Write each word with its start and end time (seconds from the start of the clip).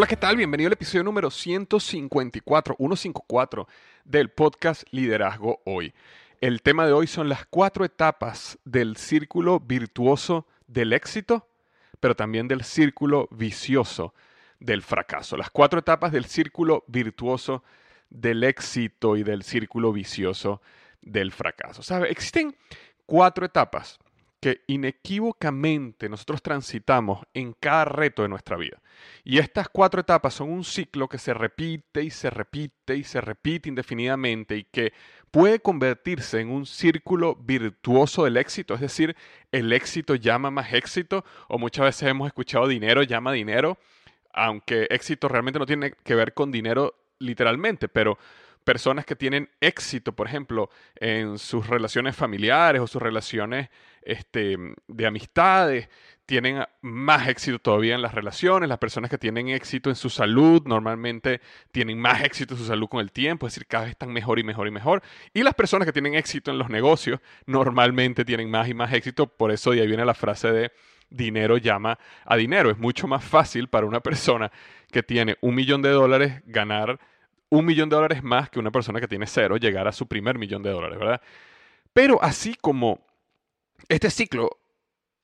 Hola, 0.00 0.08
¿qué 0.08 0.16
tal? 0.16 0.38
Bienvenido 0.38 0.68
al 0.68 0.72
episodio 0.72 1.04
número 1.04 1.30
154, 1.30 2.74
154 2.78 3.68
del 4.06 4.30
podcast 4.30 4.84
Liderazgo 4.92 5.60
Hoy. 5.66 5.92
El 6.40 6.62
tema 6.62 6.86
de 6.86 6.92
hoy 6.92 7.06
son 7.06 7.28
las 7.28 7.44
cuatro 7.44 7.84
etapas 7.84 8.58
del 8.64 8.96
círculo 8.96 9.60
virtuoso 9.60 10.46
del 10.66 10.94
éxito, 10.94 11.46
pero 12.00 12.16
también 12.16 12.48
del 12.48 12.64
círculo 12.64 13.28
vicioso 13.30 14.14
del 14.58 14.80
fracaso. 14.80 15.36
Las 15.36 15.50
cuatro 15.50 15.80
etapas 15.80 16.12
del 16.12 16.24
círculo 16.24 16.82
virtuoso 16.86 17.62
del 18.08 18.42
éxito 18.44 19.18
y 19.18 19.22
del 19.22 19.42
círculo 19.42 19.92
vicioso 19.92 20.62
del 21.02 21.30
fracaso. 21.30 21.82
¿Sabe? 21.82 22.10
Existen 22.10 22.56
cuatro 23.04 23.44
etapas 23.44 23.98
que 24.40 24.62
inequívocamente 24.66 26.08
nosotros 26.08 26.42
transitamos 26.42 27.24
en 27.34 27.52
cada 27.52 27.84
reto 27.84 28.22
de 28.22 28.28
nuestra 28.28 28.56
vida. 28.56 28.80
Y 29.22 29.38
estas 29.38 29.68
cuatro 29.68 30.00
etapas 30.00 30.34
son 30.34 30.50
un 30.50 30.64
ciclo 30.64 31.08
que 31.08 31.18
se 31.18 31.34
repite 31.34 32.02
y 32.02 32.10
se 32.10 32.30
repite 32.30 32.96
y 32.96 33.04
se 33.04 33.20
repite 33.20 33.68
indefinidamente 33.68 34.56
y 34.56 34.64
que 34.64 34.92
puede 35.30 35.60
convertirse 35.60 36.40
en 36.40 36.50
un 36.50 36.66
círculo 36.66 37.36
virtuoso 37.36 38.24
del 38.24 38.38
éxito, 38.38 38.74
es 38.74 38.80
decir, 38.80 39.14
el 39.52 39.72
éxito 39.72 40.14
llama 40.14 40.50
más 40.50 40.72
éxito 40.72 41.24
o 41.48 41.58
muchas 41.58 41.84
veces 41.84 42.08
hemos 42.08 42.26
escuchado 42.26 42.66
dinero 42.66 43.02
llama 43.02 43.32
dinero, 43.32 43.78
aunque 44.32 44.86
éxito 44.90 45.28
realmente 45.28 45.58
no 45.58 45.66
tiene 45.66 45.92
que 46.02 46.14
ver 46.14 46.34
con 46.34 46.50
dinero 46.50 46.94
literalmente, 47.18 47.88
pero 47.88 48.18
personas 48.64 49.04
que 49.04 49.16
tienen 49.16 49.50
éxito, 49.60 50.12
por 50.12 50.26
ejemplo, 50.26 50.70
en 50.96 51.38
sus 51.38 51.66
relaciones 51.66 52.16
familiares 52.16 52.80
o 52.80 52.86
sus 52.86 53.00
relaciones 53.00 53.68
este, 54.02 54.56
de 54.88 55.06
amistades, 55.06 55.88
tienen 56.26 56.62
más 56.80 57.26
éxito 57.26 57.58
todavía 57.58 57.96
en 57.96 58.02
las 58.02 58.14
relaciones. 58.14 58.68
Las 58.68 58.78
personas 58.78 59.10
que 59.10 59.18
tienen 59.18 59.48
éxito 59.48 59.90
en 59.90 59.96
su 59.96 60.10
salud 60.10 60.62
normalmente 60.64 61.40
tienen 61.72 62.00
más 62.00 62.22
éxito 62.22 62.54
en 62.54 62.60
su 62.60 62.66
salud 62.66 62.88
con 62.88 63.00
el 63.00 63.10
tiempo, 63.10 63.46
es 63.46 63.54
decir, 63.54 63.66
cada 63.66 63.84
vez 63.84 63.90
están 63.90 64.12
mejor 64.12 64.38
y 64.38 64.44
mejor 64.44 64.68
y 64.68 64.70
mejor. 64.70 65.02
Y 65.34 65.42
las 65.42 65.54
personas 65.54 65.86
que 65.86 65.92
tienen 65.92 66.14
éxito 66.14 66.52
en 66.52 66.58
los 66.58 66.70
negocios 66.70 67.20
normalmente 67.46 68.24
tienen 68.24 68.48
más 68.48 68.68
y 68.68 68.74
más 68.74 68.92
éxito. 68.92 69.26
Por 69.26 69.50
eso 69.50 69.72
de 69.72 69.80
ahí 69.80 69.88
viene 69.88 70.04
la 70.04 70.14
frase 70.14 70.52
de 70.52 70.72
dinero 71.10 71.56
llama 71.56 71.98
a 72.24 72.36
dinero. 72.36 72.70
Es 72.70 72.78
mucho 72.78 73.08
más 73.08 73.24
fácil 73.24 73.66
para 73.66 73.86
una 73.86 73.98
persona 74.00 74.52
que 74.92 75.02
tiene 75.02 75.36
un 75.40 75.56
millón 75.56 75.82
de 75.82 75.90
dólares 75.90 76.42
ganar 76.46 77.00
un 77.50 77.66
millón 77.66 77.88
de 77.88 77.96
dólares 77.96 78.22
más 78.22 78.48
que 78.48 78.58
una 78.58 78.70
persona 78.70 79.00
que 79.00 79.08
tiene 79.08 79.26
cero 79.26 79.56
llegar 79.56 79.88
a 79.88 79.92
su 79.92 80.06
primer 80.06 80.38
millón 80.38 80.62
de 80.62 80.70
dólares, 80.70 80.98
¿verdad? 80.98 81.20
Pero 81.92 82.22
así 82.22 82.54
como 82.54 83.04
este 83.88 84.10
ciclo 84.10 84.58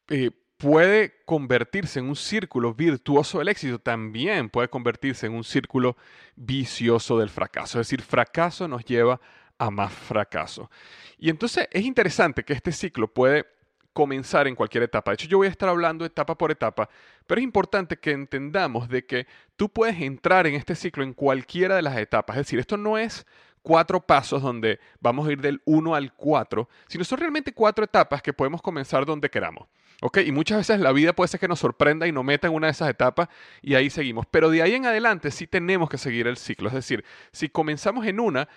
eh, 0.08 0.30
puede 0.56 1.22
convertirse 1.24 1.98
en 1.98 2.08
un 2.08 2.16
círculo 2.16 2.74
virtuoso 2.74 3.38
del 3.38 3.48
éxito, 3.48 3.78
también 3.78 4.48
puede 4.48 4.68
convertirse 4.68 5.26
en 5.26 5.34
un 5.34 5.44
círculo 5.44 5.96
vicioso 6.34 7.18
del 7.18 7.28
fracaso. 7.28 7.80
Es 7.80 7.88
decir, 7.88 8.02
fracaso 8.02 8.66
nos 8.66 8.84
lleva 8.84 9.20
a 9.58 9.70
más 9.70 9.92
fracaso. 9.92 10.70
Y 11.18 11.30
entonces 11.30 11.68
es 11.70 11.84
interesante 11.84 12.44
que 12.44 12.52
este 12.52 12.72
ciclo 12.72 13.12
puede 13.12 13.46
comenzar 13.92 14.46
en 14.46 14.54
cualquier 14.54 14.84
etapa. 14.84 15.10
De 15.10 15.14
hecho, 15.14 15.26
yo 15.26 15.38
voy 15.38 15.46
a 15.46 15.50
estar 15.50 15.70
hablando 15.70 16.04
etapa 16.04 16.36
por 16.36 16.50
etapa, 16.50 16.88
pero 17.26 17.38
es 17.38 17.44
importante 17.44 17.96
que 17.96 18.10
entendamos 18.10 18.88
de 18.88 19.06
que 19.06 19.26
tú 19.56 19.70
puedes 19.70 19.98
entrar 20.00 20.46
en 20.46 20.54
este 20.54 20.74
ciclo 20.74 21.02
en 21.02 21.14
cualquiera 21.14 21.76
de 21.76 21.82
las 21.82 21.96
etapas. 21.96 22.36
Es 22.36 22.46
decir, 22.46 22.58
esto 22.58 22.76
no 22.76 22.98
es 22.98 23.26
cuatro 23.66 24.00
pasos 24.00 24.40
donde 24.42 24.78
vamos 25.00 25.26
a 25.26 25.32
ir 25.32 25.40
del 25.40 25.60
1 25.64 25.96
al 25.96 26.12
4, 26.12 26.68
sino 26.86 27.02
son 27.02 27.18
realmente 27.18 27.52
cuatro 27.52 27.84
etapas 27.84 28.22
que 28.22 28.32
podemos 28.32 28.62
comenzar 28.62 29.04
donde 29.04 29.28
queramos. 29.28 29.66
¿ok? 30.02 30.18
Y 30.18 30.30
muchas 30.30 30.58
veces 30.58 30.78
la 30.78 30.92
vida 30.92 31.12
puede 31.14 31.26
ser 31.26 31.40
que 31.40 31.48
nos 31.48 31.58
sorprenda 31.58 32.06
y 32.06 32.12
nos 32.12 32.22
meta 32.22 32.46
en 32.46 32.54
una 32.54 32.68
de 32.68 32.70
esas 32.70 32.88
etapas 32.88 33.28
y 33.62 33.74
ahí 33.74 33.90
seguimos. 33.90 34.24
Pero 34.30 34.50
de 34.50 34.62
ahí 34.62 34.74
en 34.74 34.86
adelante 34.86 35.32
sí 35.32 35.48
tenemos 35.48 35.90
que 35.90 35.98
seguir 35.98 36.28
el 36.28 36.36
ciclo. 36.36 36.68
Es 36.68 36.74
decir, 36.74 37.04
si 37.32 37.48
comenzamos 37.48 38.06
en 38.06 38.20
una, 38.20 38.48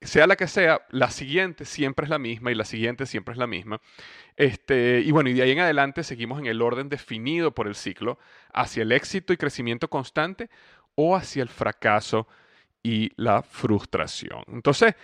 sea 0.00 0.26
la 0.26 0.34
que 0.34 0.48
sea, 0.48 0.80
la 0.90 1.12
siguiente 1.12 1.64
siempre 1.64 2.02
es 2.02 2.10
la 2.10 2.18
misma 2.18 2.50
y 2.50 2.56
la 2.56 2.64
siguiente 2.64 3.06
siempre 3.06 3.34
es 3.34 3.38
la 3.38 3.46
misma. 3.46 3.80
Este, 4.36 5.02
y 5.06 5.12
bueno, 5.12 5.30
y 5.30 5.34
de 5.34 5.42
ahí 5.42 5.52
en 5.52 5.60
adelante 5.60 6.02
seguimos 6.02 6.40
en 6.40 6.46
el 6.46 6.62
orden 6.62 6.88
definido 6.88 7.54
por 7.54 7.68
el 7.68 7.76
ciclo 7.76 8.18
hacia 8.52 8.82
el 8.82 8.90
éxito 8.90 9.32
y 9.32 9.36
crecimiento 9.36 9.88
constante 9.88 10.50
o 10.96 11.14
hacia 11.14 11.44
el 11.44 11.48
fracaso 11.48 12.26
y 12.88 13.12
la 13.16 13.42
frustración. 13.42 14.42
Entonces, 14.46 14.94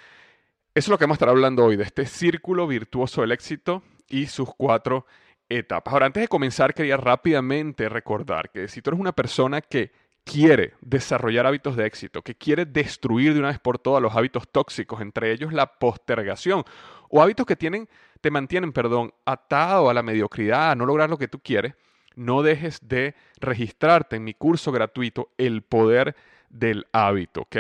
eso 0.75 0.87
es 0.87 0.89
lo 0.89 0.97
que 0.97 1.05
vamos 1.05 1.17
a 1.17 1.19
estar 1.19 1.29
hablando 1.29 1.67
hoy, 1.67 1.77
de 1.77 1.85
este 1.85 2.07
círculo 2.07 2.67
virtuoso 2.67 3.21
del 3.21 3.33
éxito 3.33 3.83
y 4.09 4.27
sus 4.27 4.49
cuatro 4.57 5.05
etapas. 5.51 5.93
Ahora, 5.93 6.07
antes 6.07 6.23
de 6.23 6.29
comenzar, 6.29 6.73
quería 6.73 6.97
rápidamente 6.97 7.91
recordar 7.91 8.51
que 8.51 8.69
si 8.69 8.81
tú 8.81 8.89
eres 8.89 9.01
una 9.01 9.13
persona 9.13 9.61
que 9.61 9.93
quiere 10.25 10.73
desarrollar 10.81 11.47
hábitos 11.47 11.77
de 11.77 11.85
éxito, 11.85 12.23
que 12.23 12.35
quiere 12.35 12.65
destruir 12.65 13.35
de 13.35 13.41
una 13.41 13.49
vez 13.49 13.59
por 13.59 13.79
todas 13.79 14.03
los 14.03 14.17
hábitos 14.17 14.49
tóxicos, 14.51 15.03
entre 15.03 15.31
ellos 15.31 15.53
la 15.53 15.67
postergación, 15.67 16.65
o 17.11 17.23
hábitos 17.23 17.45
que 17.45 17.57
tienen 17.57 17.87
te 18.23 18.31
mantienen, 18.31 18.73
perdón, 18.73 19.13
atado 19.27 19.91
a 19.91 19.95
la 19.95 20.03
mediocridad, 20.03 20.71
a 20.71 20.75
no 20.75 20.87
lograr 20.87 21.11
lo 21.11 21.19
que 21.19 21.29
tú 21.29 21.41
quieres, 21.41 21.75
no 22.17 22.43
dejes 22.43 22.89
de 22.89 23.15
registrarte 23.41 24.17
en 24.17 24.25
mi 24.25 24.33
curso 24.33 24.73
gratuito 24.73 25.29
El 25.37 25.61
Poder 25.61 26.17
del 26.55 26.87
Hábito, 26.93 27.43
¿ok? 27.43 27.57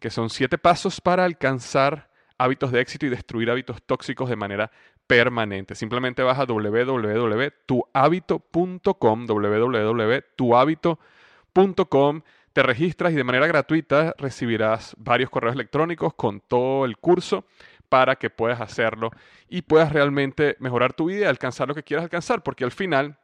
Que 0.00 0.10
son 0.10 0.30
siete 0.30 0.58
pasos 0.58 1.00
para 1.00 1.24
alcanzar 1.24 2.10
hábitos 2.38 2.72
de 2.72 2.80
éxito 2.80 3.06
y 3.06 3.10
destruir 3.10 3.48
hábitos 3.50 3.80
tóxicos 3.82 4.28
de 4.28 4.34
manera 4.36 4.70
permanente. 5.06 5.74
Simplemente 5.74 6.22
vas 6.22 6.38
a 6.38 6.46
www.tuhabito.com, 6.46 9.26
www.tuhabito.com, 9.26 12.22
te 12.52 12.62
registras 12.62 13.12
y 13.12 13.16
de 13.16 13.24
manera 13.24 13.46
gratuita 13.46 14.14
recibirás 14.18 14.94
varios 14.98 15.30
correos 15.30 15.54
electrónicos 15.54 16.12
con 16.14 16.40
todo 16.40 16.84
el 16.84 16.96
curso 16.96 17.44
para 17.88 18.16
que 18.16 18.28
puedas 18.30 18.60
hacerlo 18.60 19.10
y 19.48 19.62
puedas 19.62 19.92
realmente 19.92 20.56
mejorar 20.60 20.92
tu 20.94 21.06
vida 21.06 21.22
y 21.22 21.24
alcanzar 21.24 21.66
lo 21.68 21.74
que 21.74 21.82
quieras 21.82 22.04
alcanzar, 22.04 22.42
porque 22.42 22.64
al 22.64 22.72
final 22.72 23.18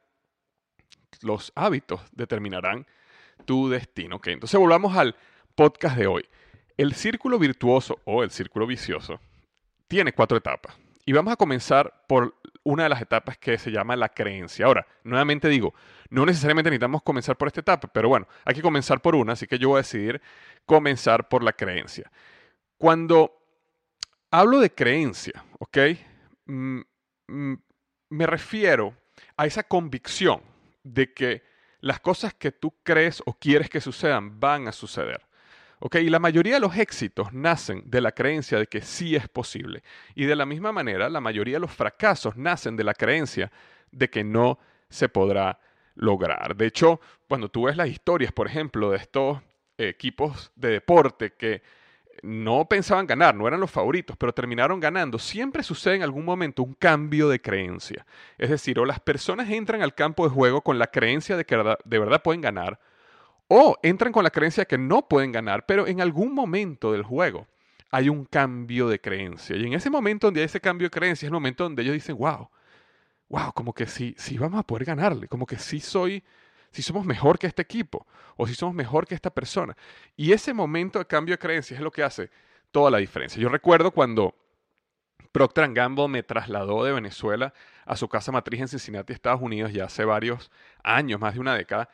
los 1.23 1.53
hábitos 1.55 2.03
determinarán 2.13 2.87
tu 3.45 3.69
destino. 3.69 4.21
entonces 4.25 4.59
volvamos 4.59 4.97
al 4.97 5.17
podcast 5.55 5.97
de 5.97 6.07
hoy. 6.07 6.29
El 6.77 6.95
círculo 6.95 7.39
virtuoso 7.39 8.01
o 8.05 8.23
el 8.23 8.31
círculo 8.31 8.67
vicioso 8.67 9.21
tiene 9.89 10.13
cuatro 10.13 10.37
etapas. 10.37 10.77
Y 11.05 11.13
vamos 11.13 11.33
a 11.33 11.37
comenzar 11.37 12.05
por 12.09 12.35
una 12.65 12.83
de 12.83 12.89
las 12.89 13.01
etapas 13.01 13.39
que 13.39 13.59
se 13.59 13.71
llama 13.71 13.95
la 13.95 14.09
creencia. 14.09 14.67
Ahora, 14.67 14.87
nuevamente 15.05 15.49
digo, 15.49 15.73
no 16.11 16.27
necesariamente 16.27 16.69
necesitamos 16.69 17.03
comenzar 17.03 17.37
por 17.37 17.47
esta 17.47 17.61
etapa, 17.61 17.89
pero 17.89 18.09
bueno, 18.09 18.27
hay 18.45 18.55
que 18.55 18.63
comenzar 18.63 19.01
por 19.01 19.15
una, 19.15 19.35
así 19.35 19.47
que 19.47 19.59
yo 19.59 19.69
voy 19.69 19.77
a 19.77 19.83
decidir 19.83 20.21
comenzar 20.67 21.29
por 21.29 21.45
la 21.45 21.53
creencia. 21.53 22.11
Cuando 22.77 23.33
hablo 24.33 24.59
de 24.59 24.75
creencia, 24.75 25.45
¿ok? 25.61 25.79
Mm, 26.47 26.81
mm, 27.29 27.55
me 28.11 28.27
refiero 28.27 28.95
a 29.37 29.47
esa 29.47 29.63
convicción 29.63 30.41
de 30.83 31.13
que 31.13 31.43
las 31.87 32.01
cosas 32.01 32.35
que 32.35 32.53
tú 32.53 32.75
crees 32.83 33.23
o 33.25 33.35
quieres 33.35 33.71
que 33.71 33.81
sucedan 33.81 34.39
van 34.41 34.69
a 34.69 34.73
suceder. 34.73 35.23
¿Ok? 35.79 35.97
Y 35.97 36.09
la 36.09 36.19
mayoría 36.19 36.55
de 36.55 36.61
los 36.61 36.77
éxitos 36.77 37.33
nacen 37.33 37.83
de 37.87 38.01
la 38.01 38.13
creencia 38.13 38.59
de 38.59 38.67
que 38.67 38.81
sí 38.81 39.15
es 39.15 39.29
posible. 39.29 39.83
Y 40.15 40.25
de 40.25 40.35
la 40.35 40.47
misma 40.47 40.73
manera, 40.73 41.09
la 41.09 41.21
mayoría 41.21 41.57
de 41.57 41.61
los 41.61 41.73
fracasos 41.73 42.37
nacen 42.37 42.77
de 42.77 42.85
la 42.85 42.95
creencia 42.95 43.53
de 43.93 44.09
que 44.09 44.25
no 44.25 44.59
se 44.89 45.09
podrá 45.09 45.61
lograr. 45.95 46.57
De 46.57 46.67
hecho, 46.67 47.01
cuando 47.29 47.51
tú 47.51 47.65
ves 47.65 47.77
las 47.77 47.89
historias, 47.89 48.33
por 48.33 48.47
ejemplo, 48.47 48.91
de 48.91 48.97
estos 48.97 49.41
equipos 49.79 50.51
de 50.57 50.71
deporte 50.71 51.35
que 51.35 51.63
no 52.23 52.69
pensaban 52.69 53.07
ganar, 53.07 53.35
no 53.35 53.47
eran 53.47 53.61
los 53.61 53.71
favoritos, 53.71 54.17
pero 54.17 54.33
terminaron 54.33 54.81
ganando, 54.81 55.19
siempre 55.19 55.63
sucede 55.63 55.97
en 55.97 56.03
algún 56.03 56.25
momento 56.25 56.63
un 56.63 56.75
cambio 56.75 57.29
de 57.29 57.41
creencia. 57.41 58.07
Es 58.39 58.51
decir, 58.51 58.79
o 58.79 58.85
las 58.85 59.01
personas 59.01 59.51
entran 59.51 59.83
al 59.83 59.95
campo 59.95 60.25
de 60.25 60.35
juego 60.35 60.63
con 60.63 60.79
la 60.79 60.89
creencia 60.89 61.37
de 61.37 61.45
que 61.45 61.57
de 61.85 61.99
verdad 61.99 62.23
pueden 62.23 62.41
ganar, 62.41 62.81
o 63.49 63.77
entran 63.83 64.13
con 64.13 64.25
la 64.25 64.31
creencia 64.31 64.63
de 64.63 64.67
que 64.67 64.79
no 64.79 65.09
pueden 65.09 65.33
ganar, 65.33 65.67
pero 65.67 65.87
en 65.87 66.01
algún 66.01 66.35
momento 66.35 66.93
del 66.93 67.03
juego 67.03 67.47
hay 67.91 68.09
un 68.09 68.25
cambio 68.25 68.89
de 68.89 69.01
creencia. 69.01 69.57
Y 69.57 69.65
en 69.65 69.75
ese 69.75 69.91
momento 69.91 70.27
donde 70.27 70.41
hay 70.41 70.47
ese 70.47 70.61
cambio 70.61 70.87
de 70.87 70.91
creencia 70.91 71.27
es 71.27 71.29
el 71.29 71.35
momento 71.35 71.65
donde 71.65 71.83
ellos 71.83 71.95
dicen, 71.95 72.17
wow, 72.17 72.51
wow, 73.29 73.53
como 73.53 73.73
que 73.73 73.87
sí, 73.87 74.15
sí 74.19 74.39
vamos 74.39 74.61
a 74.61 74.63
poder 74.65 74.85
ganarle, 74.85 75.29
como 75.29 75.47
que 75.47 75.59
sí 75.59 75.81
soy 75.81 76.23
si 76.77 76.83
somos 76.83 77.07
mejor 77.07 77.39
que 77.39 77.47
este 77.47 77.63
equipo 77.63 78.07
o 78.37 78.47
si 78.47 78.55
somos 78.55 78.75
mejor 78.75 79.07
que 79.07 79.15
esta 79.15 79.31
persona. 79.31 79.75
Y 80.15 80.33
ese 80.33 80.53
momento 80.53 80.99
de 80.99 81.07
cambio 81.07 81.33
de 81.33 81.39
creencias 81.39 81.79
es 81.79 81.83
lo 81.83 81.91
que 81.91 82.03
hace 82.03 82.31
toda 82.71 82.91
la 82.91 82.99
diferencia. 82.99 83.41
Yo 83.41 83.49
recuerdo 83.49 83.91
cuando 83.91 84.35
Procter 85.33 85.73
Gamble 85.73 86.09
me 86.09 86.23
trasladó 86.23 86.85
de 86.85 86.93
Venezuela 86.93 87.55
a 87.87 87.97
su 87.97 88.09
casa 88.09 88.31
matriz 88.31 88.61
en 88.61 88.69
Cincinnati, 88.69 89.15
Estados 89.15 89.41
Unidos, 89.41 89.73
ya 89.73 89.85
hace 89.85 90.05
varios 90.05 90.51
años, 90.83 91.19
más 91.19 91.33
de 91.33 91.41
una 91.41 91.55
década. 91.55 91.89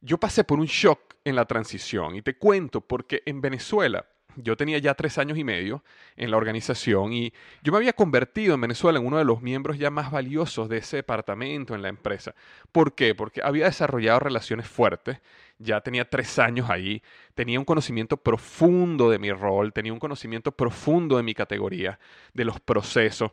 Yo 0.00 0.18
pasé 0.18 0.42
por 0.42 0.58
un 0.58 0.66
shock 0.66 1.14
en 1.22 1.36
la 1.36 1.44
transición 1.44 2.16
y 2.16 2.22
te 2.22 2.38
cuento 2.38 2.80
porque 2.80 3.22
en 3.26 3.42
Venezuela 3.42 4.06
yo 4.36 4.56
tenía 4.56 4.78
ya 4.78 4.94
tres 4.94 5.18
años 5.18 5.38
y 5.38 5.44
medio 5.44 5.84
en 6.16 6.30
la 6.30 6.36
organización 6.36 7.12
y 7.12 7.32
yo 7.62 7.72
me 7.72 7.78
había 7.78 7.92
convertido 7.92 8.54
en 8.54 8.60
Venezuela 8.60 8.98
en 8.98 9.06
uno 9.06 9.18
de 9.18 9.24
los 9.24 9.42
miembros 9.42 9.78
ya 9.78 9.90
más 9.90 10.10
valiosos 10.10 10.68
de 10.68 10.78
ese 10.78 10.96
departamento 10.96 11.74
en 11.74 11.82
la 11.82 11.88
empresa. 11.88 12.34
¿Por 12.72 12.94
qué? 12.94 13.14
Porque 13.14 13.40
había 13.42 13.66
desarrollado 13.66 14.20
relaciones 14.20 14.66
fuertes, 14.66 15.20
ya 15.58 15.80
tenía 15.80 16.08
tres 16.08 16.38
años 16.38 16.70
ahí, 16.70 17.02
tenía 17.34 17.58
un 17.58 17.64
conocimiento 17.64 18.16
profundo 18.16 19.10
de 19.10 19.18
mi 19.18 19.32
rol, 19.32 19.72
tenía 19.72 19.92
un 19.92 19.98
conocimiento 20.00 20.52
profundo 20.52 21.16
de 21.16 21.22
mi 21.22 21.34
categoría, 21.34 21.98
de 22.32 22.44
los 22.44 22.60
procesos 22.60 23.32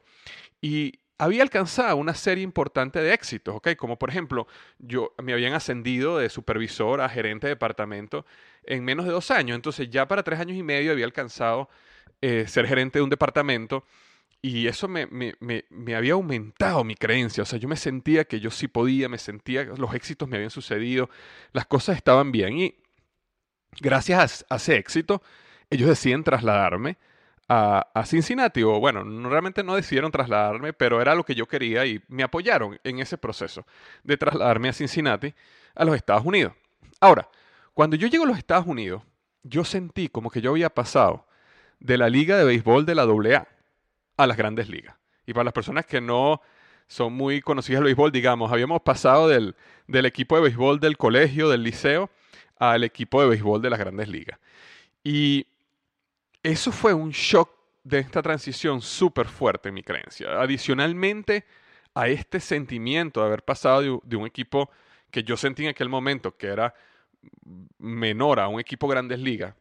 y 0.61 0.99
había 1.21 1.43
alcanzado 1.43 1.97
una 1.97 2.15
serie 2.15 2.43
importante 2.43 2.99
de 2.99 3.13
éxitos, 3.13 3.55
¿ok? 3.55 3.75
Como 3.77 3.99
por 3.99 4.09
ejemplo, 4.09 4.47
yo 4.79 5.13
me 5.21 5.33
habían 5.33 5.53
ascendido 5.53 6.17
de 6.17 6.29
supervisor 6.29 6.99
a 6.99 7.09
gerente 7.09 7.45
de 7.45 7.53
departamento 7.53 8.25
en 8.63 8.83
menos 8.83 9.05
de 9.05 9.11
dos 9.11 9.31
años, 9.31 9.55
entonces 9.55 9.89
ya 9.89 10.07
para 10.07 10.23
tres 10.23 10.39
años 10.39 10.57
y 10.57 10.63
medio 10.63 10.91
había 10.91 11.05
alcanzado 11.05 11.69
eh, 12.21 12.45
ser 12.47 12.67
gerente 12.67 12.99
de 12.99 13.03
un 13.03 13.09
departamento 13.09 13.85
y 14.41 14.67
eso 14.67 14.87
me, 14.87 15.05
me, 15.07 15.35
me, 15.39 15.95
había 15.95 16.13
aumentado 16.13 16.83
mi 16.83 16.95
creencia, 16.95 17.43
o 17.43 17.45
sea, 17.45 17.59
yo 17.59 17.67
me 17.67 17.75
sentía 17.75 18.25
que 18.25 18.39
yo 18.39 18.49
sí 18.49 18.67
podía, 18.67 19.07
me 19.07 19.19
sentía 19.19 19.65
que 19.65 19.79
los 19.79 19.93
éxitos 19.93 20.27
me 20.27 20.37
habían 20.37 20.49
sucedido, 20.49 21.09
las 21.53 21.67
cosas 21.67 21.97
estaban 21.97 22.31
bien 22.31 22.57
y 22.57 22.75
gracias 23.79 24.45
a 24.49 24.55
ese 24.55 24.77
éxito, 24.77 25.21
ellos 25.69 25.89
deciden 25.89 26.23
trasladarme 26.23 26.97
a, 27.53 28.03
Cincinnati, 28.05 28.63
o 28.63 28.79
bueno, 28.79 29.03
realmente 29.29 29.63
no 29.63 29.75
decidieron 29.75 30.09
trasladarme, 30.11 30.71
pero 30.71 31.01
era 31.01 31.15
lo 31.15 31.25
que 31.25 31.35
yo 31.35 31.47
quería 31.47 31.85
y 31.85 32.01
me 32.07 32.23
apoyaron 32.23 32.79
en 32.85 32.99
ese 32.99 33.17
proceso 33.17 33.65
de 34.03 34.15
trasladarme 34.15 34.69
a 34.69 34.73
Cincinnati, 34.73 35.33
a 35.75 35.83
los 35.83 35.95
Estados 35.95 36.25
Unidos. 36.25 36.53
Ahora, 37.01 37.27
cuando 37.81 37.95
yo 37.95 38.07
llego 38.07 38.25
a 38.25 38.27
los 38.27 38.37
Estados 38.37 38.67
Unidos, 38.67 39.01
yo 39.41 39.65
sentí 39.65 40.07
como 40.07 40.29
que 40.29 40.39
yo 40.39 40.51
había 40.51 40.69
pasado 40.69 41.25
de 41.79 41.97
la 41.97 42.09
liga 42.09 42.37
de 42.37 42.43
béisbol 42.43 42.85
de 42.85 42.93
la 42.93 43.05
AA 43.05 43.47
a 44.17 44.27
las 44.27 44.37
grandes 44.37 44.69
ligas. 44.69 44.95
Y 45.25 45.33
para 45.33 45.45
las 45.45 45.53
personas 45.53 45.87
que 45.87 45.99
no 45.99 46.41
son 46.85 47.13
muy 47.13 47.41
conocidas 47.41 47.79
del 47.79 47.85
béisbol, 47.85 48.11
digamos, 48.11 48.51
habíamos 48.51 48.81
pasado 48.81 49.27
del, 49.27 49.55
equipo 49.87 50.35
de 50.35 50.43
béisbol 50.43 50.79
del 50.79 50.95
colegio, 50.95 51.49
del 51.49 51.63
liceo, 51.63 52.11
al 52.59 52.83
equipo 52.83 53.19
de 53.19 53.29
béisbol 53.29 53.63
de 53.63 53.71
las 53.71 53.79
grandes 53.79 54.07
ligas. 54.09 54.37
Y 55.03 55.47
eso 56.43 56.71
fue 56.71 56.93
un 56.93 57.09
shock 57.09 57.49
de 57.83 57.97
esta 57.97 58.21
transición 58.21 58.79
súper 58.83 59.25
fuerte 59.25 59.69
en 59.69 59.73
mi 59.73 59.81
creencia. 59.81 60.39
Adicionalmente 60.39 61.45
a 61.95 62.09
este 62.09 62.41
sentimiento 62.41 63.21
de 63.21 63.25
haber 63.25 63.43
pasado 63.43 64.01
de, 64.03 64.15
un 64.15 64.27
equipo 64.27 64.69
que 65.09 65.23
yo 65.23 65.35
sentí 65.35 65.63
en 65.63 65.69
aquel 65.69 65.89
momento 65.89 66.37
que 66.37 66.45
era 66.45 66.75
menor 67.77 68.39
a 68.39 68.47
un 68.47 68.59
equipo 68.59 68.87
grandes 68.87 69.19
ligas, 69.19 69.55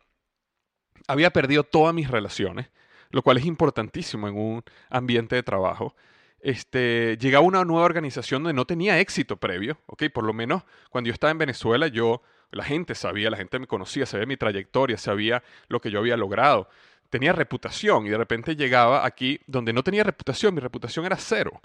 había 1.07 1.31
perdido 1.31 1.65
todas 1.65 1.95
mis 1.95 2.11
relaciones, 2.11 2.69
lo 3.11 3.23
cual 3.23 3.39
es 3.39 3.45
importantísimo 3.45 4.29
en 4.29 4.37
un 4.37 4.63
ambiente 4.89 5.37
de 5.37 5.43
trabajo. 5.43 5.95
Este, 6.41 7.19
llegaba 7.19 7.45
una 7.45 7.65
nueva 7.65 7.85
organización 7.85 8.43
donde 8.43 8.55
no 8.55 8.65
tenía 8.65 8.99
éxito 8.99 9.37
previo, 9.37 9.79
¿ok? 9.87 10.05
Por 10.13 10.25
lo 10.25 10.33
menos 10.33 10.63
cuando 10.91 11.09
yo 11.09 11.15
estaba 11.15 11.31
en 11.31 11.39
Venezuela, 11.39 11.89
yo 11.89 12.23
la 12.51 12.65
gente 12.65 12.95
sabía, 12.95 13.31
la 13.31 13.37
gente 13.37 13.59
me 13.59 13.67
conocía, 13.67 14.07
sabía 14.07 14.27
mi 14.27 14.37
trayectoria, 14.37 14.97
sabía 14.97 15.43
lo 15.69 15.81
que 15.81 15.91
yo 15.91 15.99
había 15.99 16.17
logrado. 16.17 16.69
Tenía 17.11 17.33
reputación 17.33 18.07
y 18.07 18.11
de 18.11 18.19
repente 18.19 18.57
llegaba 18.57 19.05
aquí 19.05 19.41
donde 19.47 19.73
no 19.73 19.83
tenía 19.83 20.05
reputación, 20.05 20.55
mi 20.55 20.61
reputación 20.61 21.05
era 21.05 21.17
cero 21.17 21.61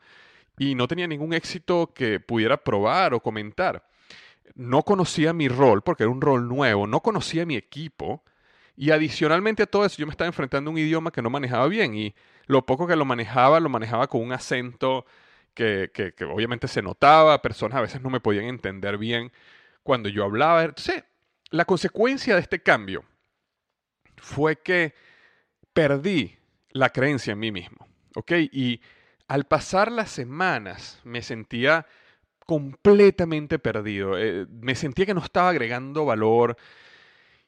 y 0.57 0.75
no 0.75 0.87
tenía 0.87 1.07
ningún 1.07 1.33
éxito 1.33 1.93
que 1.93 2.19
pudiera 2.19 2.57
probar 2.57 3.13
o 3.13 3.19
comentar. 3.19 3.87
No 4.53 4.83
conocía 4.83 5.33
mi 5.33 5.47
rol 5.47 5.81
porque 5.81 6.03
era 6.03 6.11
un 6.11 6.21
rol 6.21 6.47
nuevo, 6.47 6.87
no 6.87 7.01
conocía 7.01 7.45
mi 7.45 7.55
equipo 7.55 8.23
y 8.77 8.91
adicionalmente 8.91 9.63
a 9.63 9.65
todo 9.65 9.85
eso 9.85 9.97
yo 9.97 10.05
me 10.05 10.11
estaba 10.11 10.27
enfrentando 10.27 10.69
a 10.69 10.73
un 10.73 10.77
idioma 10.77 11.11
que 11.11 11.21
no 11.21 11.29
manejaba 11.29 11.67
bien 11.67 11.95
y 11.95 12.13
lo 12.45 12.65
poco 12.65 12.87
que 12.87 12.95
lo 12.95 13.05
manejaba 13.05 13.59
lo 13.59 13.69
manejaba 13.69 14.07
con 14.07 14.21
un 14.21 14.33
acento 14.33 15.05
que, 15.53 15.91
que, 15.93 16.25
obviamente 16.25 16.67
se 16.67 16.81
notaba, 16.81 17.41
personas 17.41 17.77
a 17.77 17.81
veces 17.81 18.01
no 18.01 18.09
me 18.09 18.19
podían 18.19 18.45
entender 18.45 18.97
bien 18.97 19.31
cuando 19.83 20.09
yo 20.09 20.25
hablaba. 20.25 20.63
Entonces, 20.63 21.05
la 21.49 21.65
consecuencia 21.65 22.35
de 22.35 22.41
este 22.41 22.61
cambio 22.61 23.05
fue 24.17 24.61
que 24.61 24.93
perdí 25.73 26.37
la 26.71 26.89
creencia 26.89 27.33
en 27.33 27.39
mí 27.39 27.51
mismo. 27.51 27.87
¿Ok? 28.15 28.31
Y 28.51 28.81
al 29.27 29.45
pasar 29.45 29.91
las 29.91 30.11
semanas 30.11 30.99
me 31.03 31.21
sentía 31.21 31.87
completamente 32.45 33.59
perdido. 33.59 34.17
Eh, 34.17 34.45
me 34.49 34.75
sentía 34.75 35.05
que 35.05 35.13
no 35.13 35.23
estaba 35.23 35.49
agregando 35.49 36.05
valor. 36.05 36.57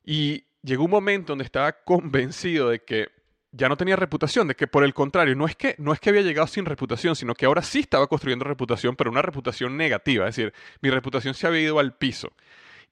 Y 0.03 0.45
llegó 0.61 0.85
un 0.85 0.91
momento 0.91 1.31
donde 1.31 1.45
estaba 1.45 1.71
convencido 1.71 2.69
de 2.69 2.83
que 2.83 3.09
ya 3.51 3.69
no 3.69 3.77
tenía 3.77 3.95
reputación, 3.95 4.47
de 4.47 4.55
que 4.55 4.67
por 4.67 4.83
el 4.83 4.93
contrario, 4.93 5.35
no 5.35 5.45
es 5.45 5.55
que, 5.55 5.75
no 5.77 5.93
es 5.93 5.99
que 5.99 6.09
había 6.09 6.21
llegado 6.21 6.47
sin 6.47 6.65
reputación, 6.65 7.15
sino 7.15 7.33
que 7.33 7.45
ahora 7.45 7.61
sí 7.61 7.79
estaba 7.79 8.07
construyendo 8.07 8.45
reputación, 8.45 8.95
pero 8.95 9.09
una 9.09 9.21
reputación 9.21 9.77
negativa, 9.77 10.27
es 10.27 10.35
decir, 10.35 10.53
mi 10.81 10.89
reputación 10.89 11.33
se 11.33 11.47
había 11.47 11.61
ido 11.61 11.79
al 11.79 11.95
piso. 11.95 12.33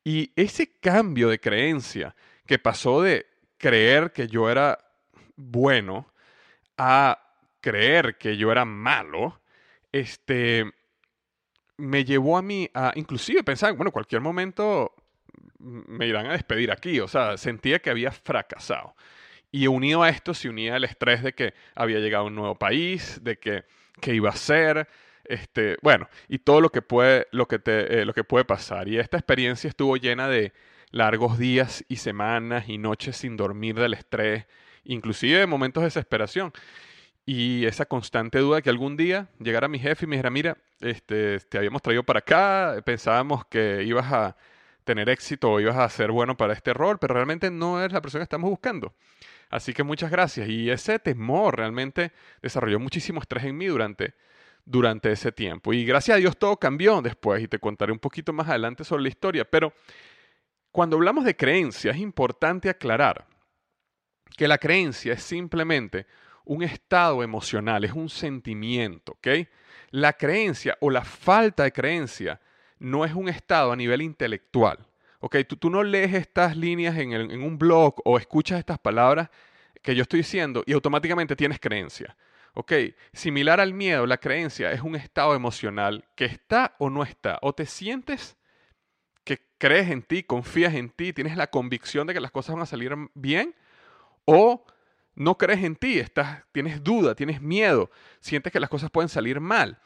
Y 0.03 0.31
ese 0.35 0.79
cambio 0.79 1.29
de 1.29 1.39
creencia 1.39 2.15
que 2.45 2.59
pasó 2.59 3.01
de 3.01 3.25
creer 3.57 4.11
que 4.11 4.27
yo 4.27 4.49
era 4.49 4.79
bueno 5.35 6.11
a 6.77 7.19
creer 7.61 8.17
que 8.17 8.37
yo 8.37 8.51
era 8.51 8.65
malo, 8.65 9.41
este, 9.91 10.71
me 11.77 12.05
llevó 12.05 12.37
a 12.37 12.41
mí 12.41 12.69
a 12.73 12.91
inclusive 12.95 13.43
pensar, 13.43 13.73
bueno, 13.73 13.91
cualquier 13.91 14.21
momento 14.21 14.93
me 15.59 16.07
irán 16.07 16.27
a 16.27 16.33
despedir 16.33 16.71
aquí, 16.71 16.99
o 16.99 17.07
sea, 17.07 17.37
sentía 17.37 17.79
que 17.79 17.89
había 17.89 18.11
fracasado. 18.11 18.95
Y 19.51 19.67
unido 19.67 20.03
a 20.03 20.09
esto 20.09 20.33
se 20.33 20.49
unía 20.49 20.75
el 20.75 20.83
estrés 20.83 21.23
de 21.23 21.33
que 21.33 21.53
había 21.75 21.99
llegado 21.99 22.25
a 22.25 22.27
un 22.27 22.35
nuevo 22.35 22.55
país, 22.55 23.19
de 23.23 23.39
que, 23.39 23.63
que 24.01 24.13
iba 24.13 24.29
a 24.29 24.35
ser, 24.35 24.87
este, 25.23 25.77
bueno, 25.81 26.09
y 26.27 26.39
todo 26.39 26.61
lo 26.61 26.69
que 26.69 26.81
puede, 26.81 27.27
lo 27.31 27.47
que 27.47 27.59
te, 27.59 28.01
eh, 28.01 28.05
lo 28.05 28.13
que 28.13 28.23
puede 28.23 28.45
pasar. 28.45 28.87
Y 28.87 28.97
esta 28.99 29.17
experiencia 29.17 29.67
estuvo 29.67 29.97
llena 29.97 30.27
de 30.27 30.53
largos 30.91 31.37
días 31.37 31.83
y 31.87 31.97
semanas 31.97 32.69
y 32.69 32.77
noches 32.77 33.17
sin 33.17 33.37
dormir 33.37 33.75
del 33.75 33.93
estrés, 33.93 34.45
inclusive 34.83 35.39
de 35.39 35.47
momentos 35.47 35.81
de 35.81 35.87
desesperación. 35.87 36.51
Y 37.25 37.65
esa 37.65 37.85
constante 37.85 38.39
duda 38.39 38.61
que 38.61 38.69
algún 38.69 38.97
día 38.97 39.29
llegara 39.39 39.67
mi 39.67 39.79
jefe 39.79 40.05
y 40.05 40.07
me 40.07 40.15
dijera, 40.15 40.29
mira, 40.29 40.57
este, 40.79 41.39
te 41.39 41.57
habíamos 41.57 41.81
traído 41.81 42.03
para 42.03 42.19
acá, 42.19 42.75
pensábamos 42.85 43.45
que 43.45 43.83
ibas 43.83 44.11
a 44.11 44.35
tener 44.83 45.09
éxito 45.09 45.51
o 45.51 45.59
ibas 45.59 45.77
a 45.77 45.89
ser 45.89 46.11
bueno 46.11 46.37
para 46.37 46.53
este 46.53 46.73
rol, 46.73 46.99
pero 46.99 47.15
realmente 47.15 47.49
no 47.49 47.83
es 47.83 47.91
la 47.91 48.01
persona 48.01 48.19
que 48.19 48.25
estamos 48.25 48.49
buscando. 48.49 48.93
Así 49.49 49.73
que 49.73 49.83
muchas 49.83 50.11
gracias. 50.11 50.47
Y 50.47 50.69
ese 50.69 50.99
temor 50.99 51.57
realmente 51.57 52.11
desarrolló 52.41 52.79
muchísimo 52.79 53.19
estrés 53.19 53.43
en 53.45 53.57
mí 53.57 53.65
durante, 53.65 54.13
durante 54.63 55.11
ese 55.11 55.31
tiempo. 55.31 55.73
Y 55.73 55.83
gracias 55.83 56.15
a 56.15 56.19
Dios 56.19 56.37
todo 56.37 56.57
cambió 56.57 57.01
después 57.01 57.41
y 57.41 57.47
te 57.47 57.57
contaré 57.57 57.91
un 57.91 57.99
poquito 57.99 58.33
más 58.33 58.47
adelante 58.47 58.83
sobre 58.83 59.03
la 59.03 59.09
historia. 59.09 59.45
Pero 59.45 59.73
cuando 60.71 60.97
hablamos 60.97 61.25
de 61.25 61.35
creencia 61.35 61.91
es 61.91 61.97
importante 61.97 62.69
aclarar 62.69 63.25
que 64.37 64.47
la 64.47 64.57
creencia 64.57 65.13
es 65.13 65.23
simplemente 65.23 66.05
un 66.45 66.63
estado 66.63 67.23
emocional, 67.23 67.83
es 67.83 67.93
un 67.93 68.09
sentimiento, 68.09 69.13
¿ok? 69.13 69.27
La 69.91 70.13
creencia 70.13 70.77
o 70.81 70.89
la 70.89 71.03
falta 71.03 71.63
de 71.63 71.71
creencia 71.71 72.41
no 72.79 73.05
es 73.05 73.13
un 73.13 73.29
estado 73.29 73.71
a 73.71 73.75
nivel 73.75 74.01
intelectual, 74.01 74.79
¿ok? 75.19 75.37
Tú, 75.47 75.57
tú 75.57 75.69
no 75.69 75.83
lees 75.83 76.13
estas 76.13 76.55
líneas 76.57 76.97
en, 76.97 77.13
en 77.13 77.41
un 77.41 77.57
blog 77.57 77.95
o 78.05 78.17
escuchas 78.17 78.59
estas 78.59 78.79
palabras 78.79 79.29
que 79.81 79.95
yo 79.95 80.01
estoy 80.01 80.19
diciendo 80.19 80.63
y 80.65 80.73
automáticamente 80.73 81.35
tienes 81.35 81.59
creencia. 81.59 82.17
¿Ok? 82.57 82.71
Similar 83.11 83.59
al 83.59 83.73
miedo, 83.73 84.05
la 84.05 84.17
creencia 84.17 84.71
es 84.71 84.81
un 84.81 84.95
estado 84.95 85.35
emocional 85.35 86.05
que 86.15 86.23
está 86.23 86.73
o 86.79 86.89
no 86.89 87.03
está. 87.03 87.37
O 87.41 87.53
te 87.53 87.65
sientes 87.65 88.37
que 89.25 89.41
crees 89.57 89.89
en 89.89 90.01
ti, 90.01 90.23
confías 90.23 90.73
en 90.73 90.89
ti, 90.89 91.11
tienes 91.11 91.35
la 91.35 91.47
convicción 91.47 92.07
de 92.07 92.13
que 92.13 92.21
las 92.21 92.31
cosas 92.31 92.55
van 92.55 92.63
a 92.63 92.65
salir 92.65 92.95
bien, 93.13 93.55
o 94.23 94.65
no 95.15 95.37
crees 95.37 95.63
en 95.63 95.75
ti, 95.75 95.99
estás, 95.99 96.43
tienes 96.51 96.83
duda, 96.83 97.15
tienes 97.15 97.41
miedo, 97.41 97.89
sientes 98.19 98.51
que 98.51 98.59
las 98.59 98.69
cosas 98.69 98.91
pueden 98.91 99.09
salir 99.09 99.39
mal. 99.39 99.79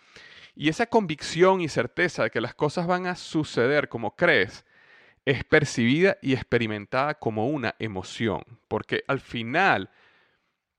Y 0.55 0.69
esa 0.69 0.87
convicción 0.87 1.61
y 1.61 1.69
certeza 1.69 2.23
de 2.23 2.31
que 2.31 2.41
las 2.41 2.53
cosas 2.53 2.87
van 2.87 3.07
a 3.07 3.15
suceder 3.15 3.87
como 3.87 4.15
crees 4.15 4.65
es 5.25 5.43
percibida 5.43 6.17
y 6.21 6.33
experimentada 6.33 7.13
como 7.13 7.47
una 7.47 7.75
emoción, 7.79 8.41
porque 8.67 9.03
al 9.07 9.19
final 9.19 9.89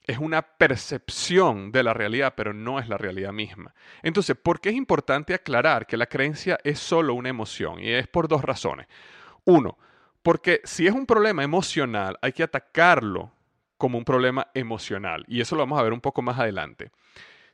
es 0.02 0.18
una 0.18 0.42
percepción 0.42 1.70
de 1.70 1.84
la 1.84 1.94
realidad, 1.94 2.34
pero 2.36 2.52
no 2.52 2.80
es 2.80 2.88
la 2.88 2.98
realidad 2.98 3.32
misma. 3.32 3.74
Entonces, 4.02 4.36
¿por 4.36 4.60
qué 4.60 4.70
es 4.70 4.74
importante 4.74 5.34
aclarar 5.34 5.86
que 5.86 5.96
la 5.96 6.06
creencia 6.06 6.58
es 6.64 6.80
solo 6.80 7.14
una 7.14 7.28
emoción? 7.28 7.78
Y 7.78 7.92
es 7.92 8.08
por 8.08 8.26
dos 8.26 8.42
razones. 8.42 8.88
Uno, 9.44 9.78
porque 10.22 10.60
si 10.64 10.86
es 10.86 10.94
un 10.94 11.06
problema 11.06 11.44
emocional, 11.44 12.18
hay 12.22 12.32
que 12.32 12.42
atacarlo 12.42 13.32
como 13.80 13.98
un 13.98 14.04
problema 14.04 14.48
emocional. 14.54 15.24
Y 15.26 15.40
eso 15.40 15.56
lo 15.56 15.62
vamos 15.62 15.80
a 15.80 15.82
ver 15.82 15.94
un 15.94 16.02
poco 16.02 16.20
más 16.20 16.38
adelante. 16.38 16.92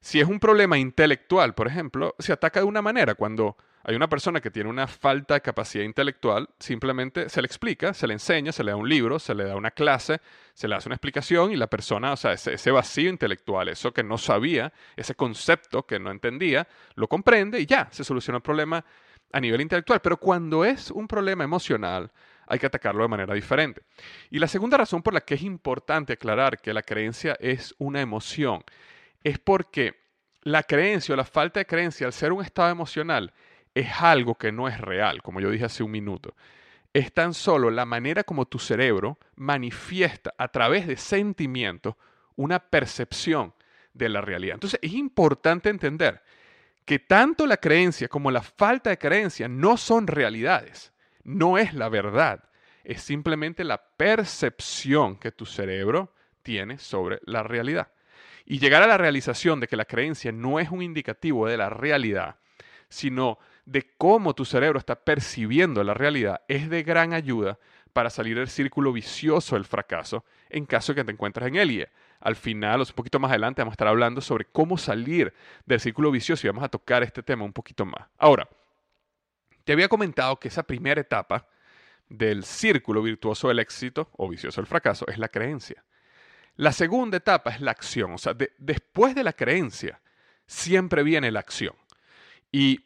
Si 0.00 0.20
es 0.20 0.26
un 0.26 0.40
problema 0.40 0.76
intelectual, 0.76 1.54
por 1.54 1.68
ejemplo, 1.68 2.14
se 2.18 2.32
ataca 2.32 2.60
de 2.60 2.66
una 2.66 2.82
manera. 2.82 3.14
Cuando 3.14 3.56
hay 3.84 3.94
una 3.94 4.08
persona 4.08 4.40
que 4.40 4.50
tiene 4.50 4.68
una 4.68 4.88
falta 4.88 5.34
de 5.34 5.40
capacidad 5.40 5.84
intelectual, 5.84 6.48
simplemente 6.58 7.28
se 7.28 7.40
le 7.40 7.46
explica, 7.46 7.94
se 7.94 8.08
le 8.08 8.14
enseña, 8.14 8.50
se 8.50 8.64
le 8.64 8.72
da 8.72 8.76
un 8.76 8.88
libro, 8.88 9.20
se 9.20 9.36
le 9.36 9.44
da 9.44 9.54
una 9.54 9.70
clase, 9.70 10.20
se 10.52 10.66
le 10.66 10.74
hace 10.74 10.88
una 10.88 10.96
explicación 10.96 11.52
y 11.52 11.56
la 11.56 11.68
persona, 11.68 12.12
o 12.12 12.16
sea, 12.16 12.32
ese, 12.32 12.54
ese 12.54 12.72
vacío 12.72 13.08
intelectual, 13.08 13.68
eso 13.68 13.92
que 13.92 14.02
no 14.02 14.18
sabía, 14.18 14.72
ese 14.96 15.14
concepto 15.14 15.86
que 15.86 16.00
no 16.00 16.10
entendía, 16.10 16.66
lo 16.96 17.06
comprende 17.06 17.60
y 17.60 17.66
ya, 17.66 17.88
se 17.92 18.02
soluciona 18.02 18.38
el 18.38 18.42
problema 18.42 18.84
a 19.32 19.40
nivel 19.40 19.60
intelectual. 19.60 20.00
Pero 20.00 20.16
cuando 20.16 20.64
es 20.64 20.90
un 20.90 21.06
problema 21.06 21.44
emocional, 21.44 22.10
hay 22.46 22.58
que 22.58 22.66
atacarlo 22.66 23.02
de 23.02 23.08
manera 23.08 23.34
diferente. 23.34 23.82
Y 24.30 24.38
la 24.38 24.48
segunda 24.48 24.76
razón 24.76 25.02
por 25.02 25.14
la 25.14 25.20
que 25.20 25.34
es 25.34 25.42
importante 25.42 26.14
aclarar 26.14 26.60
que 26.60 26.72
la 26.72 26.82
creencia 26.82 27.36
es 27.40 27.74
una 27.78 28.00
emoción 28.00 28.64
es 29.22 29.38
porque 29.38 29.96
la 30.42 30.62
creencia 30.62 31.12
o 31.12 31.16
la 31.16 31.24
falta 31.24 31.58
de 31.58 31.66
creencia, 31.66 32.06
al 32.06 32.12
ser 32.12 32.32
un 32.32 32.44
estado 32.44 32.70
emocional, 32.70 33.32
es 33.74 33.90
algo 34.00 34.36
que 34.36 34.52
no 34.52 34.68
es 34.68 34.80
real, 34.80 35.20
como 35.22 35.40
yo 35.40 35.50
dije 35.50 35.64
hace 35.64 35.82
un 35.82 35.90
minuto. 35.90 36.34
Es 36.92 37.12
tan 37.12 37.34
solo 37.34 37.70
la 37.70 37.84
manera 37.84 38.22
como 38.22 38.46
tu 38.46 38.58
cerebro 38.58 39.18
manifiesta 39.34 40.32
a 40.38 40.48
través 40.48 40.86
de 40.86 40.96
sentimientos 40.96 41.96
una 42.36 42.60
percepción 42.60 43.52
de 43.92 44.08
la 44.08 44.20
realidad. 44.20 44.54
Entonces 44.54 44.78
es 44.80 44.92
importante 44.92 45.68
entender 45.68 46.22
que 46.84 47.00
tanto 47.00 47.46
la 47.46 47.56
creencia 47.56 48.08
como 48.08 48.30
la 48.30 48.42
falta 48.42 48.90
de 48.90 48.98
creencia 48.98 49.48
no 49.48 49.76
son 49.76 50.06
realidades 50.06 50.92
no 51.26 51.58
es 51.58 51.74
la 51.74 51.88
verdad, 51.88 52.44
es 52.84 53.02
simplemente 53.02 53.64
la 53.64 53.82
percepción 53.96 55.16
que 55.16 55.32
tu 55.32 55.44
cerebro 55.44 56.14
tiene 56.42 56.78
sobre 56.78 57.18
la 57.24 57.42
realidad. 57.42 57.88
Y 58.44 58.60
llegar 58.60 58.84
a 58.84 58.86
la 58.86 58.96
realización 58.96 59.58
de 59.58 59.66
que 59.66 59.76
la 59.76 59.86
creencia 59.86 60.30
no 60.30 60.60
es 60.60 60.70
un 60.70 60.82
indicativo 60.82 61.48
de 61.48 61.56
la 61.56 61.68
realidad, 61.68 62.36
sino 62.88 63.40
de 63.64 63.90
cómo 63.98 64.34
tu 64.34 64.44
cerebro 64.44 64.78
está 64.78 64.94
percibiendo 64.94 65.82
la 65.82 65.94
realidad, 65.94 66.42
es 66.46 66.70
de 66.70 66.84
gran 66.84 67.12
ayuda 67.12 67.58
para 67.92 68.08
salir 68.08 68.38
del 68.38 68.48
círculo 68.48 68.92
vicioso 68.92 69.56
del 69.56 69.64
fracaso 69.64 70.24
en 70.48 70.64
caso 70.64 70.94
que 70.94 71.02
te 71.02 71.10
encuentres 71.10 71.48
en 71.48 71.56
él. 71.56 71.88
al 72.20 72.36
final, 72.36 72.82
un 72.82 72.86
poquito 72.94 73.18
más 73.18 73.30
adelante, 73.30 73.62
vamos 73.62 73.72
a 73.72 73.74
estar 73.74 73.88
hablando 73.88 74.20
sobre 74.20 74.44
cómo 74.44 74.78
salir 74.78 75.34
del 75.64 75.80
círculo 75.80 76.12
vicioso 76.12 76.46
y 76.46 76.50
vamos 76.50 76.62
a 76.62 76.68
tocar 76.68 77.02
este 77.02 77.24
tema 77.24 77.44
un 77.44 77.52
poquito 77.52 77.84
más. 77.84 78.06
Ahora, 78.16 78.48
te 79.66 79.72
había 79.72 79.88
comentado 79.88 80.38
que 80.38 80.46
esa 80.46 80.62
primera 80.62 81.00
etapa 81.00 81.48
del 82.08 82.44
círculo 82.44 83.02
virtuoso 83.02 83.48
del 83.48 83.58
éxito 83.58 84.08
o 84.12 84.28
vicioso 84.28 84.60
del 84.60 84.68
fracaso 84.68 85.04
es 85.08 85.18
la 85.18 85.28
creencia. 85.28 85.84
La 86.54 86.70
segunda 86.70 87.16
etapa 87.16 87.50
es 87.50 87.60
la 87.60 87.72
acción. 87.72 88.12
O 88.12 88.18
sea, 88.18 88.32
después 88.58 89.16
de 89.16 89.24
la 89.24 89.32
creencia, 89.32 90.00
siempre 90.46 91.02
viene 91.02 91.32
la 91.32 91.40
acción. 91.40 91.74
Y 92.52 92.78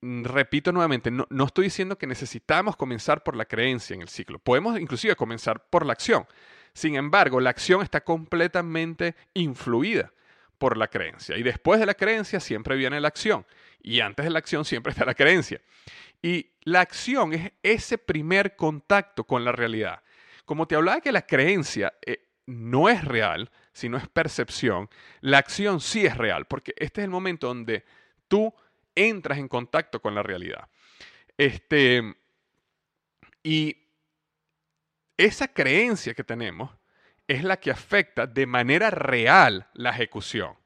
mm, 0.00 0.24
repito 0.24 0.72
nuevamente, 0.72 1.12
no, 1.12 1.28
no, 1.30 1.44
estoy 1.44 1.66
diciendo 1.66 1.96
que 1.96 2.08
necesitamos 2.08 2.74
comenzar 2.74 3.22
por 3.22 3.36
la 3.36 3.44
creencia 3.44 3.94
en 3.94 4.02
el 4.02 4.08
ciclo. 4.08 4.40
Podemos 4.40 4.80
inclusive 4.80 5.14
comenzar 5.14 5.68
por 5.70 5.86
la 5.86 5.92
acción. 5.92 6.26
Sin 6.72 6.96
embargo, 6.96 7.38
la 7.38 7.50
acción 7.50 7.82
está 7.82 8.02
completamente 8.02 9.14
influida 9.32 10.12
por 10.58 10.76
la 10.76 10.88
creencia. 10.88 11.36
Y 11.36 11.44
después 11.44 11.78
de 11.78 11.86
la 11.86 11.94
creencia 11.94 12.40
siempre 12.40 12.74
viene 12.74 13.00
la 13.00 13.06
acción. 13.06 13.46
Y 13.80 14.00
antes 14.00 14.24
de 14.24 14.30
la 14.30 14.38
acción 14.38 14.64
siempre 14.64 14.90
está 14.90 15.04
la 15.04 15.14
creencia. 15.14 15.60
Y 16.22 16.52
la 16.62 16.80
acción 16.80 17.32
es 17.32 17.52
ese 17.62 17.98
primer 17.98 18.56
contacto 18.56 19.24
con 19.24 19.44
la 19.44 19.52
realidad. 19.52 20.02
Como 20.44 20.66
te 20.66 20.74
hablaba 20.74 21.00
que 21.00 21.12
la 21.12 21.26
creencia 21.26 21.92
eh, 22.04 22.28
no 22.46 22.88
es 22.88 23.04
real, 23.04 23.50
sino 23.72 23.96
es 23.96 24.08
percepción, 24.08 24.88
la 25.20 25.38
acción 25.38 25.80
sí 25.80 26.06
es 26.06 26.16
real, 26.16 26.46
porque 26.46 26.72
este 26.76 27.00
es 27.00 27.04
el 27.04 27.10
momento 27.10 27.48
donde 27.48 27.84
tú 28.28 28.54
entras 28.94 29.38
en 29.38 29.48
contacto 29.48 30.00
con 30.00 30.14
la 30.14 30.22
realidad. 30.22 30.68
Este, 31.36 32.16
y 33.42 33.76
esa 35.16 35.48
creencia 35.48 36.14
que 36.14 36.24
tenemos 36.24 36.70
es 37.28 37.42
la 37.44 37.58
que 37.58 37.70
afecta 37.70 38.26
de 38.26 38.46
manera 38.46 38.90
real 38.90 39.68
la 39.74 39.90
ejecución. 39.90 40.56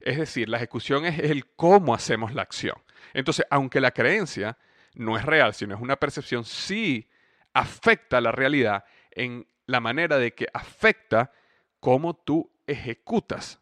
Es 0.00 0.18
decir, 0.18 0.48
la 0.48 0.58
ejecución 0.58 1.04
es 1.04 1.18
el 1.18 1.46
cómo 1.54 1.94
hacemos 1.94 2.34
la 2.34 2.42
acción. 2.42 2.76
Entonces, 3.14 3.46
aunque 3.50 3.80
la 3.80 3.92
creencia 3.92 4.58
no 4.94 5.16
es 5.16 5.24
real, 5.24 5.54
sino 5.54 5.74
es 5.74 5.80
una 5.80 5.96
percepción, 5.96 6.44
sí 6.44 7.08
afecta 7.52 8.20
la 8.20 8.32
realidad 8.32 8.84
en 9.10 9.46
la 9.66 9.80
manera 9.80 10.18
de 10.18 10.34
que 10.34 10.48
afecta 10.52 11.32
cómo 11.80 12.14
tú 12.14 12.50
ejecutas 12.66 13.60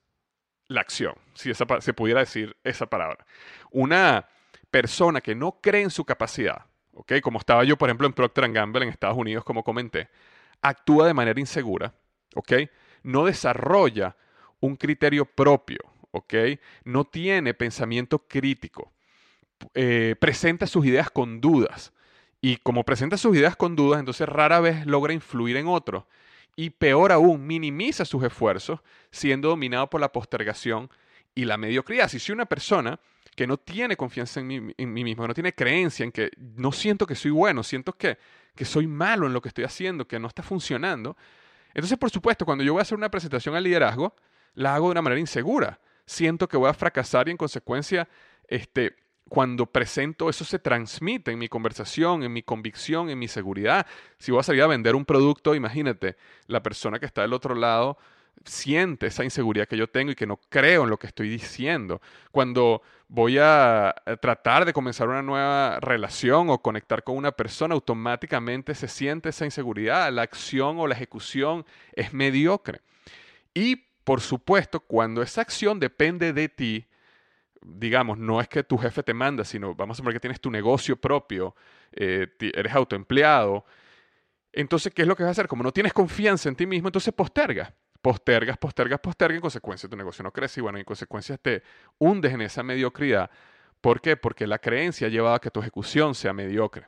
la 0.69 0.81
acción, 0.81 1.15
si 1.35 1.53
se 1.55 1.95
pudiera 1.95 2.21
decir 2.21 2.57
esa 2.65 2.87
palabra. 2.87 3.25
Una 3.71 4.29
persona 4.71 5.21
que 5.21 5.35
no 5.35 5.61
cree 5.61 5.83
en 5.83 5.91
su 5.91 6.05
capacidad, 6.05 6.67
¿okay? 6.93 7.21
como 7.21 7.39
estaba 7.39 7.65
yo, 7.65 7.77
por 7.77 7.89
ejemplo, 7.89 8.07
en 8.07 8.13
Procter 8.13 8.51
Gamble 8.53 8.85
en 8.85 8.91
Estados 8.91 9.17
Unidos, 9.17 9.45
como 9.45 9.63
comenté, 9.63 10.09
actúa 10.61 11.07
de 11.07 11.15
manera 11.15 11.39
insegura, 11.39 11.95
¿okay? 12.35 12.69
no 13.03 13.25
desarrolla 13.25 14.17
un 14.61 14.77
criterio 14.77 15.25
propio, 15.25 15.81
¿okay? 16.11 16.59
no 16.85 17.05
tiene 17.05 17.55
pensamiento 17.55 18.27
crítico, 18.27 18.93
eh, 19.75 20.17
presenta 20.19 20.67
sus 20.67 20.87
ideas 20.87 21.11
con 21.11 21.41
dudas. 21.41 21.93
Y 22.41 22.59
como 22.59 22.85
presenta 22.85 23.17
sus 23.17 23.37
ideas 23.37 23.57
con 23.57 23.77
dudas, 23.77 24.01
entonces 24.01 24.29
rara 24.29 24.61
vez 24.61 24.87
logra 24.87 25.13
influir 25.13 25.57
en 25.57 25.67
otros. 25.67 26.05
Y 26.55 26.71
peor 26.71 27.13
aún, 27.13 27.47
minimiza 27.47 28.05
sus 28.05 28.23
esfuerzos, 28.23 28.81
siendo 29.11 29.49
dominado 29.49 29.91
por 29.91 30.01
la 30.01 30.13
postergación 30.13 30.91
y 31.35 31.45
la 31.45 31.57
mediocridad. 31.57 32.09
Si 32.09 32.19
soy 32.19 32.35
una 32.35 32.47
persona 32.47 32.99
que 33.35 33.47
no 33.47 33.59
tiene 33.59 33.97
confianza 33.97 34.41
en 34.41 34.47
mí, 34.47 34.75
en 34.77 34.93
mí 34.93 35.05
mismo, 35.05 35.25
que 35.25 35.29
no 35.29 35.35
tiene 35.35 35.53
creencia 35.55 36.05
en 36.05 36.13
que 36.13 36.31
no 36.39 36.73
siento 36.73 37.07
que 37.07 37.15
soy 37.15 37.31
bueno, 37.31 37.63
siento 37.63 37.93
que, 37.93 38.17
que 38.55 38.65
soy 38.65 38.87
malo 38.87 39.27
en 39.27 39.35
lo 39.35 39.43
que 39.43 39.49
estoy 39.49 39.65
haciendo, 39.65 40.09
que 40.09 40.19
no 40.19 40.29
está 40.29 40.43
funcionando, 40.43 41.17
entonces, 41.77 41.99
por 41.99 42.09
supuesto, 42.09 42.47
cuando 42.47 42.65
yo 42.65 42.73
voy 42.73 42.81
a 42.81 42.83
hacer 42.83 42.97
una 42.97 43.11
presentación 43.11 43.55
al 43.55 43.63
liderazgo, 43.63 44.17
la 44.55 44.75
hago 44.75 44.87
de 44.87 44.93
una 44.93 45.03
manera 45.03 45.21
insegura. 45.21 45.79
Siento 46.07 46.49
que 46.49 46.57
voy 46.57 46.71
a 46.71 46.73
fracasar 46.73 47.29
y 47.29 47.33
en 47.33 47.37
consecuencia, 47.37 48.09
este, 48.49 48.97
cuando 49.29 49.67
presento, 49.67 50.31
eso 50.31 50.45
se 50.45 50.59
transmite 50.59 51.33
en 51.33 51.39
mi 51.39 51.49
conversación, 51.49 52.23
en 52.23 52.33
mi 52.33 52.43
convicción, 52.43 53.11
en 53.11 53.19
mi 53.19 53.29
seguridad. 53.29 53.87
Si 54.19 54.31
voy 54.31 54.41
a 54.41 54.45
salir 54.45 54.63
a 54.63 54.69
vender 54.69 54.95
un 54.95 55.05
producto, 55.05 55.55
imagínate, 55.55 56.17
la 56.47 56.63
persona 56.63 57.01
que 57.01 57.07
está 57.07 57.23
del 57.23 57.33
otro 57.33 57.55
lado 57.55 57.99
siente 58.45 59.07
esa 59.07 59.25
inseguridad 59.25 59.67
que 59.67 59.77
yo 59.77 59.89
tengo 59.89 60.13
y 60.13 60.15
que 60.15 60.27
no 60.27 60.39
creo 60.49 60.85
en 60.85 60.91
lo 60.91 60.99
que 60.99 61.09
estoy 61.09 61.29
diciendo. 61.29 62.01
Cuando 62.31 62.83
voy 63.09 63.39
a 63.41 63.95
tratar 64.21 64.65
de 64.65 64.73
comenzar 64.73 65.09
una 65.09 65.23
nueva 65.23 65.81
relación 65.81 66.51
o 66.51 66.63
conectar 66.63 67.03
con 67.03 67.17
una 67.17 67.33
persona, 67.33 67.75
automáticamente 67.75 68.75
se 68.75 68.87
siente 68.87 69.31
esa 69.31 69.45
inseguridad, 69.45 70.13
la 70.13 70.23
acción 70.23 70.79
o 70.79 70.87
la 70.87 70.95
ejecución 70.95 71.65
es 71.95 72.13
mediocre. 72.13 72.81
Y 73.55 73.87
por 74.05 74.21
supuesto, 74.21 74.79
cuando 74.79 75.23
esa 75.23 75.41
acción 75.41 75.81
depende 75.81 76.33
de 76.33 76.49
ti, 76.49 76.87
digamos, 77.63 78.19
no 78.19 78.41
es 78.41 78.49
que 78.49 78.63
tu 78.63 78.79
jefe 78.79 79.03
te 79.03 79.15
manda, 79.15 79.45
sino 79.45 79.75
vamos 79.75 79.97
a 79.97 79.99
suponer 79.99 80.15
que 80.15 80.21
tienes 80.21 80.41
tu 80.41 80.51
negocio 80.51 80.97
propio, 80.97 81.55
eh, 81.93 82.29
eres 82.41 82.75
autoempleado, 82.75 83.65
entonces, 84.53 84.93
¿qué 84.95 85.03
es 85.03 85.09
lo 85.09 85.15
que 85.15 85.23
vas 85.23 85.29
a 85.29 85.33
hacer? 85.33 85.49
Como 85.49 85.63
no 85.63 85.73
tienes 85.73 85.93
confianza 85.93 86.49
en 86.49 86.57
ti 86.57 86.67
mismo, 86.67 86.89
entonces 86.89 87.13
posterga 87.13 87.75
postergas, 88.07 88.57
postergas, 88.57 89.01
postergas, 89.01 89.35
en 89.35 89.41
consecuencia 89.41 89.89
tu 89.89 89.97
negocio 89.97 90.23
no 90.23 90.33
crece 90.33 90.61
y 90.61 90.63
bueno, 90.63 90.79
en 90.79 90.85
consecuencia 90.85 91.37
te 91.37 91.65
hundes 91.99 92.33
en 92.33 92.41
esa 92.41 92.63
mediocridad. 92.63 93.29
¿Por 93.81 94.01
qué? 94.01 94.17
Porque 94.17 94.47
la 94.47 94.61
creencia 94.61 95.09
ha 95.09 95.11
llevado 95.11 95.35
a 95.35 95.41
que 95.41 95.51
tu 95.51 95.59
ejecución 95.59 96.15
sea 96.15 96.33
mediocre. 96.33 96.87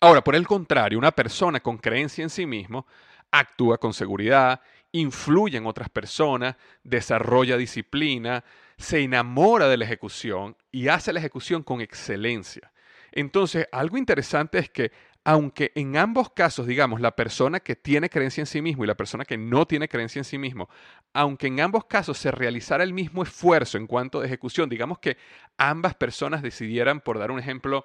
Ahora, 0.00 0.22
por 0.22 0.34
el 0.34 0.46
contrario, 0.46 0.98
una 0.98 1.12
persona 1.12 1.60
con 1.60 1.78
creencia 1.78 2.22
en 2.22 2.28
sí 2.28 2.44
mismo 2.44 2.86
actúa 3.30 3.78
con 3.78 3.94
seguridad, 3.94 4.60
influye 4.92 5.56
en 5.56 5.64
otras 5.64 5.88
personas, 5.88 6.56
desarrolla 6.84 7.56
disciplina, 7.56 8.44
se 8.82 9.00
enamora 9.00 9.68
de 9.68 9.76
la 9.76 9.84
ejecución 9.84 10.56
y 10.70 10.88
hace 10.88 11.12
la 11.12 11.20
ejecución 11.20 11.62
con 11.62 11.80
excelencia. 11.80 12.72
Entonces, 13.12 13.66
algo 13.72 13.98
interesante 13.98 14.58
es 14.58 14.70
que 14.70 14.90
aunque 15.24 15.70
en 15.76 15.96
ambos 15.96 16.30
casos, 16.30 16.66
digamos, 16.66 17.00
la 17.00 17.14
persona 17.14 17.60
que 17.60 17.76
tiene 17.76 18.10
creencia 18.10 18.42
en 18.42 18.46
sí 18.46 18.60
mismo 18.60 18.82
y 18.82 18.88
la 18.88 18.96
persona 18.96 19.24
que 19.24 19.38
no 19.38 19.66
tiene 19.66 19.88
creencia 19.88 20.18
en 20.18 20.24
sí 20.24 20.36
mismo, 20.36 20.68
aunque 21.12 21.46
en 21.46 21.60
ambos 21.60 21.84
casos 21.84 22.18
se 22.18 22.32
realizara 22.32 22.82
el 22.82 22.92
mismo 22.92 23.22
esfuerzo 23.22 23.78
en 23.78 23.86
cuanto 23.86 24.20
a 24.20 24.26
ejecución, 24.26 24.68
digamos 24.68 24.98
que 24.98 25.16
ambas 25.58 25.94
personas 25.94 26.42
decidieran, 26.42 27.00
por 27.00 27.20
dar 27.20 27.30
un 27.30 27.38
ejemplo, 27.38 27.84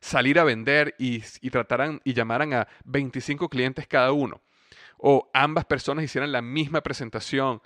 salir 0.00 0.38
a 0.38 0.44
vender 0.44 0.94
y, 0.98 1.20
trataran 1.50 2.00
y 2.04 2.14
llamaran 2.14 2.52
a 2.52 2.68
25 2.84 3.48
clientes 3.48 3.88
cada 3.88 4.12
uno, 4.12 4.40
o 4.96 5.28
ambas 5.34 5.64
personas 5.64 6.04
hicieran 6.04 6.30
la 6.30 6.42
misma 6.42 6.82
presentación, 6.82 7.62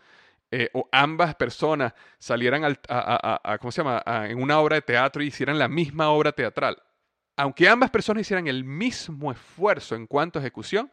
eh, 0.50 0.69
o 0.75 0.88
ambas 0.90 1.35
personas 1.37 1.95
salieran 2.19 2.64
a, 2.64 3.59
¿cómo 3.61 3.71
se 3.71 3.83
llama? 3.83 4.02
en 4.26 4.42
una 4.42 4.59
obra 4.59 4.76
de 4.76 4.83
teatro 4.83 5.23
y 5.23 5.28
hicieran 5.28 5.59
la 5.59 5.69
misma 5.69 6.11
obra 6.11 6.33
teatral 6.33 6.83
aunque 7.40 7.71
ambas 7.71 7.88
personas 7.88 8.21
hicieran 8.21 8.49
el 8.49 8.64
mismo 8.64 9.33
esfuerzo 9.33 9.95
en 9.95 10.07
cuanto 10.07 10.38
a 10.38 10.42
ejecución, 10.42 10.92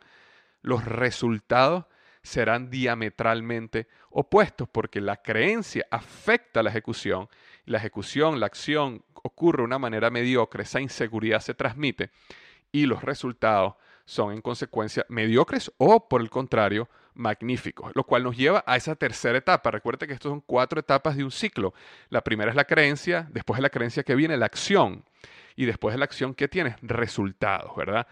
los 0.61 0.85
resultados 0.85 1.87
serán 2.23 2.69
diametralmente 2.69 3.89
opuestos 4.11 4.69
porque 4.69 5.01
la 5.01 5.17
creencia 5.17 5.85
afecta 5.91 6.61
a 6.61 6.63
la 6.63 6.69
ejecución, 6.69 7.27
la 7.65 7.79
ejecución, 7.79 8.39
la 8.39 8.45
acción 8.45 9.03
ocurre 9.13 9.57
de 9.57 9.65
una 9.65 9.77
manera 9.77 10.09
mediocre, 10.09 10.63
esa 10.63 10.79
inseguridad 10.79 11.41
se 11.41 11.53
transmite 11.53 12.11
y 12.71 12.85
los 12.85 13.03
resultados 13.03 13.75
son 14.05 14.31
en 14.31 14.41
consecuencia 14.41 15.05
mediocres 15.09 15.69
o 15.77 16.07
por 16.07 16.21
el 16.21 16.29
contrario 16.29 16.87
magníficos, 17.17 17.91
lo 17.95 18.03
cual 18.03 18.23
nos 18.23 18.37
lleva 18.37 18.63
a 18.65 18.77
esa 18.77 18.95
tercera 18.95 19.37
etapa. 19.37 19.71
Recuerde 19.71 20.07
que 20.07 20.13
estos 20.13 20.29
son 20.29 20.41
cuatro 20.41 20.79
etapas 20.79 21.17
de 21.17 21.23
un 21.23 21.31
ciclo. 21.31 21.73
La 22.09 22.21
primera 22.21 22.49
es 22.49 22.55
la 22.55 22.65
creencia, 22.65 23.27
después 23.31 23.57
de 23.57 23.63
la 23.63 23.69
creencia 23.69 24.03
que 24.03 24.15
viene 24.15 24.37
la 24.37 24.45
acción 24.45 25.03
y 25.55 25.65
después 25.65 25.93
de 25.93 25.99
la 25.99 26.05
acción, 26.05 26.33
¿qué 26.33 26.47
tienes? 26.47 26.75
Resultados, 26.81 27.75
¿verdad? 27.75 28.07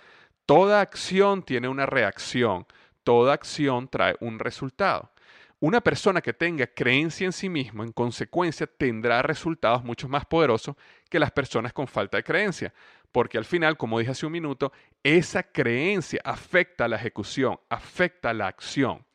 Toda 0.45 0.81
acción 0.81 1.43
tiene 1.43 1.67
una 1.67 1.85
reacción, 1.85 2.65
toda 3.03 3.33
acción 3.33 3.87
trae 3.87 4.15
un 4.19 4.39
resultado. 4.39 5.11
Una 5.59 5.81
persona 5.81 6.21
que 6.21 6.33
tenga 6.33 6.67
creencia 6.67 7.25
en 7.25 7.31
sí 7.31 7.49
mismo, 7.49 7.83
en 7.83 7.91
consecuencia, 7.91 8.67
tendrá 8.67 9.21
resultados 9.21 9.83
mucho 9.83 10.09
más 10.09 10.25
poderosos 10.25 10.75
que 11.09 11.17
las 11.17 11.31
personas 11.31 11.71
con 11.71 11.87
falta 11.87 12.17
de 12.17 12.23
creencia, 12.23 12.73
porque 13.15 13.37
al 13.37 13.45
final, 13.45 13.77
como 13.77 13.97
dije 13.97 14.11
hace 14.11 14.25
un 14.25 14.33
minuto, 14.33 14.73
esa 15.01 15.41
creencia 15.41 16.19
afecta 16.25 16.85
la 16.89 16.97
ejecución, 16.97 17.57
afecta 17.69 18.33
la 18.33 18.47
acción. 18.47 19.05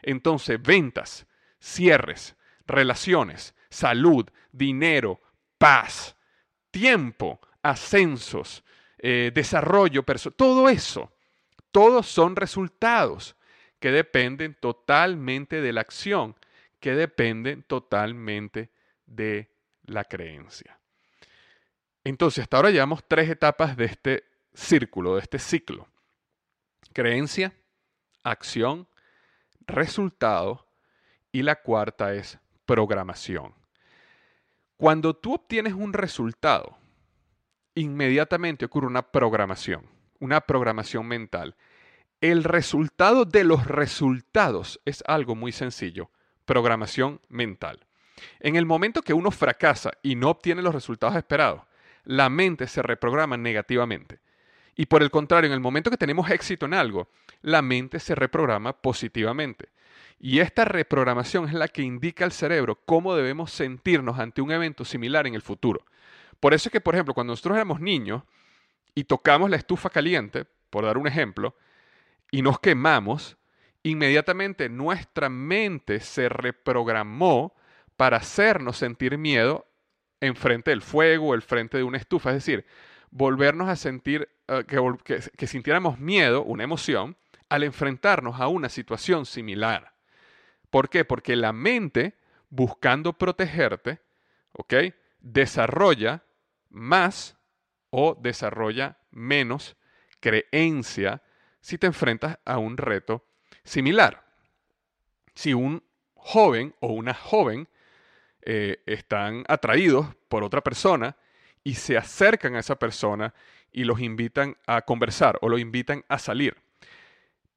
Entonces, 0.00 0.62
ventas, 0.62 1.26
cierres, 1.58 2.36
relaciones, 2.68 3.56
salud, 3.68 4.30
dinero, 4.52 5.20
paz, 5.58 6.14
tiempo, 6.70 7.40
ascensos, 7.60 8.62
eh, 8.96 9.32
desarrollo 9.34 10.04
todo 10.36 10.68
eso, 10.68 11.12
todos 11.72 12.06
son 12.06 12.36
resultados 12.36 13.34
que 13.80 13.90
dependen 13.90 14.56
totalmente 14.60 15.60
de 15.60 15.72
la 15.72 15.80
acción, 15.80 16.36
que 16.78 16.94
dependen 16.94 17.64
totalmente 17.64 18.70
de 19.04 19.50
la 19.82 20.04
creencia. 20.04 20.77
Entonces, 22.08 22.40
hasta 22.40 22.56
ahora 22.56 22.70
llevamos 22.70 23.04
tres 23.06 23.28
etapas 23.28 23.76
de 23.76 23.84
este 23.84 24.24
círculo, 24.54 25.16
de 25.16 25.20
este 25.20 25.38
ciclo. 25.38 25.88
Creencia, 26.94 27.52
acción, 28.22 28.88
resultado 29.66 30.66
y 31.32 31.42
la 31.42 31.56
cuarta 31.56 32.14
es 32.14 32.38
programación. 32.64 33.54
Cuando 34.78 35.14
tú 35.16 35.34
obtienes 35.34 35.74
un 35.74 35.92
resultado, 35.92 36.78
inmediatamente 37.74 38.64
ocurre 38.64 38.86
una 38.86 39.02
programación, 39.12 39.84
una 40.18 40.40
programación 40.40 41.06
mental. 41.06 41.56
El 42.22 42.42
resultado 42.42 43.26
de 43.26 43.44
los 43.44 43.66
resultados 43.66 44.80
es 44.86 45.04
algo 45.06 45.34
muy 45.34 45.52
sencillo, 45.52 46.10
programación 46.46 47.20
mental. 47.28 47.86
En 48.40 48.56
el 48.56 48.64
momento 48.64 49.02
que 49.02 49.12
uno 49.12 49.30
fracasa 49.30 49.90
y 50.02 50.14
no 50.14 50.30
obtiene 50.30 50.62
los 50.62 50.74
resultados 50.74 51.14
esperados, 51.14 51.67
la 52.08 52.30
mente 52.30 52.66
se 52.66 52.80
reprograma 52.80 53.36
negativamente. 53.36 54.20
Y 54.74 54.86
por 54.86 55.02
el 55.02 55.10
contrario, 55.10 55.48
en 55.48 55.52
el 55.52 55.60
momento 55.60 55.90
que 55.90 55.98
tenemos 55.98 56.30
éxito 56.30 56.64
en 56.64 56.72
algo, 56.72 57.10
la 57.42 57.60
mente 57.60 58.00
se 58.00 58.14
reprograma 58.14 58.72
positivamente. 58.72 59.68
Y 60.18 60.38
esta 60.38 60.64
reprogramación 60.64 61.46
es 61.48 61.52
la 61.52 61.68
que 61.68 61.82
indica 61.82 62.24
al 62.24 62.32
cerebro 62.32 62.80
cómo 62.86 63.14
debemos 63.14 63.52
sentirnos 63.52 64.18
ante 64.18 64.40
un 64.40 64.50
evento 64.50 64.86
similar 64.86 65.26
en 65.26 65.34
el 65.34 65.42
futuro. 65.42 65.84
Por 66.40 66.54
eso 66.54 66.70
es 66.70 66.72
que, 66.72 66.80
por 66.80 66.94
ejemplo, 66.94 67.12
cuando 67.12 67.32
nosotros 67.32 67.56
éramos 67.56 67.78
niños 67.78 68.22
y 68.94 69.04
tocamos 69.04 69.50
la 69.50 69.56
estufa 69.56 69.90
caliente, 69.90 70.46
por 70.70 70.86
dar 70.86 70.96
un 70.96 71.06
ejemplo, 71.06 71.56
y 72.30 72.40
nos 72.40 72.58
quemamos, 72.58 73.36
inmediatamente 73.82 74.70
nuestra 74.70 75.28
mente 75.28 76.00
se 76.00 76.30
reprogramó 76.30 77.54
para 77.98 78.16
hacernos 78.16 78.78
sentir 78.78 79.18
miedo 79.18 79.67
en 80.20 80.36
frente 80.36 80.70
del 80.70 80.82
fuego 80.82 81.34
el 81.34 81.42
frente 81.42 81.78
de 81.78 81.84
una 81.84 81.98
estufa. 81.98 82.30
Es 82.30 82.36
decir, 82.36 82.66
volvernos 83.10 83.68
a 83.68 83.76
sentir, 83.76 84.28
eh, 84.48 84.64
que, 84.66 85.20
que 85.36 85.46
sintiéramos 85.46 85.98
miedo, 85.98 86.42
una 86.42 86.64
emoción, 86.64 87.16
al 87.48 87.62
enfrentarnos 87.62 88.40
a 88.40 88.48
una 88.48 88.68
situación 88.68 89.26
similar. 89.26 89.94
¿Por 90.70 90.90
qué? 90.90 91.04
Porque 91.04 91.36
la 91.36 91.52
mente, 91.52 92.18
buscando 92.50 93.14
protegerte, 93.14 94.00
¿ok? 94.52 94.74
Desarrolla 95.20 96.24
más 96.68 97.36
o 97.90 98.16
desarrolla 98.20 98.98
menos 99.10 99.76
creencia 100.20 101.22
si 101.60 101.78
te 101.78 101.86
enfrentas 101.86 102.38
a 102.44 102.58
un 102.58 102.76
reto 102.76 103.24
similar. 103.64 104.26
Si 105.34 105.54
un 105.54 105.82
joven 106.14 106.74
o 106.80 106.88
una 106.88 107.14
joven 107.14 107.68
eh, 108.50 108.80
están 108.86 109.44
atraídos 109.46 110.06
por 110.26 110.42
otra 110.42 110.62
persona 110.62 111.18
y 111.62 111.74
se 111.74 111.98
acercan 111.98 112.56
a 112.56 112.60
esa 112.60 112.78
persona 112.78 113.34
y 113.70 113.84
los 113.84 114.00
invitan 114.00 114.56
a 114.66 114.80
conversar 114.80 115.38
o 115.42 115.50
lo 115.50 115.58
invitan 115.58 116.02
a 116.08 116.18
salir, 116.18 116.56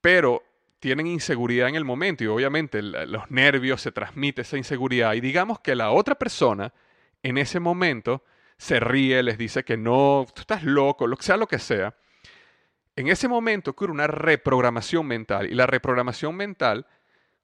pero 0.02 0.44
tienen 0.82 1.08
inseguridad 1.08 1.70
en 1.70 1.76
el 1.76 1.86
momento 1.86 2.26
y 2.26 2.28
obviamente 2.28 2.82
los 2.82 3.32
nervios 3.32 3.82
se 3.82 3.94
transmite 3.94 4.42
esa 4.42 4.58
inseguridad 4.58 5.14
y 5.14 5.22
digamos 5.22 5.62
que 5.62 5.76
la 5.76 5.92
otra 5.92 6.16
persona 6.16 6.74
en 7.24 7.38
ese 7.38 7.62
momento 7.62 8.26
se 8.58 8.82
ríe, 8.82 9.24
les 9.24 9.38
dice 9.38 9.64
que 9.64 9.78
no, 9.78 10.26
tú 10.36 10.42
estás 10.42 10.66
loco, 10.66 11.08
lo 11.08 11.16
que 11.16 11.24
sea 11.24 11.38
lo 11.38 11.48
que 11.48 11.60
sea. 11.60 11.96
En 12.98 13.08
ese 13.08 13.30
momento 13.30 13.72
ocurre 13.72 13.94
una 13.94 14.08
reprogramación 14.08 15.08
mental 15.08 15.50
y 15.50 15.56
la 15.56 15.68
reprogramación 15.68 16.36
mental, 16.36 16.86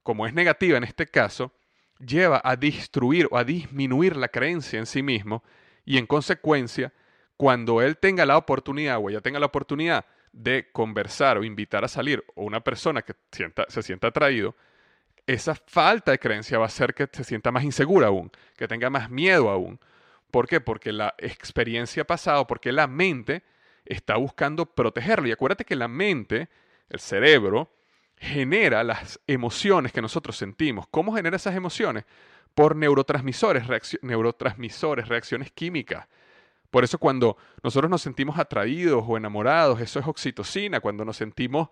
como 0.04 0.28
es 0.28 0.34
negativa 0.34 0.78
en 0.78 0.84
este 0.84 1.06
caso, 1.06 1.54
lleva 2.00 2.42
a 2.44 2.56
destruir 2.56 3.28
o 3.32 3.38
a 3.38 3.44
disminuir 3.44 4.16
la 4.16 4.28
creencia 4.28 4.80
en 4.80 4.86
sí 4.86 5.02
mismo 5.02 5.44
y 5.86 5.98
en 5.98 6.06
consecuencia, 6.06 6.94
cuando 7.38 7.82
él 7.82 7.98
tenga 7.98 8.26
la 8.26 8.38
oportunidad 8.38 8.98
o 9.00 9.10
ella 9.10 9.22
tenga 9.22 9.40
la 9.40 9.46
oportunidad 9.46 10.06
de 10.32 10.70
conversar 10.72 11.38
o 11.38 11.44
invitar 11.44 11.86
a 11.86 11.88
salir 11.88 12.24
o 12.36 12.44
una 12.44 12.62
persona 12.62 13.02
que 13.02 13.14
se 13.70 13.82
sienta 13.82 14.08
atraído, 14.08 14.56
esa 15.26 15.56
falta 15.56 16.12
de 16.12 16.20
creencia 16.20 16.58
va 16.58 16.66
a 16.66 16.68
hacer 16.68 16.94
que 16.94 17.08
se 17.12 17.24
sienta 17.24 17.52
más 17.52 17.64
insegura 17.64 18.08
aún, 18.08 18.32
que 18.56 18.68
tenga 18.68 18.90
más 18.90 19.10
miedo 19.10 19.50
aún. 19.50 19.80
¿Por 20.32 20.48
qué? 20.48 20.62
Porque 20.62 20.92
la 20.92 21.16
experiencia 21.18 22.06
pasada, 22.06 22.46
porque 22.48 22.72
la 22.72 22.88
mente 22.88 23.44
está 23.86 24.18
buscando 24.18 24.66
protegerlo. 24.66 25.28
Y 25.28 25.32
acuérdate 25.32 25.66
que 25.66 25.76
la 25.76 25.88
mente, 25.88 26.50
el 26.90 27.00
cerebro, 27.00 27.72
genera 28.18 28.84
las 28.84 29.20
emociones 29.28 29.92
que 29.92 30.02
nosotros 30.02 30.38
sentimos. 30.38 30.88
¿Cómo 30.90 31.16
genera 31.16 31.36
esas 31.36 31.56
emociones? 31.56 32.06
Por 32.54 32.76
neurotransmisores, 32.76 33.64
neurotransmisores, 34.02 35.08
reacciones 35.08 35.52
químicas. 35.52 36.08
Por 36.70 36.84
eso 36.84 36.98
cuando 36.98 37.38
nosotros 37.64 37.90
nos 37.90 38.02
sentimos 38.02 38.38
atraídos 38.38 39.04
o 39.08 39.18
enamorados, 39.18 39.80
eso 39.80 40.00
es 40.00 40.08
oxitocina. 40.08 40.80
Cuando 40.80 41.06
nos 41.06 41.18
sentimos 41.18 41.70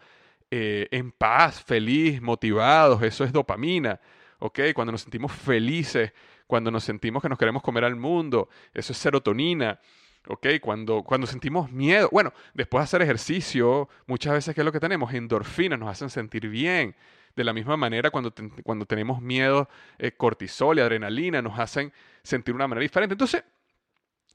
eh, 0.51 0.87
en 0.91 1.11
paz, 1.11 1.63
feliz, 1.63 2.21
motivados, 2.21 3.01
eso 3.01 3.23
es 3.23 3.31
dopamina. 3.31 3.99
¿ok? 4.39 4.59
Cuando 4.73 4.91
nos 4.91 5.01
sentimos 5.01 5.31
felices, 5.31 6.13
cuando 6.47 6.71
nos 6.71 6.83
sentimos 6.83 7.21
que 7.21 7.29
nos 7.29 7.37
queremos 7.37 7.63
comer 7.63 7.83
al 7.83 7.95
mundo, 7.95 8.49
eso 8.73 8.93
es 8.93 8.97
serotonina. 8.97 9.79
¿Ok? 10.27 10.47
Cuando, 10.61 11.03
cuando 11.03 11.27
sentimos 11.27 11.71
miedo, 11.71 12.09
bueno, 12.11 12.33
después 12.53 12.81
de 12.81 12.83
hacer 12.83 13.01
ejercicio, 13.01 13.89
muchas 14.07 14.33
veces, 14.33 14.55
¿qué 14.55 14.61
es 14.61 14.65
lo 14.65 14.71
que 14.71 14.79
tenemos? 14.79 15.13
Endorfinas 15.13 15.79
nos 15.79 15.89
hacen 15.89 16.09
sentir 16.09 16.47
bien. 16.49 16.95
De 17.35 17.43
la 17.43 17.51
misma 17.51 17.75
manera, 17.75 18.11
cuando, 18.11 18.33
cuando 18.63 18.85
tenemos 18.85 19.21
miedo, 19.21 19.67
eh, 19.97 20.13
cortisol 20.13 20.77
y 20.77 20.81
adrenalina 20.81 21.41
nos 21.41 21.59
hacen 21.59 21.91
sentir 22.23 22.53
de 22.53 22.55
una 22.55 22.67
manera 22.67 22.83
diferente. 22.83 23.13
Entonces, 23.13 23.43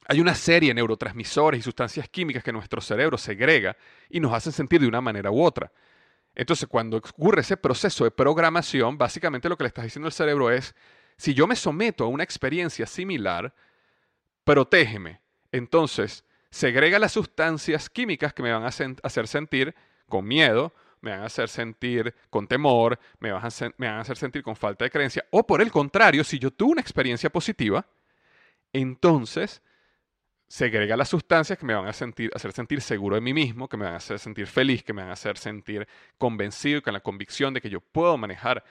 hay 0.07 0.19
una 0.19 0.35
serie 0.35 0.69
de 0.69 0.75
neurotransmisores 0.75 1.59
y 1.59 1.63
sustancias 1.63 2.09
químicas 2.09 2.43
que 2.43 2.51
nuestro 2.51 2.81
cerebro 2.81 3.17
segrega 3.17 3.75
y 4.09 4.19
nos 4.19 4.33
hacen 4.33 4.51
sentir 4.53 4.81
de 4.81 4.87
una 4.87 5.01
manera 5.01 5.31
u 5.31 5.41
otra. 5.41 5.71
Entonces, 6.35 6.67
cuando 6.67 6.97
ocurre 6.97 7.41
ese 7.41 7.57
proceso 7.57 8.03
de 8.03 8.11
programación, 8.11 8.97
básicamente 8.97 9.49
lo 9.49 9.57
que 9.57 9.63
le 9.63 9.69
estás 9.69 9.83
diciendo 9.83 10.07
al 10.07 10.13
cerebro 10.13 10.51
es, 10.51 10.75
si 11.17 11.33
yo 11.33 11.47
me 11.47 11.55
someto 11.55 12.03
a 12.03 12.07
una 12.07 12.23
experiencia 12.23 12.85
similar, 12.85 13.53
protégeme, 14.43 15.20
entonces, 15.51 16.23
segrega 16.49 16.99
las 16.99 17.13
sustancias 17.13 17.89
químicas 17.89 18.33
que 18.33 18.43
me 18.43 18.51
van 18.51 18.63
a 18.63 18.67
hacer 18.67 19.27
sentir 19.27 19.75
con 20.07 20.25
miedo, 20.25 20.73
me 21.01 21.11
van 21.11 21.21
a 21.21 21.25
hacer 21.25 21.49
sentir 21.49 22.13
con 22.29 22.47
temor, 22.47 22.99
me 23.19 23.31
van, 23.31 23.43
a 23.43 23.99
hacer 23.99 24.17
sentir 24.17 24.43
con 24.43 24.55
falta 24.55 24.85
de 24.85 24.91
creencia. 24.91 25.25
O 25.31 25.45
por 25.45 25.61
el 25.61 25.71
contrario, 25.71 26.23
si 26.23 26.39
yo 26.39 26.51
tuve 26.51 26.73
una 26.73 26.81
experiencia 26.81 27.29
positiva, 27.29 27.85
entonces 28.71 29.61
segrega 30.47 30.97
las 30.97 31.09
sustancias 31.09 31.57
que 31.57 31.65
me 31.65 31.73
van 31.73 31.87
a 31.87 31.89
hacer 31.89 32.51
sentir 32.51 32.81
seguro 32.81 33.15
de 33.15 33.21
mí 33.21 33.33
mismo, 33.33 33.67
que 33.67 33.77
me 33.77 33.85
van 33.85 33.93
a 33.93 33.97
hacer 33.97 34.19
sentir 34.19 34.47
feliz, 34.47 34.83
que 34.83 34.93
me 34.93 35.01
van 35.01 35.09
a 35.09 35.13
hacer 35.13 35.37
sentir 35.37 35.87
convencido, 36.17 36.81
con 36.81 36.93
la 36.93 36.99
convicción 36.99 37.53
de 37.53 37.61
que 37.61 37.69
yo 37.69 37.79
puedo 37.79 38.17
manejar 38.17 38.63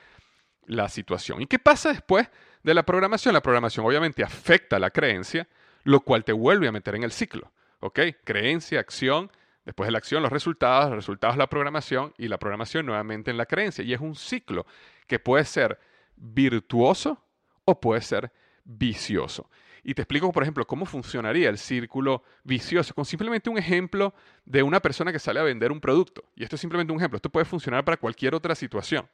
la 0.66 0.88
situación. 0.88 1.42
¿Y 1.42 1.46
qué 1.46 1.58
pasa 1.58 1.88
después 1.88 2.28
de 2.62 2.74
la 2.74 2.84
programación? 2.84 3.34
La 3.34 3.42
programación 3.42 3.84
obviamente 3.86 4.22
afecta 4.22 4.78
la 4.78 4.90
creencia, 4.90 5.48
lo 5.84 6.00
cual 6.00 6.24
te 6.24 6.32
vuelve 6.32 6.68
a 6.68 6.72
meter 6.72 6.94
en 6.94 7.02
el 7.02 7.12
ciclo. 7.12 7.52
¿Ok? 7.80 8.00
Creencia, 8.24 8.80
acción, 8.80 9.30
después 9.64 9.88
de 9.88 9.92
la 9.92 9.98
acción 9.98 10.22
los 10.22 10.32
resultados, 10.32 10.90
los 10.90 10.96
resultados 10.96 11.36
la 11.36 11.48
programación 11.48 12.12
y 12.18 12.28
la 12.28 12.38
programación 12.38 12.86
nuevamente 12.86 13.30
en 13.30 13.36
la 13.36 13.46
creencia. 13.46 13.84
Y 13.84 13.92
es 13.92 14.00
un 14.00 14.14
ciclo 14.14 14.66
que 15.06 15.18
puede 15.18 15.44
ser 15.44 15.78
virtuoso 16.16 17.22
o 17.64 17.80
puede 17.80 18.02
ser 18.02 18.32
vicioso. 18.64 19.48
Y 19.82 19.94
te 19.94 20.02
explico, 20.02 20.30
por 20.30 20.42
ejemplo, 20.42 20.66
cómo 20.66 20.84
funcionaría 20.84 21.48
el 21.48 21.56
círculo 21.56 22.22
vicioso 22.44 22.94
con 22.94 23.04
simplemente 23.04 23.48
un 23.48 23.56
ejemplo 23.56 24.14
de 24.44 24.62
una 24.62 24.80
persona 24.80 25.10
que 25.10 25.18
sale 25.18 25.40
a 25.40 25.42
vender 25.42 25.72
un 25.72 25.80
producto. 25.80 26.24
Y 26.36 26.42
esto 26.42 26.56
es 26.56 26.60
simplemente 26.60 26.92
un 26.92 26.98
ejemplo. 26.98 27.16
Esto 27.16 27.30
puede 27.30 27.46
funcionar 27.46 27.84
para 27.84 27.96
cualquier 27.96 28.34
otra 28.34 28.54
situación. 28.54 29.08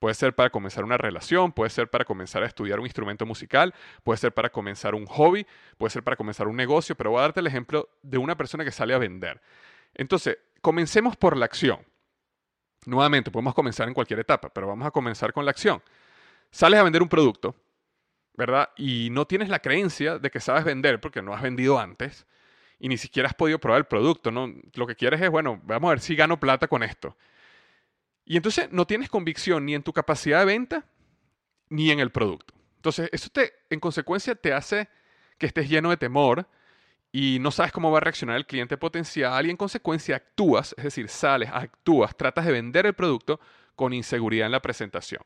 Puede 0.00 0.14
ser 0.14 0.34
para 0.34 0.48
comenzar 0.48 0.82
una 0.82 0.96
relación, 0.96 1.52
puede 1.52 1.68
ser 1.68 1.90
para 1.90 2.06
comenzar 2.06 2.42
a 2.42 2.46
estudiar 2.46 2.80
un 2.80 2.86
instrumento 2.86 3.26
musical, 3.26 3.74
puede 4.02 4.16
ser 4.16 4.32
para 4.32 4.48
comenzar 4.48 4.94
un 4.94 5.04
hobby, 5.04 5.46
puede 5.76 5.90
ser 5.90 6.02
para 6.02 6.16
comenzar 6.16 6.48
un 6.48 6.56
negocio, 6.56 6.96
pero 6.96 7.10
voy 7.10 7.18
a 7.18 7.22
darte 7.22 7.40
el 7.40 7.46
ejemplo 7.46 7.90
de 8.02 8.16
una 8.16 8.34
persona 8.34 8.64
que 8.64 8.72
sale 8.72 8.94
a 8.94 8.98
vender. 8.98 9.42
Entonces, 9.94 10.38
comencemos 10.62 11.18
por 11.18 11.36
la 11.36 11.44
acción. 11.44 11.80
Nuevamente, 12.86 13.30
podemos 13.30 13.52
comenzar 13.52 13.88
en 13.88 13.94
cualquier 13.94 14.20
etapa, 14.20 14.48
pero 14.48 14.66
vamos 14.66 14.86
a 14.86 14.90
comenzar 14.90 15.34
con 15.34 15.44
la 15.44 15.50
acción. 15.50 15.82
Sales 16.50 16.80
a 16.80 16.82
vender 16.82 17.02
un 17.02 17.08
producto, 17.10 17.54
¿verdad? 18.32 18.70
Y 18.78 19.10
no 19.10 19.26
tienes 19.26 19.50
la 19.50 19.58
creencia 19.58 20.18
de 20.18 20.30
que 20.30 20.40
sabes 20.40 20.64
vender 20.64 20.98
porque 20.98 21.20
no 21.20 21.34
has 21.34 21.42
vendido 21.42 21.78
antes 21.78 22.26
y 22.78 22.88
ni 22.88 22.96
siquiera 22.96 23.28
has 23.28 23.34
podido 23.34 23.58
probar 23.58 23.80
el 23.80 23.86
producto, 23.86 24.30
¿no? 24.30 24.50
Lo 24.72 24.86
que 24.86 24.96
quieres 24.96 25.20
es, 25.20 25.28
bueno, 25.28 25.60
vamos 25.64 25.88
a 25.88 25.90
ver 25.90 26.00
si 26.00 26.16
gano 26.16 26.40
plata 26.40 26.68
con 26.68 26.82
esto. 26.82 27.18
Y 28.30 28.36
entonces 28.36 28.70
no 28.70 28.86
tienes 28.86 29.08
convicción 29.08 29.66
ni 29.66 29.74
en 29.74 29.82
tu 29.82 29.92
capacidad 29.92 30.38
de 30.38 30.44
venta 30.44 30.84
ni 31.68 31.90
en 31.90 31.98
el 31.98 32.12
producto. 32.12 32.54
Entonces, 32.76 33.10
eso 33.10 33.28
te, 33.28 33.52
en 33.70 33.80
consecuencia 33.80 34.36
te 34.36 34.52
hace 34.52 34.88
que 35.36 35.46
estés 35.46 35.68
lleno 35.68 35.90
de 35.90 35.96
temor 35.96 36.46
y 37.10 37.38
no 37.40 37.50
sabes 37.50 37.72
cómo 37.72 37.90
va 37.90 37.98
a 37.98 38.02
reaccionar 38.02 38.36
el 38.36 38.46
cliente 38.46 38.76
potencial 38.76 39.44
y 39.44 39.50
en 39.50 39.56
consecuencia 39.56 40.14
actúas, 40.14 40.76
es 40.78 40.84
decir, 40.84 41.08
sales, 41.08 41.50
actúas, 41.52 42.16
tratas 42.16 42.46
de 42.46 42.52
vender 42.52 42.86
el 42.86 42.94
producto 42.94 43.40
con 43.74 43.92
inseguridad 43.92 44.46
en 44.46 44.52
la 44.52 44.62
presentación. 44.62 45.24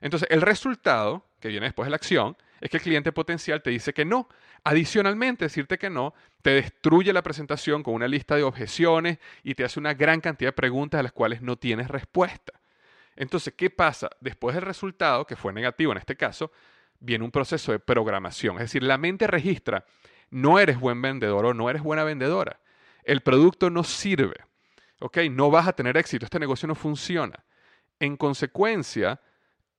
Entonces, 0.00 0.26
el 0.28 0.42
resultado, 0.42 1.24
que 1.38 1.50
viene 1.50 1.66
después 1.66 1.86
de 1.86 1.90
la 1.90 1.96
acción, 1.98 2.36
es 2.60 2.68
que 2.68 2.78
el 2.78 2.82
cliente 2.82 3.12
potencial 3.12 3.62
te 3.62 3.70
dice 3.70 3.94
que 3.94 4.04
no. 4.04 4.28
Adicionalmente, 4.64 5.46
decirte 5.46 5.78
que 5.78 5.90
no 5.90 6.14
te 6.42 6.50
destruye 6.50 7.12
la 7.12 7.22
presentación 7.22 7.82
con 7.82 7.94
una 7.94 8.08
lista 8.08 8.36
de 8.36 8.42
objeciones 8.42 9.18
y 9.42 9.54
te 9.54 9.64
hace 9.64 9.80
una 9.80 9.94
gran 9.94 10.20
cantidad 10.20 10.48
de 10.48 10.54
preguntas 10.54 11.00
a 11.00 11.02
las 11.02 11.12
cuales 11.12 11.42
no 11.42 11.56
tienes 11.56 11.88
respuesta. 11.88 12.52
Entonces, 13.16 13.54
¿qué 13.56 13.70
pasa? 13.70 14.10
Después 14.20 14.54
del 14.54 14.64
resultado, 14.64 15.26
que 15.26 15.36
fue 15.36 15.52
negativo 15.52 15.92
en 15.92 15.98
este 15.98 16.16
caso, 16.16 16.52
viene 17.00 17.24
un 17.24 17.30
proceso 17.30 17.72
de 17.72 17.78
programación. 17.78 18.56
Es 18.56 18.62
decir, 18.62 18.82
la 18.82 18.98
mente 18.98 19.26
registra, 19.26 19.84
no 20.30 20.58
eres 20.58 20.78
buen 20.78 21.02
vendedor 21.02 21.46
o 21.46 21.54
no 21.54 21.68
eres 21.68 21.82
buena 21.82 22.04
vendedora. 22.04 22.60
El 23.02 23.22
producto 23.22 23.70
no 23.70 23.84
sirve. 23.84 24.36
¿Ok? 25.00 25.18
No 25.30 25.50
vas 25.50 25.66
a 25.66 25.72
tener 25.72 25.96
éxito, 25.96 26.26
este 26.26 26.38
negocio 26.38 26.68
no 26.68 26.74
funciona. 26.74 27.44
En 27.98 28.16
consecuencia, 28.16 29.20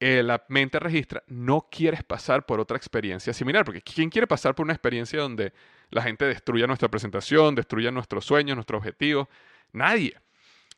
eh, 0.03 0.23
la 0.23 0.43
mente 0.47 0.79
registra, 0.79 1.21
no 1.27 1.67
quieres 1.69 2.03
pasar 2.03 2.47
por 2.47 2.59
otra 2.59 2.75
experiencia 2.75 3.33
similar, 3.33 3.63
porque 3.63 3.83
¿quién 3.83 4.09
quiere 4.09 4.25
pasar 4.25 4.55
por 4.55 4.63
una 4.63 4.73
experiencia 4.73 5.19
donde 5.19 5.53
la 5.91 6.01
gente 6.01 6.25
destruya 6.25 6.65
nuestra 6.65 6.89
presentación, 6.89 7.53
destruya 7.53 7.91
nuestros 7.91 8.25
sueños, 8.25 8.57
nuestros 8.57 8.79
objetivos? 8.79 9.27
Nadie. 9.73 10.17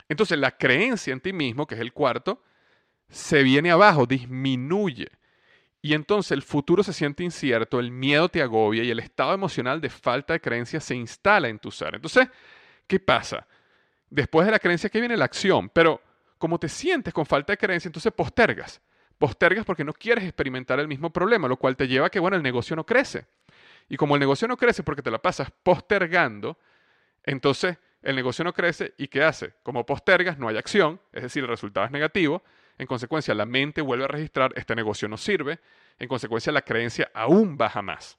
Entonces 0.09 0.37
la 0.37 0.51
creencia 0.51 1.13
en 1.13 1.21
ti 1.21 1.31
mismo, 1.31 1.65
que 1.65 1.75
es 1.75 1.79
el 1.79 1.93
cuarto, 1.93 2.43
se 3.07 3.43
viene 3.43 3.71
abajo, 3.71 4.05
disminuye. 4.05 5.07
Y 5.81 5.93
entonces 5.93 6.33
el 6.33 6.41
futuro 6.41 6.83
se 6.83 6.91
siente 6.91 7.23
incierto, 7.23 7.79
el 7.79 7.91
miedo 7.91 8.27
te 8.27 8.41
agobia 8.41 8.83
y 8.83 8.91
el 8.91 8.99
estado 8.99 9.33
emocional 9.33 9.79
de 9.79 9.89
falta 9.89 10.33
de 10.33 10.41
creencia 10.41 10.81
se 10.81 10.95
instala 10.95 11.47
en 11.47 11.59
tu 11.59 11.71
ser. 11.71 11.95
Entonces, 11.95 12.27
¿qué 12.87 12.99
pasa? 12.99 13.47
Después 14.09 14.45
de 14.45 14.51
la 14.51 14.59
creencia 14.59 14.89
que 14.89 14.99
viene 14.99 15.15
la 15.15 15.23
acción, 15.23 15.69
pero 15.69 16.01
como 16.37 16.59
te 16.59 16.67
sientes 16.67 17.13
con 17.13 17.25
falta 17.25 17.53
de 17.53 17.57
creencia, 17.57 17.87
entonces 17.87 18.11
postergas 18.11 18.81
postergas 19.23 19.63
porque 19.63 19.85
no 19.85 19.93
quieres 19.93 20.25
experimentar 20.25 20.81
el 20.81 20.89
mismo 20.89 21.09
problema, 21.09 21.47
lo 21.47 21.55
cual 21.55 21.77
te 21.77 21.87
lleva 21.87 22.07
a 22.07 22.09
que, 22.09 22.19
bueno, 22.19 22.35
el 22.35 22.43
negocio 22.43 22.75
no 22.75 22.85
crece. 22.85 23.25
Y 23.87 23.95
como 23.95 24.17
el 24.17 24.19
negocio 24.19 24.49
no 24.49 24.57
crece 24.57 24.83
porque 24.83 25.01
te 25.01 25.09
la 25.09 25.21
pasas 25.21 25.49
postergando, 25.63 26.59
entonces 27.23 27.77
el 28.01 28.17
negocio 28.17 28.43
no 28.43 28.51
crece 28.51 28.93
y 28.97 29.07
¿qué 29.07 29.23
hace? 29.23 29.53
Como 29.63 29.85
postergas, 29.85 30.37
no 30.37 30.49
hay 30.49 30.57
acción, 30.57 30.99
es 31.13 31.23
decir, 31.23 31.41
el 31.41 31.47
resultado 31.47 31.85
es 31.85 31.91
negativo, 31.93 32.43
en 32.77 32.85
consecuencia 32.85 33.33
la 33.33 33.45
mente 33.45 33.79
vuelve 33.79 34.03
a 34.03 34.09
registrar, 34.09 34.51
este 34.57 34.75
negocio 34.75 35.07
no 35.07 35.15
sirve, 35.15 35.61
en 35.99 36.09
consecuencia 36.09 36.51
la 36.51 36.63
creencia 36.63 37.09
aún 37.13 37.55
baja 37.55 37.81
más. 37.81 38.17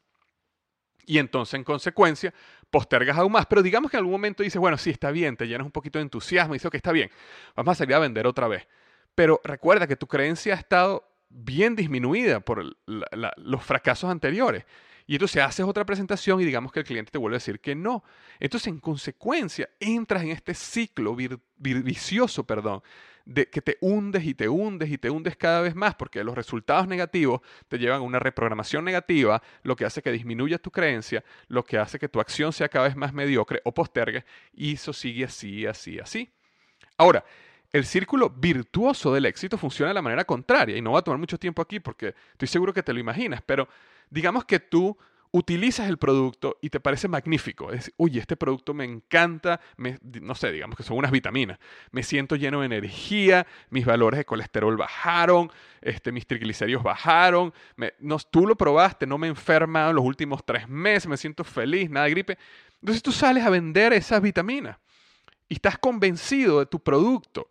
Y 1.04 1.18
entonces, 1.18 1.52
en 1.52 1.64
consecuencia, 1.64 2.32
postergas 2.70 3.18
aún 3.18 3.32
más. 3.32 3.44
Pero 3.44 3.62
digamos 3.62 3.90
que 3.90 3.98
en 3.98 4.04
algún 4.04 4.12
momento 4.12 4.42
dices, 4.42 4.58
bueno, 4.58 4.78
sí, 4.78 4.88
está 4.88 5.10
bien, 5.10 5.36
te 5.36 5.46
llenas 5.46 5.66
un 5.66 5.70
poquito 5.70 5.98
de 5.98 6.04
entusiasmo 6.04 6.54
y 6.54 6.56
dices, 6.56 6.68
ok, 6.68 6.76
está 6.76 6.92
bien, 6.92 7.10
vamos 7.54 7.72
a 7.72 7.74
salir 7.74 7.94
a 7.94 7.98
vender 7.98 8.26
otra 8.26 8.48
vez. 8.48 8.66
Pero 9.14 9.40
recuerda 9.44 9.86
que 9.86 9.96
tu 9.96 10.06
creencia 10.06 10.54
ha 10.54 10.58
estado 10.58 11.08
bien 11.28 11.74
disminuida 11.76 12.40
por 12.40 12.64
los 12.86 13.64
fracasos 13.64 14.10
anteriores. 14.10 14.64
Y 15.06 15.16
entonces 15.16 15.42
haces 15.42 15.66
otra 15.66 15.84
presentación 15.84 16.40
y 16.40 16.44
digamos 16.44 16.72
que 16.72 16.80
el 16.80 16.86
cliente 16.86 17.10
te 17.10 17.18
vuelve 17.18 17.36
a 17.36 17.38
decir 17.38 17.60
que 17.60 17.74
no. 17.74 18.04
Entonces, 18.40 18.68
en 18.68 18.78
consecuencia, 18.78 19.68
entras 19.78 20.22
en 20.22 20.30
este 20.30 20.54
ciclo 20.54 21.14
vicioso, 21.58 22.44
perdón, 22.44 22.82
de 23.26 23.48
que 23.48 23.60
te 23.60 23.76
hundes 23.80 24.24
y 24.24 24.34
te 24.34 24.48
hundes 24.48 24.90
y 24.90 24.98
te 24.98 25.10
hundes 25.10 25.36
cada 25.36 25.60
vez 25.60 25.74
más 25.74 25.94
porque 25.94 26.24
los 26.24 26.34
resultados 26.34 26.88
negativos 26.88 27.40
te 27.68 27.78
llevan 27.78 28.00
a 28.00 28.02
una 28.02 28.18
reprogramación 28.18 28.84
negativa, 28.84 29.42
lo 29.62 29.76
que 29.76 29.84
hace 29.84 30.02
que 30.02 30.10
disminuya 30.10 30.58
tu 30.58 30.70
creencia, 30.70 31.24
lo 31.48 31.64
que 31.64 31.78
hace 31.78 31.98
que 31.98 32.08
tu 32.08 32.20
acción 32.20 32.52
sea 32.52 32.68
cada 32.68 32.86
vez 32.86 32.96
más 32.96 33.12
mediocre 33.12 33.60
o 33.64 33.72
postergue 33.72 34.24
y 34.52 34.74
eso 34.74 34.92
sigue 34.92 35.24
así, 35.24 35.66
así, 35.66 35.98
así. 35.98 36.30
Ahora, 36.96 37.24
el 37.74 37.84
círculo 37.84 38.30
virtuoso 38.30 39.12
del 39.12 39.26
éxito 39.26 39.58
funciona 39.58 39.88
de 39.88 39.94
la 39.94 40.02
manera 40.02 40.24
contraria. 40.24 40.76
Y 40.76 40.80
no 40.80 40.92
va 40.92 41.00
a 41.00 41.02
tomar 41.02 41.18
mucho 41.18 41.38
tiempo 41.38 41.60
aquí 41.60 41.80
porque 41.80 42.14
estoy 42.30 42.46
seguro 42.46 42.72
que 42.72 42.84
te 42.84 42.92
lo 42.92 43.00
imaginas, 43.00 43.42
pero 43.44 43.68
digamos 44.08 44.44
que 44.44 44.60
tú 44.60 44.96
utilizas 45.32 45.88
el 45.88 45.98
producto 45.98 46.56
y 46.60 46.70
te 46.70 46.78
parece 46.78 47.08
magnífico. 47.08 47.72
Es, 47.72 47.92
este 47.98 48.36
producto 48.36 48.74
me 48.74 48.84
encanta, 48.84 49.60
no 50.20 50.36
sé, 50.36 50.52
digamos 50.52 50.76
que 50.76 50.84
son 50.84 50.96
unas 50.98 51.10
vitaminas. 51.10 51.58
Me 51.90 52.04
siento 52.04 52.36
lleno 52.36 52.60
de 52.60 52.66
energía, 52.66 53.44
mis 53.70 53.84
valores 53.84 54.18
de 54.18 54.24
colesterol 54.24 54.76
bajaron, 54.76 55.50
este, 55.80 56.12
mis 56.12 56.28
triglicéridos 56.28 56.84
bajaron. 56.84 57.52
no, 57.98 58.18
tú 58.18 58.46
lo 58.46 58.54
probaste, 58.54 59.04
no 59.04 59.18
me 59.18 59.26
he 59.26 59.30
enfermado 59.30 59.90
en 59.90 59.96
los 59.96 60.04
últimos 60.04 60.44
tres 60.46 60.68
meses, 60.68 61.08
me 61.08 61.16
siento 61.16 61.42
feliz, 61.42 61.90
nada 61.90 62.06
de 62.06 62.12
gripe. 62.12 62.38
Entonces 62.80 63.02
tú 63.02 63.10
sales 63.10 63.42
a 63.42 63.50
vender 63.50 63.92
esas 63.92 64.22
vitaminas 64.22 64.78
y 65.48 65.54
estás 65.54 65.76
convencido 65.76 66.60
de 66.60 66.66
tu 66.66 66.78
producto. 66.78 67.50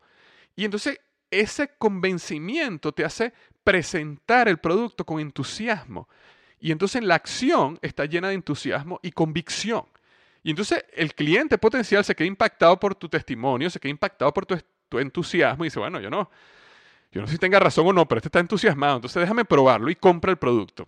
Y 0.56 0.66
entonces 0.66 1.00
ese 1.32 1.70
convencimiento 1.78 2.92
te 2.92 3.06
hace 3.06 3.34
presentar 3.64 4.48
el 4.48 4.60
producto 4.60 5.06
con 5.06 5.20
entusiasmo. 5.20 6.08
Y 6.60 6.72
entonces 6.72 7.04
la 7.04 7.16
acción 7.16 7.78
está 7.82 8.06
llena 8.06 8.30
de 8.30 8.36
entusiasmo 8.36 9.00
y 9.02 9.12
convicción. 9.12 9.86
Y 10.44 10.52
entonces 10.52 10.86
el 10.94 11.14
cliente 11.16 11.58
potencial 11.58 12.04
se 12.04 12.16
queda 12.16 12.28
impactado 12.28 12.80
por 12.80 12.96
tu 12.96 13.10
testimonio, 13.10 13.70
se 13.70 13.80
queda 13.80 13.92
impactado 13.92 14.34
por 14.34 14.46
tu, 14.46 14.58
entusiasmo 15.00 15.64
y 15.64 15.68
dice, 15.68 15.80
bueno, 15.80 16.00
yo 16.00 16.10
no, 16.10 16.30
yo 17.12 17.22
no 17.22 17.26
sé 17.26 17.34
si 17.34 17.40
tenga 17.40 17.60
razón 17.60 17.88
o 17.88 17.94
no, 17.94 18.08
pero 18.08 18.20
este 18.20 18.28
está 18.28 18.40
entusiasmado, 18.40 18.98
entonces 18.98 19.20
déjame 19.20 19.44
probarlo 19.44 19.90
y 19.90 19.96
compra 19.96 20.30
el 20.30 20.38
producto. 20.38 20.88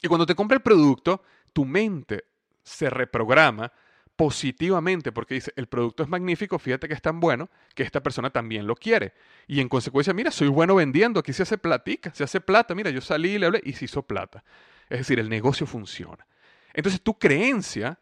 Y 0.00 0.06
cuando 0.06 0.26
te 0.26 0.36
compra 0.36 0.56
el 0.56 0.62
producto, 0.62 1.22
tu 1.52 1.64
mente 1.64 2.24
se 2.62 2.88
reprograma 2.88 3.72
positivamente 4.20 5.12
porque 5.12 5.32
dice, 5.32 5.50
el 5.56 5.66
producto 5.66 6.02
es 6.02 6.08
magnífico, 6.10 6.58
fíjate 6.58 6.88
que 6.88 6.92
es 6.92 7.00
tan 7.00 7.20
bueno 7.20 7.48
que 7.74 7.82
esta 7.82 8.02
persona 8.02 8.28
también 8.28 8.66
lo 8.66 8.74
quiere. 8.76 9.14
Y 9.46 9.60
en 9.60 9.68
consecuencia, 9.70 10.12
mira, 10.12 10.30
soy 10.30 10.48
bueno 10.48 10.74
vendiendo, 10.74 11.20
aquí 11.20 11.32
se 11.32 11.44
hace 11.44 11.56
platica, 11.56 12.12
se 12.12 12.24
hace 12.24 12.38
plata, 12.38 12.74
mira, 12.74 12.90
yo 12.90 13.00
salí 13.00 13.38
le 13.38 13.46
hablé 13.46 13.62
y 13.64 13.72
se 13.72 13.86
hizo 13.86 14.02
plata. 14.02 14.44
Es 14.90 14.98
decir, 14.98 15.18
el 15.20 15.30
negocio 15.30 15.66
funciona. 15.66 16.26
Entonces 16.74 17.00
tu 17.00 17.18
creencia 17.18 17.98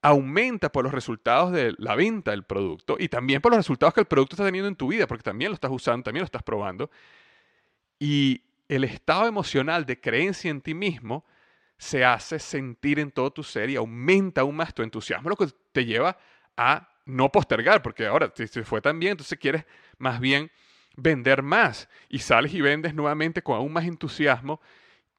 aumenta 0.00 0.70
por 0.70 0.84
los 0.84 0.94
resultados 0.94 1.50
de 1.50 1.74
la 1.78 1.96
venta 1.96 2.30
del 2.30 2.44
producto 2.44 2.94
y 2.96 3.08
también 3.08 3.40
por 3.40 3.50
los 3.50 3.58
resultados 3.58 3.94
que 3.94 4.00
el 4.02 4.06
producto 4.06 4.36
está 4.36 4.44
teniendo 4.44 4.68
en 4.68 4.76
tu 4.76 4.86
vida, 4.86 5.08
porque 5.08 5.24
también 5.24 5.50
lo 5.50 5.54
estás 5.54 5.72
usando, 5.72 6.04
también 6.04 6.20
lo 6.20 6.26
estás 6.26 6.44
probando. 6.44 6.88
Y 7.98 8.42
el 8.68 8.84
estado 8.84 9.26
emocional 9.26 9.86
de 9.86 10.00
creencia 10.00 10.52
en 10.52 10.60
ti 10.60 10.74
mismo 10.74 11.24
se 11.78 12.04
hace 12.04 12.38
sentir 12.38 12.98
en 12.98 13.10
todo 13.10 13.30
tu 13.30 13.42
ser 13.42 13.70
y 13.70 13.76
aumenta 13.76 14.42
aún 14.42 14.56
más 14.56 14.74
tu 14.74 14.82
entusiasmo, 14.82 15.30
lo 15.30 15.36
que 15.36 15.46
te 15.72 15.84
lleva 15.84 16.18
a 16.56 16.88
no 17.06 17.30
postergar, 17.30 17.82
porque 17.82 18.06
ahora 18.06 18.32
se 18.34 18.64
fue 18.64 18.80
tan 18.80 18.98
bien, 18.98 19.12
entonces 19.12 19.38
quieres 19.38 19.64
más 19.96 20.20
bien 20.20 20.50
vender 20.96 21.42
más 21.42 21.88
y 22.08 22.18
sales 22.18 22.52
y 22.52 22.60
vendes 22.60 22.94
nuevamente 22.94 23.42
con 23.42 23.56
aún 23.56 23.72
más 23.72 23.84
entusiasmo 23.84 24.60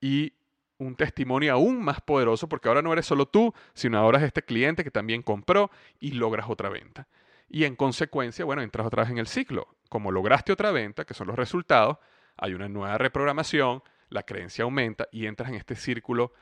y 0.02 0.34
un 0.78 0.96
testimonio 0.96 1.54
aún 1.54 1.82
más 1.82 2.02
poderoso 2.02 2.48
porque 2.48 2.68
ahora 2.68 2.82
no 2.82 2.94
eres 2.94 3.06
solo 3.06 3.26
tú, 3.26 3.54
sino 3.74 3.98
ahora 3.98 4.20
es 4.20 4.26
este 4.26 4.44
cliente 4.44 4.84
que 4.84 4.92
también 4.92 5.22
compró 5.22 5.72
y 6.00 6.12
logras 6.12 6.50
otra 6.50 6.70
venta. 6.70 7.08
Y 7.50 7.64
en 7.64 7.76
consecuencia, 7.76 8.46
bueno, 8.46 8.62
entras 8.62 8.86
otra 8.86 9.04
vez 9.04 9.12
en 9.12 9.18
el 9.18 9.28
ciclo. 9.28 9.68
Como 9.90 10.12
lograste 10.12 10.52
otra 10.52 10.72
venta, 10.72 11.06
que 11.06 11.14
son 11.14 11.28
los 11.28 11.36
resultados, 11.36 11.98
hay 12.38 12.54
una 12.54 12.70
nueva 12.70 12.98
reprogramación, 12.98 13.82
la 14.10 14.24
creencia 14.24 14.64
aumenta 14.64 15.08
y 15.12 15.26
entras 15.26 15.50
en 15.50 15.56
este 15.56 15.76
círculo 15.76 16.34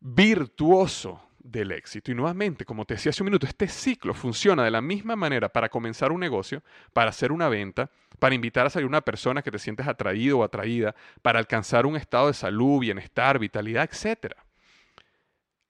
virtuoso 0.00 1.22
del 1.42 1.72
éxito. 1.72 2.10
Y 2.10 2.14
nuevamente, 2.14 2.64
como 2.64 2.84
te 2.84 2.94
decía 2.94 3.10
hace 3.10 3.22
un 3.22 3.26
minuto, 3.26 3.46
este 3.46 3.66
ciclo 3.68 4.14
funciona 4.14 4.64
de 4.64 4.70
la 4.70 4.80
misma 4.80 5.16
manera 5.16 5.48
para 5.48 5.68
comenzar 5.68 6.12
un 6.12 6.20
negocio, 6.20 6.62
para 6.92 7.10
hacer 7.10 7.32
una 7.32 7.48
venta, 7.48 7.90
para 8.18 8.34
invitar 8.34 8.66
a 8.66 8.70
salir 8.70 8.86
una 8.86 9.00
persona 9.00 9.42
que 9.42 9.50
te 9.50 9.58
sientes 9.58 9.86
atraído 9.86 10.38
o 10.38 10.44
atraída, 10.44 10.94
para 11.22 11.38
alcanzar 11.38 11.86
un 11.86 11.96
estado 11.96 12.28
de 12.28 12.34
salud, 12.34 12.80
bienestar, 12.80 13.38
vitalidad, 13.38 13.88
etc. 13.90 14.34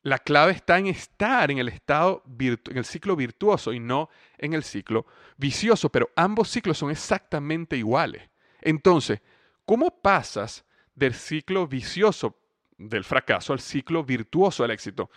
La 0.03 0.19
clave 0.19 0.53
está 0.53 0.79
en 0.79 0.87
estar 0.87 1.51
en 1.51 1.59
el 1.59 1.69
estado 1.69 2.23
en 2.39 2.77
el 2.77 2.85
ciclo 2.85 3.15
virtuoso 3.17 3.73
y 3.73 3.79
no 3.79 4.09
en 4.39 4.55
el 4.55 4.65
ciclo 4.65 5.07
vicioso, 5.37 5.91
pero 5.91 6.11
ambos 6.17 6.49
ciclos 6.49 6.79
son 6.79 6.91
exactamente 6.91 7.77
iguales. 7.77 8.29
Entonces, 8.63 9.21
¿cómo 9.65 10.01
pasas 10.01 10.65
del 11.01 11.15
ciclo 11.15 11.67
vicioso 11.67 12.37
del 12.77 13.05
fracaso 13.05 13.53
al 13.53 13.61
ciclo 13.61 14.05
virtuoso 14.05 14.63
del 14.63 14.73
éxito? 14.73 15.11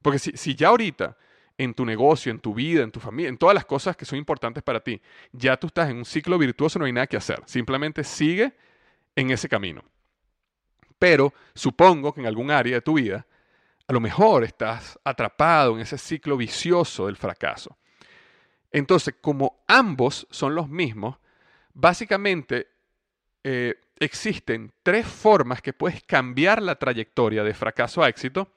Porque 0.00 0.18
si, 0.18 0.54
ya 0.54 0.68
ahorita 0.68 1.16
en 1.56 1.74
tu 1.74 1.84
negocio, 1.84 2.30
en 2.30 2.38
tu 2.38 2.54
vida, 2.54 2.82
en 2.82 2.90
tu 2.90 3.00
familia, 3.00 3.30
en 3.30 3.38
todas 3.38 3.54
las 3.54 3.64
cosas 3.64 3.96
que 3.96 4.04
son 4.04 4.18
importantes 4.18 4.62
para 4.62 4.80
ti, 4.80 5.00
ya 5.32 5.56
tú 5.56 5.68
estás 5.68 5.88
en 5.90 5.96
un 5.96 6.04
ciclo 6.04 6.38
virtuoso, 6.38 6.78
no 6.78 6.84
hay 6.84 6.92
nada 6.92 7.06
que 7.06 7.16
hacer. 7.16 7.42
Simplemente 7.46 8.04
sigue 8.04 8.52
en 9.16 9.30
ese 9.30 9.48
camino. 9.48 9.82
Pero 10.98 11.32
supongo 11.54 12.12
que 12.12 12.20
en 12.20 12.26
algún 12.26 12.50
área 12.50 12.74
de 12.74 12.80
tu 12.82 12.94
vida, 12.94 13.26
a 13.86 13.92
lo 13.92 14.00
mejor 14.00 14.44
estás 14.44 14.98
atrapado 15.02 15.74
en 15.74 15.80
ese 15.80 15.98
ciclo 15.98 16.36
vicioso 16.36 17.06
del 17.06 17.16
fracaso. 17.16 17.76
Entonces, 18.70 19.14
como 19.20 19.62
ambos 19.66 20.26
son 20.30 20.54
los 20.54 20.68
mismos, 20.68 21.16
básicamente 21.74 22.71
eh, 23.44 23.74
existen 23.98 24.72
tres 24.82 25.06
formas 25.06 25.62
que 25.62 25.72
puedes 25.72 26.02
cambiar 26.02 26.62
la 26.62 26.76
trayectoria 26.76 27.44
de 27.44 27.54
fracaso 27.54 28.02
a 28.02 28.08
éxito 28.08 28.48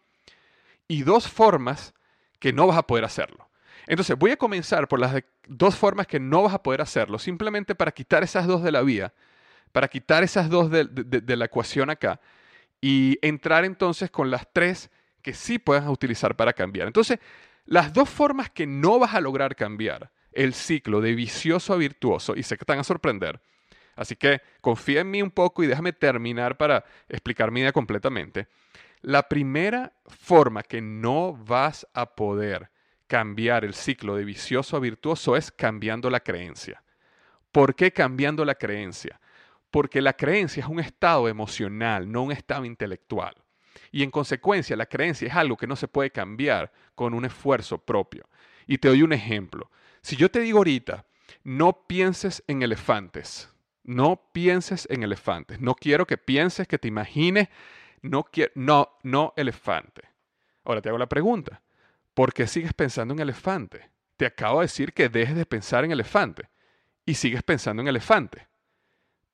y 0.88 1.04
dos 1.04 1.28
formas 1.28 1.94
que 2.40 2.54
no 2.54 2.68
vas 2.68 2.78
a 2.78 2.88
poder 2.88 3.06
hacerlo. 3.06 3.50
Entonces, 3.88 4.18
voy 4.18 4.32
a 4.32 4.38
comenzar 4.38 4.88
por 4.88 5.00
las 5.00 5.24
dos 5.48 5.76
formas 5.76 6.08
que 6.08 6.20
no 6.20 6.44
vas 6.44 6.54
a 6.54 6.64
poder 6.64 6.82
hacerlo, 6.82 7.20
simplemente 7.20 7.76
para 7.76 7.92
quitar 7.92 8.24
esas 8.24 8.48
dos 8.48 8.64
de 8.64 8.72
la 8.72 8.82
vía, 8.82 9.14
para 9.72 9.88
quitar 9.88 10.24
esas 10.24 10.50
dos 10.50 10.72
de, 10.72 11.36
la 11.36 11.46
ecuación 11.46 11.90
acá 11.90 12.20
y 12.82 13.20
entrar 13.22 13.66
entonces 13.66 14.10
con 14.10 14.32
las 14.32 14.52
tres 14.52 14.90
que 15.22 15.34
sí 15.34 15.60
puedas 15.60 15.88
utilizar 15.88 16.36
para 16.36 16.54
cambiar. 16.54 16.88
Entonces, 16.88 17.20
las 17.66 17.94
dos 17.94 18.10
formas 18.10 18.50
que 18.50 18.66
no 18.68 19.00
vas 19.00 19.14
a 19.14 19.22
lograr 19.22 19.56
cambiar 19.56 20.12
el 20.32 20.54
ciclo 20.54 21.02
de 21.02 21.16
vicioso 21.16 21.74
a 21.74 21.78
virtuoso, 21.78 22.36
y 22.36 22.44
sé 22.44 22.58
que 22.58 22.66
te 22.66 22.72
van 22.72 22.80
a 22.80 22.84
sorprender, 22.84 23.42
así 23.96 24.16
que 24.16 24.42
confía 24.62 25.02
en 25.02 25.12
mí 25.12 25.22
un 25.22 25.32
poco 25.32 25.64
y 25.64 25.68
déjame 25.68 25.94
terminar 25.94 26.58
para 26.58 26.84
explicar 27.08 27.52
mi 27.52 27.62
idea 27.62 27.72
completamente. 27.72 28.48
La 29.02 29.30
primera 29.30 29.94
forma 30.08 30.64
que 30.64 30.82
no 30.82 31.34
vas 31.34 31.88
a 31.94 32.16
poder 32.16 32.72
cambiar 33.08 33.64
el 33.64 33.74
ciclo 33.74 34.16
de 34.16 34.26
vicioso 34.26 34.78
a 34.78 34.80
virtuoso 34.80 35.36
es 35.36 35.52
cambiando 35.52 36.10
la 36.10 36.22
creencia. 36.22 36.84
¿Por 37.52 37.76
qué 37.76 37.92
cambiando 37.92 38.44
la 38.44 38.56
creencia? 38.56 39.20
Porque 39.72 40.02
la 40.02 40.14
creencia 40.14 40.62
es 40.62 40.68
un 40.68 40.80
estado 40.80 41.28
emocional, 41.28 42.12
no 42.12 42.24
un 42.24 42.32
estado 42.32 42.66
intelectual. 42.66 43.36
Y 43.92 44.04
en 44.04 44.12
consecuencia, 44.12 44.76
la 44.76 44.86
creencia 44.86 45.28
es 45.28 45.36
algo 45.36 45.58
que 45.58 45.68
no 45.68 45.76
se 45.76 45.88
puede 45.88 46.12
cambiar 46.12 46.72
con 46.96 47.14
un 47.14 47.26
esfuerzo 47.26 47.78
propio. 47.78 48.28
Y 48.68 48.78
te 48.78 48.88
doy 48.88 49.04
un 49.04 49.14
ejemplo. 49.14 49.70
Si 50.02 50.16
yo 50.16 50.30
te 50.30 50.40
digo 50.40 50.58
ahorita, 50.60 51.06
no 51.44 51.86
pienses 51.88 52.44
en 52.48 52.62
elefantes, 52.62 53.50
no 53.86 54.30
pienses 54.34 54.88
en 54.90 55.04
elefantes, 55.04 55.62
no 55.62 55.76
quiero 55.76 56.06
que 56.06 56.18
pienses, 56.18 56.68
que 56.68 56.78
te 56.78 56.88
imagines 56.88 57.48
no, 58.02 58.24
quiero, 58.24 58.52
no, 58.56 58.98
no 59.04 59.34
elefante. 59.36 60.04
Ahora 60.64 60.82
te 60.82 60.90
hago 60.90 60.98
la 60.98 61.10
pregunta. 61.10 61.62
¿Por 62.14 62.34
qué 62.34 62.48
sigues 62.48 62.74
pensando 62.74 63.14
en 63.14 63.20
elefante? 63.20 63.90
Te 64.18 64.26
acabo 64.26 64.60
de 64.60 64.66
decir 64.66 64.94
que 64.94 65.10
dejes 65.10 65.36
de 65.36 65.46
pensar 65.46 65.84
en 65.84 65.92
elefante 65.92 66.50
y 67.06 67.16
sigues 67.16 67.44
pensando 67.44 67.82
en 67.82 67.88
elefante. 67.88 68.48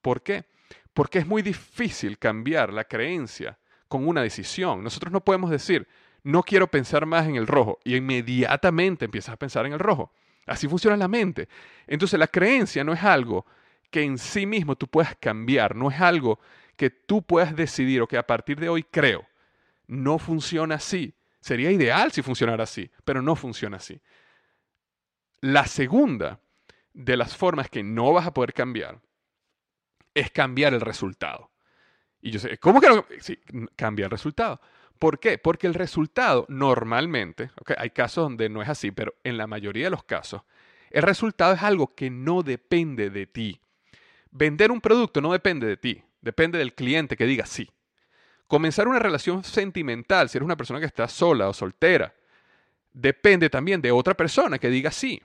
¿Por 0.01 0.23
qué? 0.23 0.45
Porque 0.93 1.19
es 1.19 1.27
muy 1.27 1.41
difícil 1.41 2.17
cambiar 2.17 2.73
la 2.73 2.85
creencia 2.85 3.59
con 3.87 4.07
una 4.07 4.23
decisión. 4.23 4.83
Nosotros 4.83 5.11
no 5.11 5.23
podemos 5.23 5.51
decir, 5.51 5.87
no 6.23 6.43
quiero 6.43 6.67
pensar 6.67 7.05
más 7.05 7.27
en 7.27 7.35
el 7.35 7.47
rojo 7.47 7.79
y 7.83 7.95
inmediatamente 7.95 9.05
empiezas 9.05 9.33
a 9.33 9.37
pensar 9.37 9.65
en 9.65 9.73
el 9.73 9.79
rojo. 9.79 10.11
Así 10.47 10.67
funciona 10.67 10.97
la 10.97 11.07
mente. 11.07 11.47
Entonces 11.87 12.19
la 12.19 12.27
creencia 12.27 12.83
no 12.83 12.93
es 12.93 13.03
algo 13.03 13.45
que 13.91 14.03
en 14.03 14.17
sí 14.17 14.45
mismo 14.45 14.75
tú 14.75 14.87
puedas 14.87 15.15
cambiar, 15.17 15.75
no 15.75 15.91
es 15.91 16.01
algo 16.01 16.39
que 16.75 16.89
tú 16.89 17.21
puedas 17.21 17.55
decidir 17.55 18.01
o 18.01 18.07
que 18.07 18.17
a 18.17 18.25
partir 18.25 18.59
de 18.59 18.69
hoy 18.69 18.83
creo. 18.83 19.27
No 19.85 20.17
funciona 20.17 20.75
así. 20.75 21.13
Sería 21.39 21.71
ideal 21.71 22.11
si 22.11 22.21
funcionara 22.21 22.63
así, 22.63 22.89
pero 23.03 23.21
no 23.21 23.35
funciona 23.35 23.77
así. 23.77 24.01
La 25.41 25.65
segunda 25.65 26.39
de 26.93 27.17
las 27.17 27.35
formas 27.35 27.69
que 27.69 27.83
no 27.83 28.13
vas 28.13 28.27
a 28.27 28.33
poder 28.33 28.53
cambiar 28.53 29.01
es 30.13 30.31
cambiar 30.31 30.73
el 30.73 30.81
resultado. 30.81 31.51
Y 32.21 32.31
yo 32.31 32.39
sé, 32.39 32.57
¿cómo 32.57 32.79
que 32.79 32.89
no? 32.89 33.05
Sí, 33.19 33.39
cambia 33.75 34.05
el 34.05 34.11
resultado. 34.11 34.61
¿Por 34.99 35.19
qué? 35.19 35.39
Porque 35.39 35.65
el 35.65 35.73
resultado 35.73 36.45
normalmente, 36.47 37.49
hay 37.77 37.89
casos 37.89 38.25
donde 38.25 38.49
no 38.49 38.61
es 38.61 38.69
así, 38.69 38.91
pero 38.91 39.15
en 39.23 39.37
la 39.37 39.47
mayoría 39.47 39.85
de 39.85 39.89
los 39.89 40.03
casos, 40.03 40.43
el 40.91 41.01
resultado 41.01 41.53
es 41.53 41.63
algo 41.63 41.95
que 41.95 42.11
no 42.11 42.43
depende 42.43 43.09
de 43.09 43.25
ti. 43.25 43.59
Vender 44.31 44.71
un 44.71 44.81
producto 44.81 45.21
no 45.21 45.31
depende 45.31 45.67
de 45.67 45.77
ti. 45.77 46.03
Depende 46.21 46.57
del 46.57 46.73
cliente 46.73 47.17
que 47.17 47.25
diga 47.25 47.45
sí. 47.45 47.69
Comenzar 48.47 48.87
una 48.87 48.99
relación 48.99 49.43
sentimental, 49.43 50.29
si 50.29 50.37
eres 50.37 50.45
una 50.45 50.57
persona 50.57 50.79
que 50.79 50.85
está 50.85 51.07
sola 51.07 51.47
o 51.47 51.53
soltera, 51.53 52.13
depende 52.93 53.49
también 53.49 53.81
de 53.81 53.91
otra 53.91 54.15
persona 54.15 54.59
que 54.59 54.69
diga 54.69 54.91
sí. 54.91 55.21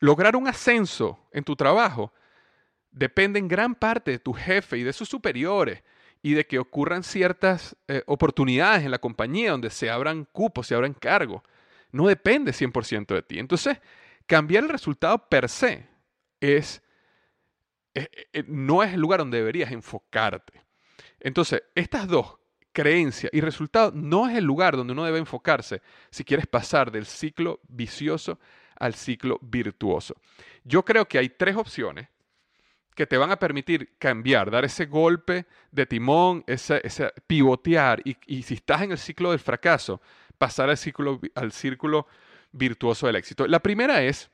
lograr 0.00 0.36
un 0.36 0.48
ascenso 0.48 1.18
en 1.32 1.44
tu 1.44 1.56
trabajo 1.56 2.12
depende 2.94 3.38
en 3.38 3.48
gran 3.48 3.74
parte 3.74 4.12
de 4.12 4.18
tu 4.18 4.32
jefe 4.32 4.78
y 4.78 4.82
de 4.82 4.92
sus 4.92 5.08
superiores 5.08 5.82
y 6.22 6.32
de 6.32 6.46
que 6.46 6.58
ocurran 6.58 7.02
ciertas 7.02 7.76
eh, 7.88 8.02
oportunidades 8.06 8.84
en 8.84 8.90
la 8.90 8.98
compañía 8.98 9.50
donde 9.50 9.68
se 9.68 9.90
abran 9.90 10.24
cupos, 10.32 10.68
se 10.68 10.74
abran 10.74 10.94
cargos. 10.94 11.42
No 11.90 12.06
depende 12.06 12.52
100% 12.52 13.14
de 13.14 13.22
ti. 13.22 13.38
Entonces, 13.38 13.78
cambiar 14.26 14.64
el 14.64 14.70
resultado 14.70 15.28
per 15.28 15.48
se 15.48 15.86
es, 16.40 16.80
no 18.46 18.82
es 18.82 18.94
el 18.94 19.00
lugar 19.00 19.20
donde 19.20 19.38
deberías 19.38 19.70
enfocarte. 19.70 20.62
Entonces, 21.20 21.62
estas 21.74 22.06
dos, 22.06 22.38
creencia 22.72 23.30
y 23.32 23.40
resultado, 23.40 23.92
no 23.94 24.28
es 24.28 24.36
el 24.36 24.44
lugar 24.44 24.76
donde 24.76 24.92
uno 24.92 25.04
debe 25.04 25.18
enfocarse 25.18 25.80
si 26.10 26.24
quieres 26.24 26.46
pasar 26.46 26.90
del 26.90 27.06
ciclo 27.06 27.60
vicioso 27.68 28.38
al 28.76 28.94
ciclo 28.94 29.38
virtuoso. 29.40 30.16
Yo 30.64 30.84
creo 30.84 31.06
que 31.06 31.18
hay 31.18 31.30
tres 31.30 31.56
opciones 31.56 32.08
que 32.94 33.06
te 33.06 33.16
van 33.16 33.30
a 33.30 33.38
permitir 33.38 33.96
cambiar, 33.98 34.50
dar 34.50 34.64
ese 34.64 34.86
golpe 34.86 35.46
de 35.70 35.86
timón, 35.86 36.44
ese, 36.46 36.80
pivotear 37.26 38.02
y, 38.04 38.42
si 38.42 38.54
estás 38.54 38.82
en 38.82 38.92
el 38.92 38.98
ciclo 38.98 39.30
del 39.30 39.40
fracaso, 39.40 40.00
pasar 40.38 40.70
al 40.70 40.76
círculo, 40.76 41.20
al 41.34 41.52
círculo 41.52 42.06
virtuoso 42.52 43.06
del 43.06 43.16
éxito. 43.16 43.46
La 43.46 43.60
primera 43.60 44.02
es 44.02 44.30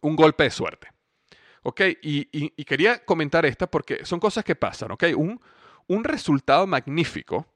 un 0.00 0.16
golpe 0.16 0.44
de 0.44 0.50
suerte. 0.50 0.88
¿Ok? 1.62 1.80
Y, 2.02 2.50
quería 2.64 3.04
comentar 3.04 3.46
esta 3.46 3.66
porque 3.66 4.04
son 4.04 4.20
cosas 4.20 4.44
que 4.44 4.54
pasan. 4.54 4.92
¿Ok? 4.92 5.04
Un, 5.16 5.40
un 5.86 6.04
resultado 6.04 6.66
magnífico 6.66 7.46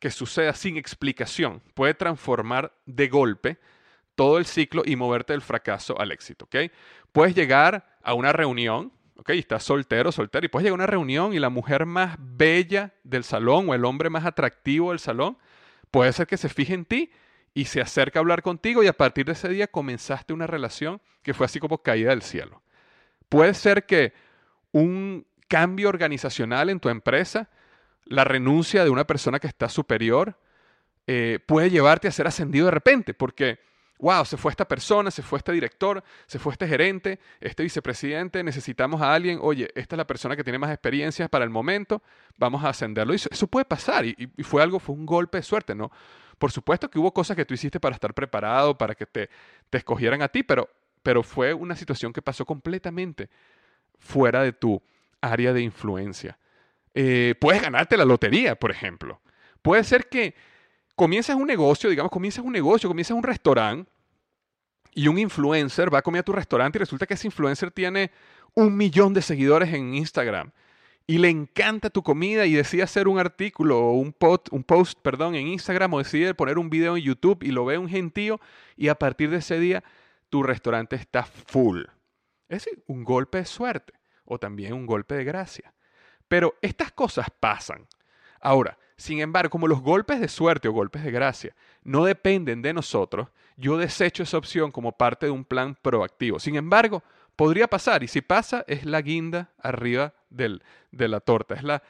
que 0.00 0.10
suceda 0.10 0.52
sin 0.52 0.76
explicación 0.76 1.62
puede 1.74 1.94
transformar 1.94 2.72
de 2.84 3.08
golpe 3.08 3.58
todo 4.14 4.38
el 4.38 4.46
ciclo 4.46 4.82
y 4.84 4.96
moverte 4.96 5.32
del 5.32 5.42
fracaso 5.42 5.98
al 5.98 6.12
éxito. 6.12 6.44
¿ok? 6.44 6.70
Puedes 7.12 7.34
llegar 7.34 7.98
a 8.02 8.14
una 8.14 8.32
reunión, 8.32 8.92
¿ok? 9.16 9.30
estás 9.30 9.64
soltero, 9.64 10.12
soltero, 10.12 10.44
y 10.44 10.48
puedes 10.48 10.64
llegar 10.64 10.74
a 10.74 10.82
una 10.82 10.86
reunión 10.86 11.32
y 11.32 11.38
la 11.38 11.48
mujer 11.48 11.86
más 11.86 12.16
bella 12.18 12.94
del 13.02 13.24
salón 13.24 13.68
o 13.68 13.74
el 13.74 13.84
hombre 13.84 14.10
más 14.10 14.24
atractivo 14.24 14.90
del 14.90 14.98
salón 14.98 15.38
puede 15.90 16.12
ser 16.12 16.26
que 16.26 16.36
se 16.36 16.48
fije 16.48 16.74
en 16.74 16.84
ti 16.84 17.10
y 17.54 17.66
se 17.66 17.80
acerca 17.80 18.18
a 18.18 18.20
hablar 18.22 18.42
contigo 18.42 18.82
y 18.82 18.88
a 18.88 18.96
partir 18.96 19.26
de 19.26 19.32
ese 19.32 19.48
día 19.48 19.68
comenzaste 19.68 20.32
una 20.32 20.46
relación 20.46 21.00
que 21.22 21.34
fue 21.34 21.46
así 21.46 21.60
como 21.60 21.82
caída 21.82 22.10
del 22.10 22.22
cielo. 22.22 22.63
Puede 23.34 23.54
ser 23.54 23.84
que 23.84 24.12
un 24.70 25.26
cambio 25.48 25.88
organizacional 25.88 26.70
en 26.70 26.78
tu 26.78 26.88
empresa, 26.88 27.50
la 28.04 28.22
renuncia 28.22 28.84
de 28.84 28.90
una 28.90 29.08
persona 29.08 29.40
que 29.40 29.48
está 29.48 29.68
superior, 29.68 30.38
eh, 31.08 31.40
puede 31.44 31.68
llevarte 31.68 32.06
a 32.06 32.12
ser 32.12 32.28
ascendido 32.28 32.66
de 32.66 32.70
repente, 32.70 33.12
porque 33.12 33.58
wow, 33.98 34.24
se 34.24 34.36
fue 34.36 34.52
esta 34.52 34.68
persona, 34.68 35.10
se 35.10 35.22
fue 35.22 35.38
este 35.38 35.50
director, 35.50 36.04
se 36.26 36.38
fue 36.38 36.52
este 36.52 36.68
gerente, 36.68 37.18
este 37.40 37.64
vicepresidente, 37.64 38.44
necesitamos 38.44 39.02
a 39.02 39.12
alguien, 39.12 39.40
oye, 39.42 39.68
esta 39.74 39.96
es 39.96 39.98
la 39.98 40.06
persona 40.06 40.36
que 40.36 40.44
tiene 40.44 40.60
más 40.60 40.70
experiencias 40.70 41.28
para 41.28 41.42
el 41.42 41.50
momento, 41.50 42.04
vamos 42.38 42.62
a 42.62 42.68
ascenderlo. 42.68 43.14
Y 43.14 43.16
eso, 43.16 43.46
puede 43.48 43.64
pasar 43.64 44.04
y, 44.04 44.14
fue 44.44 44.62
algo, 44.62 44.78
fue 44.78 44.94
un 44.94 45.06
golpe 45.06 45.38
de 45.38 45.42
suerte, 45.42 45.74
¿no? 45.74 45.90
Por 46.38 46.52
supuesto 46.52 46.88
que 46.88 47.00
hubo 47.00 47.12
cosas 47.12 47.36
que 47.36 47.44
tú 47.44 47.54
hiciste 47.54 47.80
para 47.80 47.96
estar 47.96 48.14
preparado, 48.14 48.78
para 48.78 48.94
que 48.94 49.06
te, 49.06 49.28
te 49.70 49.78
escogieran 49.78 50.22
a 50.22 50.28
ti, 50.28 50.44
pero, 50.44 50.70
pero 51.04 51.22
fue 51.22 51.52
una 51.52 51.76
situación 51.76 52.14
que 52.14 52.22
pasó 52.22 52.46
completamente 52.46 53.28
fuera 53.98 54.42
de 54.42 54.54
tu 54.54 54.82
área 55.20 55.52
de 55.52 55.60
influencia. 55.60 56.38
Eh, 56.94 57.34
puedes 57.38 57.60
ganarte 57.60 57.98
la 57.98 58.06
lotería, 58.06 58.56
por 58.56 58.70
ejemplo. 58.70 59.20
Puede 59.60 59.84
ser 59.84 60.08
que 60.08 60.34
comienzas 60.96 61.36
un 61.36 61.46
negocio, 61.46 61.90
digamos, 61.90 62.10
comienzas 62.10 62.42
un 62.42 62.52
negocio, 62.52 62.88
comienzas 62.88 63.16
un 63.16 63.22
restaurante 63.22 63.90
y 64.94 65.08
un 65.08 65.18
influencer 65.18 65.92
va 65.92 65.98
a 65.98 66.02
comer 66.02 66.20
a 66.20 66.24
tu 66.24 66.32
restaurante 66.32 66.78
y 66.78 66.80
resulta 66.80 67.06
que 67.06 67.14
ese 67.14 67.28
influencer 67.28 67.70
tiene 67.70 68.10
un 68.54 68.74
millón 68.74 69.12
de 69.12 69.20
seguidores 69.20 69.74
en 69.74 69.94
Instagram 69.94 70.52
y 71.06 71.18
le 71.18 71.28
encanta 71.28 71.90
tu 71.90 72.02
comida 72.02 72.46
y 72.46 72.54
decide 72.54 72.82
hacer 72.82 73.08
un 73.08 73.18
artículo 73.18 73.78
o 73.78 73.92
un 73.92 74.14
un 74.52 74.64
post 74.64 74.98
perdón, 75.02 75.34
en 75.34 75.48
Instagram 75.48 75.92
o 75.92 75.98
decide 75.98 76.32
poner 76.32 76.58
un 76.58 76.70
video 76.70 76.96
en 76.96 77.02
YouTube 77.02 77.42
y 77.42 77.50
lo 77.50 77.66
ve 77.66 77.76
un 77.76 77.90
gentío 77.90 78.40
y 78.74 78.88
a 78.88 78.94
partir 78.94 79.28
de 79.28 79.38
ese 79.38 79.58
día 79.58 79.84
tu 80.34 80.42
restaurante 80.42 80.96
está 80.96 81.22
full. 81.22 81.84
Es 82.48 82.68
un 82.88 83.04
golpe 83.04 83.38
de 83.38 83.44
suerte 83.44 83.92
o 84.24 84.36
también 84.36 84.72
un 84.72 84.84
golpe 84.84 85.14
de 85.14 85.22
gracia. 85.22 85.72
Pero 86.26 86.56
estas 86.60 86.90
cosas 86.90 87.28
pasan. 87.38 87.86
Ahora, 88.40 88.76
sin 88.96 89.20
embargo, 89.20 89.48
como 89.48 89.68
los 89.68 89.80
golpes 89.80 90.18
de 90.18 90.26
suerte 90.26 90.66
o 90.66 90.72
golpes 90.72 91.04
de 91.04 91.12
gracia 91.12 91.54
no 91.84 92.04
dependen 92.04 92.62
de 92.62 92.72
nosotros, 92.72 93.28
yo 93.56 93.78
desecho 93.78 94.24
esa 94.24 94.36
opción 94.36 94.72
como 94.72 94.90
parte 94.90 95.26
de 95.26 95.30
un 95.30 95.44
plan 95.44 95.76
proactivo. 95.80 96.40
Sin 96.40 96.56
embargo, 96.56 97.04
podría 97.36 97.68
pasar 97.68 98.02
y 98.02 98.08
si 98.08 98.20
pasa 98.20 98.64
es 98.66 98.84
la 98.84 99.02
guinda 99.02 99.52
arriba 99.58 100.14
del, 100.30 100.64
de 100.90 101.06
la 101.06 101.20
torta. 101.20 101.54
Es 101.54 101.62
la, 101.62 101.80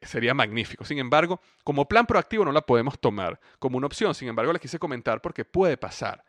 sería 0.00 0.32
magnífico. 0.32 0.86
Sin 0.86 0.98
embargo, 0.98 1.38
como 1.64 1.86
plan 1.86 2.06
proactivo 2.06 2.46
no 2.46 2.52
la 2.52 2.62
podemos 2.62 2.98
tomar 2.98 3.38
como 3.58 3.76
una 3.76 3.88
opción. 3.88 4.14
Sin 4.14 4.28
embargo, 4.28 4.54
la 4.54 4.58
quise 4.58 4.78
comentar 4.78 5.20
porque 5.20 5.44
puede 5.44 5.76
pasar. 5.76 6.24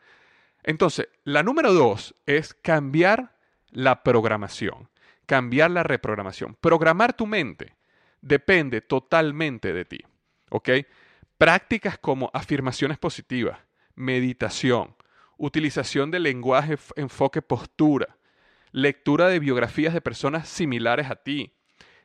Entonces, 0.64 1.10
la 1.24 1.44
número 1.44 1.74
dos 1.74 2.16
es 2.26 2.54
cambiar 2.54 3.36
la 3.70 4.04
programación, 4.04 4.90
cambiar 5.26 5.72
la 5.72 5.84
reprogramación, 5.84 6.56
programar 6.60 7.14
tu 7.14 7.28
mente 7.28 7.76
depende 8.24 8.82
totalmente 8.82 9.74
de 9.74 9.86
ti. 9.86 10.00
¿Ok? 10.50 10.70
Prácticas 11.38 11.98
como 11.98 12.32
afirmaciones 12.34 12.98
positivas, 12.98 13.60
meditación, 13.96 14.96
utilización 15.38 16.10
del 16.10 16.24
lenguaje, 16.24 16.78
enfoque, 16.96 17.42
postura, 17.42 18.18
lectura 18.72 19.28
de 19.28 19.40
biografías 19.40 19.94
de 19.94 20.02
personas 20.02 20.48
similares 20.48 21.10
a 21.10 21.18
ti, 21.18 21.54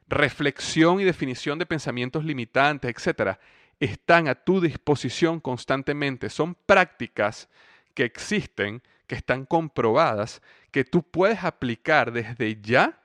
reflexión 0.09 1.01
y 1.01 1.05
definición 1.05 1.59
de 1.59 1.66
pensamientos 1.66 2.25
limitantes, 2.25 2.90
etc., 2.90 3.38
están 3.81 4.27
a 4.27 4.35
tu 4.35 4.61
disposición 4.61 5.38
constantemente. 5.38 6.31
Son 6.31 6.57
prácticas 6.57 7.49
que 7.98 8.04
existen, 8.04 8.80
que 9.08 9.16
están 9.16 9.44
comprobadas, 9.44 10.40
que 10.70 10.84
tú 10.84 11.02
puedes 11.02 11.42
aplicar 11.42 12.12
desde 12.12 12.61
ya 12.62 13.02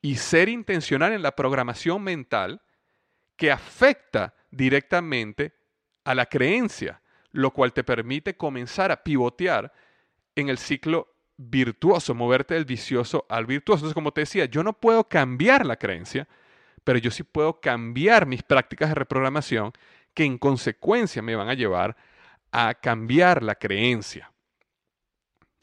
y 0.00 0.14
ser 0.14 0.48
intencional 0.48 1.12
en 1.12 1.22
la 1.22 1.34
programación 1.34 2.04
mental 2.04 2.62
que 3.34 3.50
afecta 3.50 4.36
directamente 4.52 5.54
a 6.04 6.14
la 6.14 6.26
creencia, 6.26 7.02
lo 7.32 7.50
cual 7.50 7.72
te 7.72 7.82
permite 7.82 8.36
comenzar 8.36 8.92
a 8.92 9.02
pivotear 9.02 9.72
en 10.36 10.50
el 10.50 10.58
ciclo 10.58 11.12
virtuoso, 11.36 12.14
moverte 12.14 12.54
del 12.54 12.64
vicioso 12.64 13.26
al 13.28 13.44
virtuoso. 13.44 13.80
Entonces, 13.80 13.94
como 13.94 14.12
te 14.12 14.20
decía, 14.20 14.44
yo 14.44 14.62
no 14.62 14.72
puedo 14.72 15.08
cambiar 15.08 15.66
la 15.66 15.74
creencia, 15.74 16.28
pero 16.84 17.00
yo 17.00 17.10
sí 17.10 17.24
puedo 17.24 17.60
cambiar 17.60 18.24
mis 18.24 18.44
prácticas 18.44 18.90
de 18.90 18.94
reprogramación 18.94 19.72
que 20.14 20.22
en 20.22 20.38
consecuencia 20.38 21.22
me 21.22 21.34
van 21.34 21.48
a 21.48 21.54
llevar 21.54 21.96
a 22.50 22.74
cambiar 22.74 23.42
la 23.42 23.54
creencia. 23.54 24.32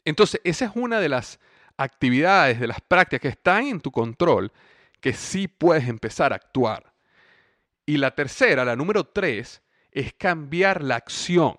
Entonces, 0.04 0.40
esa 0.44 0.66
es 0.66 0.70
una 0.74 1.00
de 1.00 1.08
las 1.08 1.40
actividades, 1.76 2.60
de 2.60 2.68
las 2.68 2.80
prácticas 2.80 3.20
que 3.20 3.28
están 3.28 3.66
en 3.66 3.80
tu 3.80 3.90
control, 3.90 4.52
que 5.00 5.12
sí 5.12 5.48
puedes 5.48 5.88
empezar 5.88 6.32
a 6.32 6.36
actuar. 6.36 6.92
Y 7.84 7.98
la 7.98 8.12
tercera, 8.12 8.64
la 8.64 8.76
número 8.76 9.04
tres, 9.04 9.62
es 9.90 10.12
cambiar 10.14 10.82
la 10.82 10.96
acción. 10.96 11.58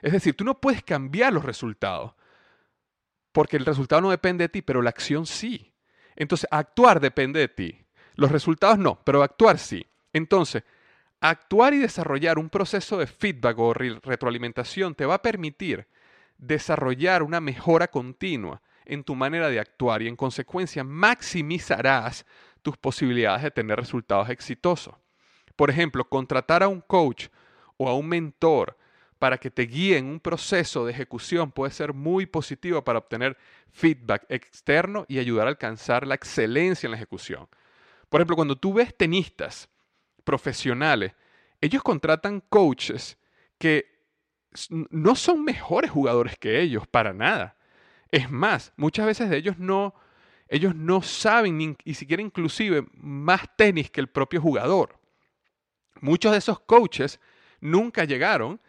Es 0.00 0.12
decir, 0.12 0.36
tú 0.36 0.44
no 0.44 0.60
puedes 0.60 0.82
cambiar 0.82 1.32
los 1.32 1.44
resultados, 1.44 2.14
porque 3.32 3.56
el 3.56 3.64
resultado 3.64 4.02
no 4.02 4.10
depende 4.10 4.44
de 4.44 4.48
ti, 4.48 4.62
pero 4.62 4.82
la 4.82 4.90
acción 4.90 5.26
sí. 5.26 5.72
Entonces, 6.16 6.48
actuar 6.50 7.00
depende 7.00 7.40
de 7.40 7.48
ti. 7.48 7.86
Los 8.14 8.30
resultados 8.30 8.78
no, 8.78 9.00
pero 9.04 9.22
actuar 9.22 9.58
sí. 9.58 9.86
Entonces, 10.12 10.64
actuar 11.22 11.72
y 11.72 11.78
desarrollar 11.78 12.38
un 12.38 12.50
proceso 12.50 12.98
de 12.98 13.06
feedback 13.06 13.56
o 13.58 13.72
retroalimentación 13.72 14.96
te 14.96 15.06
va 15.06 15.14
a 15.14 15.22
permitir 15.22 15.86
desarrollar 16.36 17.22
una 17.22 17.40
mejora 17.40 17.86
continua 17.86 18.60
en 18.84 19.04
tu 19.04 19.14
manera 19.14 19.48
de 19.48 19.60
actuar 19.60 20.02
y 20.02 20.08
en 20.08 20.16
consecuencia 20.16 20.82
maximizarás 20.82 22.26
tus 22.60 22.76
posibilidades 22.76 23.44
de 23.44 23.52
tener 23.52 23.78
resultados 23.78 24.28
exitosos. 24.30 24.96
Por 25.54 25.70
ejemplo, 25.70 26.08
contratar 26.08 26.64
a 26.64 26.68
un 26.68 26.80
coach 26.80 27.28
o 27.76 27.88
a 27.88 27.94
un 27.94 28.08
mentor 28.08 28.76
para 29.20 29.38
que 29.38 29.52
te 29.52 29.62
guíe 29.62 29.98
en 29.98 30.06
un 30.06 30.18
proceso 30.18 30.84
de 30.84 30.90
ejecución 30.90 31.52
puede 31.52 31.72
ser 31.72 31.94
muy 31.94 32.26
positivo 32.26 32.82
para 32.82 32.98
obtener 32.98 33.36
feedback 33.70 34.26
externo 34.28 35.04
y 35.06 35.20
ayudar 35.20 35.46
a 35.46 35.50
alcanzar 35.50 36.04
la 36.04 36.16
excelencia 36.16 36.88
en 36.88 36.90
la 36.90 36.96
ejecución. 36.96 37.46
Por 38.08 38.20
ejemplo, 38.20 38.34
cuando 38.34 38.56
tú 38.56 38.72
ves 38.72 38.96
tenistas 38.96 39.68
profesionales, 40.22 41.12
ellos 41.60 41.82
contratan 41.82 42.40
coaches 42.48 43.18
que 43.58 43.86
no 44.90 45.14
son 45.14 45.44
mejores 45.44 45.90
jugadores 45.90 46.36
que 46.38 46.60
ellos, 46.60 46.86
para 46.86 47.12
nada. 47.12 47.56
Es 48.10 48.30
más, 48.30 48.72
muchas 48.76 49.06
veces 49.06 49.30
de 49.30 49.36
ellos 49.36 49.58
no, 49.58 49.94
ellos 50.48 50.74
no 50.74 51.00
saben 51.02 51.56
ni, 51.56 51.76
ni 51.84 51.94
siquiera 51.94 52.22
inclusive 52.22 52.86
más 52.94 53.42
tenis 53.56 53.90
que 53.90 54.00
el 54.00 54.08
propio 54.08 54.40
jugador. 54.40 54.98
Muchos 56.00 56.32
de 56.32 56.38
esos 56.38 56.60
coaches 56.60 57.20
nunca 57.60 58.04
llegaron 58.04 58.60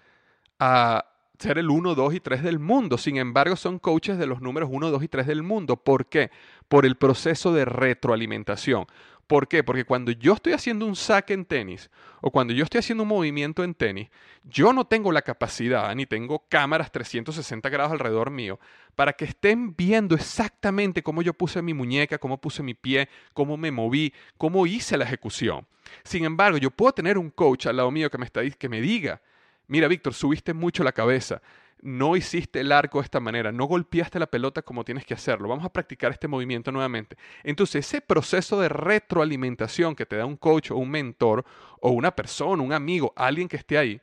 a 0.59 1.05
ser 1.39 1.57
el 1.57 1.69
1, 1.69 1.95
2 1.95 2.13
y 2.13 2.19
3 2.19 2.43
del 2.43 2.59
mundo. 2.59 2.97
Sin 2.97 3.17
embargo, 3.17 3.55
son 3.55 3.79
coaches 3.79 4.17
de 4.17 4.27
los 4.27 4.41
números 4.41 4.69
1, 4.71 4.91
2 4.91 5.03
y 5.03 5.07
3 5.07 5.27
del 5.27 5.43
mundo. 5.43 5.77
¿Por 5.77 6.07
qué? 6.07 6.31
Por 6.67 6.85
el 6.85 6.95
proceso 6.95 7.53
de 7.53 7.65
retroalimentación. 7.65 8.85
¿Por 9.27 9.47
qué? 9.47 9.63
Porque 9.63 9.85
cuando 9.85 10.11
yo 10.11 10.33
estoy 10.33 10.53
haciendo 10.53 10.85
un 10.85 10.95
saque 10.95 11.33
en 11.33 11.45
tenis 11.45 11.89
o 12.21 12.29
cuando 12.29 12.53
yo 12.53 12.63
estoy 12.63 12.79
haciendo 12.79 13.03
un 13.03 13.09
movimiento 13.09 13.63
en 13.63 13.73
tenis, 13.73 14.09
yo 14.43 14.73
no 14.73 14.85
tengo 14.85 15.11
la 15.11 15.21
capacidad 15.21 15.93
ni 15.95 16.05
tengo 16.05 16.45
cámaras 16.49 16.91
360 16.91 17.69
grados 17.69 17.93
alrededor 17.93 18.31
mío 18.31 18.59
para 18.95 19.13
que 19.13 19.25
estén 19.25 19.75
viendo 19.75 20.15
exactamente 20.15 21.03
cómo 21.03 21.21
yo 21.21 21.33
puse 21.33 21.61
mi 21.61 21.73
muñeca, 21.73 22.17
cómo 22.17 22.39
puse 22.39 22.63
mi 22.63 22.73
pie, 22.73 23.07
cómo 23.33 23.55
me 23.57 23.71
moví, 23.71 24.13
cómo 24.37 24.67
hice 24.67 24.97
la 24.97 25.05
ejecución. 25.05 25.65
Sin 26.03 26.25
embargo, 26.25 26.57
yo 26.57 26.71
puedo 26.71 26.93
tener 26.93 27.17
un 27.17 27.29
coach 27.29 27.67
al 27.67 27.77
lado 27.77 27.91
mío 27.91 28.09
que 28.09 28.17
me, 28.17 28.25
está, 28.25 28.41
que 28.49 28.69
me 28.69 28.81
diga, 28.81 29.21
mira 29.67 29.87
Víctor, 29.87 30.13
subiste 30.13 30.53
mucho 30.53 30.83
la 30.83 30.91
cabeza, 30.91 31.41
no 31.83 32.15
hiciste 32.15 32.61
el 32.61 32.71
arco 32.71 32.99
de 32.99 33.03
esta 33.03 33.19
manera, 33.19 33.51
no 33.51 33.65
golpeaste 33.65 34.17
la 34.17 34.27
pelota 34.27 34.61
como 34.61 34.85
tienes 34.85 35.05
que 35.05 35.13
hacerlo, 35.13 35.49
vamos 35.49 35.65
a 35.65 35.71
practicar 35.71 36.11
este 36.11 36.29
movimiento 36.29 36.71
nuevamente. 36.71 37.17
Entonces, 37.43 37.85
ese 37.85 37.99
proceso 37.99 38.59
de 38.59 38.69
retroalimentación 38.69 39.93
que 39.93 40.05
te 40.05 40.15
da 40.15 40.25
un 40.25 40.37
coach 40.37 40.71
o 40.71 40.77
un 40.77 40.89
mentor 40.89 41.43
o 41.81 41.91
una 41.91 42.15
persona, 42.15 42.63
un 42.63 42.71
amigo, 42.71 43.11
alguien 43.17 43.49
que 43.49 43.57
esté 43.57 43.77
ahí, 43.77 43.99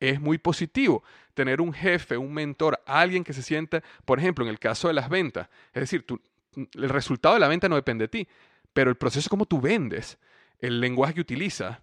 es 0.00 0.20
muy 0.20 0.38
positivo. 0.38 1.04
Tener 1.34 1.60
un 1.60 1.72
jefe, 1.72 2.16
un 2.16 2.34
mentor, 2.34 2.82
alguien 2.84 3.22
que 3.22 3.32
se 3.32 3.42
sienta, 3.42 3.80
por 4.04 4.18
ejemplo, 4.18 4.44
en 4.44 4.50
el 4.50 4.58
caso 4.58 4.88
de 4.88 4.94
las 4.94 5.08
ventas, 5.08 5.48
es 5.72 5.82
decir, 5.82 6.04
el 6.56 6.88
resultado 6.88 7.34
de 7.34 7.40
la 7.40 7.48
venta 7.48 7.68
no 7.68 7.76
depende 7.76 8.04
de 8.04 8.08
ti, 8.08 8.28
pero 8.72 8.90
el 8.90 8.96
proceso 8.96 9.20
es 9.20 9.28
como 9.28 9.46
tú 9.46 9.60
vendes, 9.60 10.18
el 10.58 10.80
lenguaje 10.80 11.14
que 11.14 11.20
utilizas, 11.20 11.78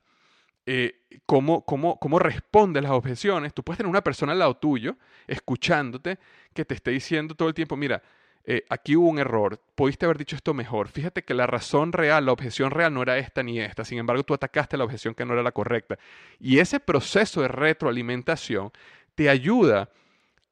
eh, 0.69 0.99
cómo, 1.25 1.63
cómo, 1.63 1.97
cómo 1.97 2.19
responde 2.19 2.81
las 2.81 2.91
objeciones. 2.91 3.53
Tú 3.53 3.63
puedes 3.63 3.77
tener 3.77 3.89
una 3.89 4.03
persona 4.03 4.33
al 4.33 4.39
lado 4.39 4.57
tuyo, 4.57 4.97
escuchándote, 5.25 6.19
que 6.53 6.65
te 6.65 6.75
esté 6.75 6.91
diciendo 6.91 7.35
todo 7.35 7.47
el 7.47 7.53
tiempo, 7.53 7.77
mira, 7.77 8.03
eh, 8.43 8.65
aquí 8.69 8.97
hubo 8.97 9.07
un 9.07 9.17
error, 9.17 9.61
pudiste 9.75 10.05
haber 10.05 10.17
dicho 10.17 10.35
esto 10.35 10.53
mejor. 10.53 10.89
Fíjate 10.89 11.23
que 11.23 11.33
la 11.33 11.47
razón 11.47 11.93
real, 11.93 12.25
la 12.25 12.33
objeción 12.33 12.71
real 12.71 12.93
no 12.93 13.01
era 13.01 13.17
esta 13.17 13.43
ni 13.43 13.61
esta, 13.61 13.85
sin 13.85 13.97
embargo 13.97 14.23
tú 14.23 14.33
atacaste 14.33 14.75
la 14.75 14.83
objeción 14.83 15.15
que 15.15 15.25
no 15.25 15.33
era 15.33 15.41
la 15.41 15.53
correcta. 15.53 15.97
Y 16.37 16.59
ese 16.59 16.81
proceso 16.81 17.41
de 17.41 17.47
retroalimentación 17.47 18.71
te 19.15 19.29
ayuda 19.29 19.89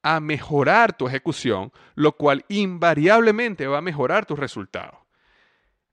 a 0.01 0.22
mejorar 0.22 0.95
tu 0.95 1.07
ejecución, 1.07 1.74
lo 1.95 2.13
cual 2.13 2.45
invariablemente 2.47 3.68
va 3.68 3.80
a 3.80 3.82
mejorar 3.82 4.26
tus 4.26 4.39
resultados. 4.39 5.05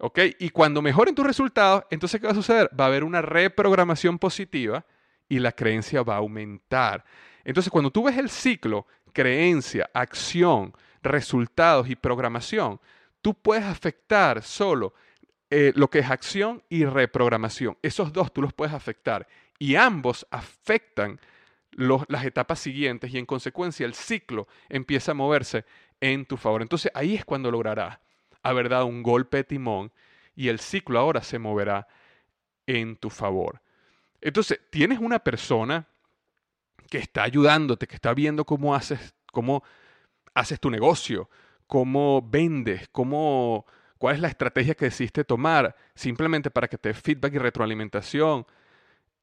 ¿Ok? 0.04 0.18
Y 0.40 0.50
cuando 0.50 0.82
mejoren 0.82 1.14
tus 1.14 1.24
resultados, 1.24 1.84
entonces 1.88 2.20
¿qué 2.20 2.26
va 2.26 2.32
a 2.32 2.36
suceder? 2.36 2.68
Va 2.78 2.86
a 2.86 2.88
haber 2.88 3.04
una 3.04 3.22
reprogramación 3.22 4.18
positiva 4.18 4.84
y 5.28 5.38
la 5.38 5.52
creencia 5.52 6.02
va 6.02 6.14
a 6.14 6.18
aumentar. 6.18 7.04
Entonces 7.44 7.70
cuando 7.70 7.92
tú 7.92 8.02
ves 8.02 8.18
el 8.18 8.28
ciclo, 8.28 8.88
creencia, 9.12 9.88
acción, 9.94 10.74
resultados 11.04 11.88
y 11.88 11.94
programación, 11.94 12.80
tú 13.20 13.34
puedes 13.34 13.62
afectar 13.62 14.42
solo 14.42 14.92
eh, 15.50 15.72
lo 15.76 15.88
que 15.88 16.00
es 16.00 16.10
acción 16.10 16.64
y 16.68 16.84
reprogramación. 16.84 17.78
Esos 17.80 18.12
dos 18.12 18.32
tú 18.32 18.42
los 18.42 18.52
puedes 18.52 18.74
afectar 18.74 19.28
y 19.60 19.76
ambos 19.76 20.26
afectan 20.32 21.20
las 21.76 22.24
etapas 22.24 22.58
siguientes 22.58 23.14
y 23.14 23.18
en 23.18 23.26
consecuencia 23.26 23.86
el 23.86 23.94
ciclo 23.94 24.48
empieza 24.68 25.12
a 25.12 25.14
moverse 25.14 25.64
en 26.00 26.26
tu 26.26 26.36
favor. 26.36 26.60
Entonces 26.60 26.90
ahí 26.92 27.14
es 27.14 27.24
cuando 27.24 27.52
lograrás 27.52 28.00
haber 28.42 28.68
dado 28.68 28.86
un 28.86 29.02
golpe 29.02 29.38
de 29.38 29.44
timón 29.44 29.92
y 30.34 30.48
el 30.48 30.58
ciclo 30.58 30.98
ahora 30.98 31.22
se 31.22 31.38
moverá 31.38 31.86
en 32.66 32.96
tu 32.96 33.10
favor. 33.10 33.60
Entonces, 34.20 34.60
tienes 34.70 34.98
una 34.98 35.18
persona 35.18 35.86
que 36.88 36.98
está 36.98 37.22
ayudándote, 37.22 37.86
que 37.86 37.94
está 37.94 38.14
viendo 38.14 38.44
cómo 38.44 38.74
haces, 38.74 39.14
cómo 39.32 39.62
haces 40.34 40.60
tu 40.60 40.70
negocio, 40.70 41.28
cómo 41.66 42.22
vendes, 42.22 42.88
cómo, 42.92 43.66
cuál 43.98 44.16
es 44.16 44.20
la 44.20 44.28
estrategia 44.28 44.74
que 44.74 44.86
decidiste 44.86 45.24
tomar, 45.24 45.74
simplemente 45.94 46.50
para 46.50 46.68
que 46.68 46.78
te 46.78 46.90
dé 46.90 46.94
feedback 46.94 47.34
y 47.34 47.38
retroalimentación. 47.38 48.46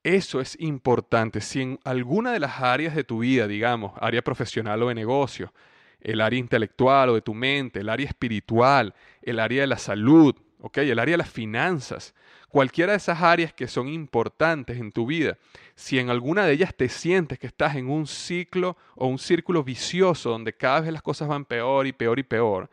Eso 0.03 0.41
es 0.41 0.59
importante. 0.59 1.41
Si 1.41 1.61
en 1.61 1.79
alguna 1.83 2.31
de 2.31 2.39
las 2.39 2.59
áreas 2.61 2.95
de 2.95 3.03
tu 3.03 3.19
vida, 3.19 3.47
digamos, 3.47 3.93
área 3.99 4.21
profesional 4.21 4.81
o 4.81 4.87
de 4.87 4.95
negocio, 4.95 5.53
el 6.01 6.21
área 6.21 6.39
intelectual 6.39 7.09
o 7.09 7.15
de 7.15 7.21
tu 7.21 7.33
mente, 7.33 7.79
el 7.79 7.89
área 7.89 8.07
espiritual, 8.07 8.93
el 9.21 9.39
área 9.39 9.61
de 9.61 9.67
la 9.67 9.77
salud, 9.77 10.35
¿okay? 10.59 10.89
el 10.89 10.99
área 10.99 11.13
de 11.13 11.17
las 11.17 11.29
finanzas, 11.29 12.13
cualquiera 12.49 12.93
de 12.93 12.97
esas 12.97 13.21
áreas 13.21 13.53
que 13.53 13.67
son 13.67 13.87
importantes 13.87 14.77
en 14.77 14.91
tu 14.91 15.05
vida, 15.05 15.37
si 15.75 15.99
en 15.99 16.09
alguna 16.09 16.45
de 16.45 16.53
ellas 16.53 16.73
te 16.75 16.89
sientes 16.89 17.37
que 17.39 17.47
estás 17.47 17.75
en 17.75 17.89
un 17.89 18.07
ciclo 18.07 18.77
o 18.95 19.07
un 19.07 19.19
círculo 19.19 19.63
vicioso 19.63 20.29
donde 20.29 20.53
cada 20.53 20.81
vez 20.81 20.91
las 20.91 21.01
cosas 21.01 21.27
van 21.27 21.45
peor 21.45 21.87
y 21.87 21.93
peor 21.93 22.19
y 22.19 22.23
peor, 22.23 22.69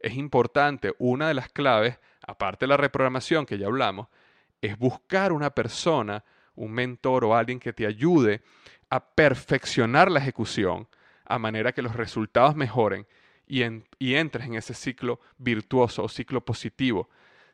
es 0.00 0.14
importante, 0.14 0.94
una 0.98 1.28
de 1.28 1.34
las 1.34 1.48
claves, 1.48 1.98
aparte 2.26 2.64
de 2.64 2.68
la 2.68 2.76
reprogramación 2.76 3.46
que 3.46 3.58
ya 3.58 3.66
hablamos, 3.66 4.08
es 4.60 4.76
buscar 4.76 5.32
una 5.32 5.50
persona, 5.50 6.24
un 6.54 6.72
mentor 6.72 7.24
o 7.24 7.36
alguien 7.36 7.60
que 7.60 7.72
te 7.72 7.86
ayude 7.86 8.42
a 8.90 9.00
perfeccionar 9.00 10.10
la 10.10 10.20
ejecución 10.20 10.88
a 11.24 11.38
manera 11.38 11.72
que 11.72 11.82
los 11.82 11.96
resultados 11.96 12.56
mejoren 12.56 13.06
y, 13.46 14.14
entres 14.14 14.46
en 14.46 14.54
ese 14.54 14.74
ciclo 14.74 15.20
virtuoso 15.36 16.02
o 16.02 16.08
ciclo 16.08 16.40
positivo 16.44 17.08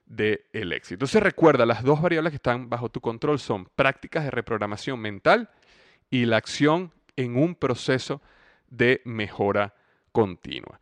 del 0.07 0.73
éxito. 0.73 0.95
Entonces 0.95 1.23
recuerda, 1.23 1.67
las 1.67 1.83
dos 1.83 2.01
variables 2.01 2.31
que 2.31 2.37
están 2.37 2.69
bajo 2.69 2.89
tu 2.89 3.01
control 3.01 3.39
son 3.39 3.67
prácticas 3.75 4.25
de 4.25 4.31
reprogramación 4.31 5.01
mental 5.01 5.51
y 6.11 6.25
la 6.25 6.37
acción 6.37 6.93
en 7.17 7.37
un 7.37 7.55
proceso 7.55 8.23
de 8.69 9.03
mejora 9.05 9.75
continua. 10.13 10.81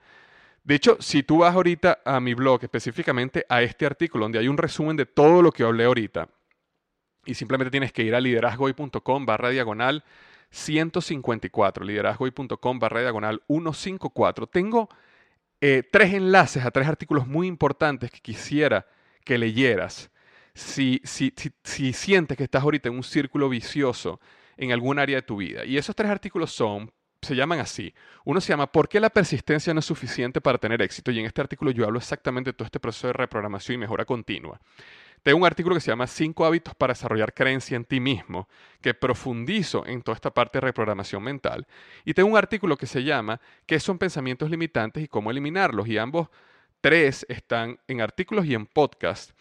De 0.63 0.75
hecho, 0.75 0.97
si 1.01 1.23
tú 1.23 1.39
vas 1.39 1.55
ahorita 1.55 2.01
a 2.05 2.21
mi 2.21 2.35
blog, 2.35 2.63
específicamente 2.63 3.47
a 3.49 3.63
este 3.63 3.87
artículo, 3.87 4.25
donde 4.25 4.39
hay 4.39 4.49
un 4.49 4.59
resumen 4.59 4.97
de 4.97 5.07
todo 5.07 5.41
lo 5.41 5.53
que 5.53 5.63
hablé 5.63 5.85
ahorita, 5.85 6.29
y 7.25 7.35
simplemente 7.35 7.71
tienes 7.71 7.93
que 7.93 8.03
ir 8.03 8.15
a 8.15 8.21
liderazgoy.com 8.21 9.27
barra 9.27 9.51
diagonal 9.51 10.05
154, 10.57 11.85
liderazgoy.com 11.85 12.79
barra 12.79 13.03
diagonal 13.03 13.43
154. 13.47 14.47
Tengo 14.47 14.89
eh, 15.61 15.83
tres 15.91 16.15
enlaces 16.15 16.65
a 16.65 16.71
tres 16.71 16.89
artículos 16.89 17.27
muy 17.27 17.47
importantes 17.47 18.11
que 18.11 18.21
quisiera 18.21 18.87
que 19.25 19.37
leyeras. 19.37 20.11
Si, 20.55 21.03
si, 21.05 21.35
si, 21.63 21.93
sientes 21.93 22.39
que 22.39 22.45
estás 22.45 22.63
ahorita 22.63 22.89
en 22.89 22.95
un 22.95 23.03
círculo 23.03 23.51
vicioso 23.51 24.19
en 24.57 24.73
algún 24.73 24.99
área 24.99 25.17
de 25.17 25.23
tu 25.23 25.37
vida. 25.37 25.67
Y 25.67 25.77
esos 25.77 25.95
tres 25.95 26.11
artículos 26.11 26.51
son, 26.51 26.91
se 27.21 27.37
llaman 27.37 27.61
así. 27.61 27.93
Uno 28.25 28.41
se 28.41 28.55
llama 28.55 28.73
¿Por 28.73 28.89
qué 28.89 28.99
la 28.99 29.11
persistencia 29.11 29.75
no 29.75 29.81
es 29.81 29.87
suficiente 29.87 30.41
para 30.41 30.57
tener 30.57 30.81
éxito? 30.81 31.11
Y 31.11 31.19
en 31.19 31.27
este 31.27 31.43
artículo 31.43 31.71
yo 31.71 31.85
hablo 31.85 31.99
exactamente 31.99 32.51
de 32.51 32.55
todo 32.55 32.65
este 32.65 32.81
proceso 32.81 33.09
de 33.09 33.13
reprogramación 33.13 33.75
y 33.75 33.79
mejora 33.79 34.07
continua. 34.07 34.59
Tengo 35.27 35.39
un 35.39 35.45
artículo 35.45 35.75
que 35.75 35.81
se 35.81 35.91
llama 35.91 36.07
Cinco 36.07 36.47
hábitos 36.47 36.73
para 36.77 36.93
desarrollar 36.93 37.35
creencia 37.35 37.75
en 37.75 37.85
ti 37.85 37.99
mismo, 37.99 38.49
que 38.81 38.95
profundizo 38.95 39.85
en 39.85 40.03
toda 40.03 40.15
esta 40.15 40.31
parte 40.31 40.59
de 40.59 40.61
reprogramación 40.61 41.21
mental. 41.21 41.67
Y 42.05 42.15
tengo 42.15 42.29
un 42.29 42.37
artículo 42.37 42.77
que 42.77 42.87
se 42.87 43.03
llama 43.03 43.41
¿Qué 43.67 43.81
son 43.81 43.99
pensamientos 43.99 44.49
limitantes 44.49 45.03
y 45.03 45.09
cómo 45.09 45.33
eliminarlos? 45.33 45.89
Y 45.89 45.99
ambos 45.99 46.29
tres 46.81 47.27
están 47.29 47.81
en 47.89 48.03
artículos 48.03 48.47
y 48.47 48.55
en 48.55 48.67
podcast. 48.67 49.33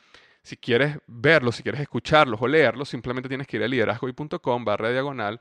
Si 0.42 0.58
quieres 0.58 0.98
verlos, 1.06 1.58
si 1.58 1.62
quieres 1.62 1.82
escucharlos 1.82 2.42
o 2.42 2.48
leerlos, 2.48 2.90
simplemente 2.90 3.30
tienes 3.30 3.46
que 3.46 3.58
ir 3.58 3.64
a 3.64 3.68
liderazgoy.com 3.68 4.66
barra 4.66 4.90
diagonal 4.90 5.40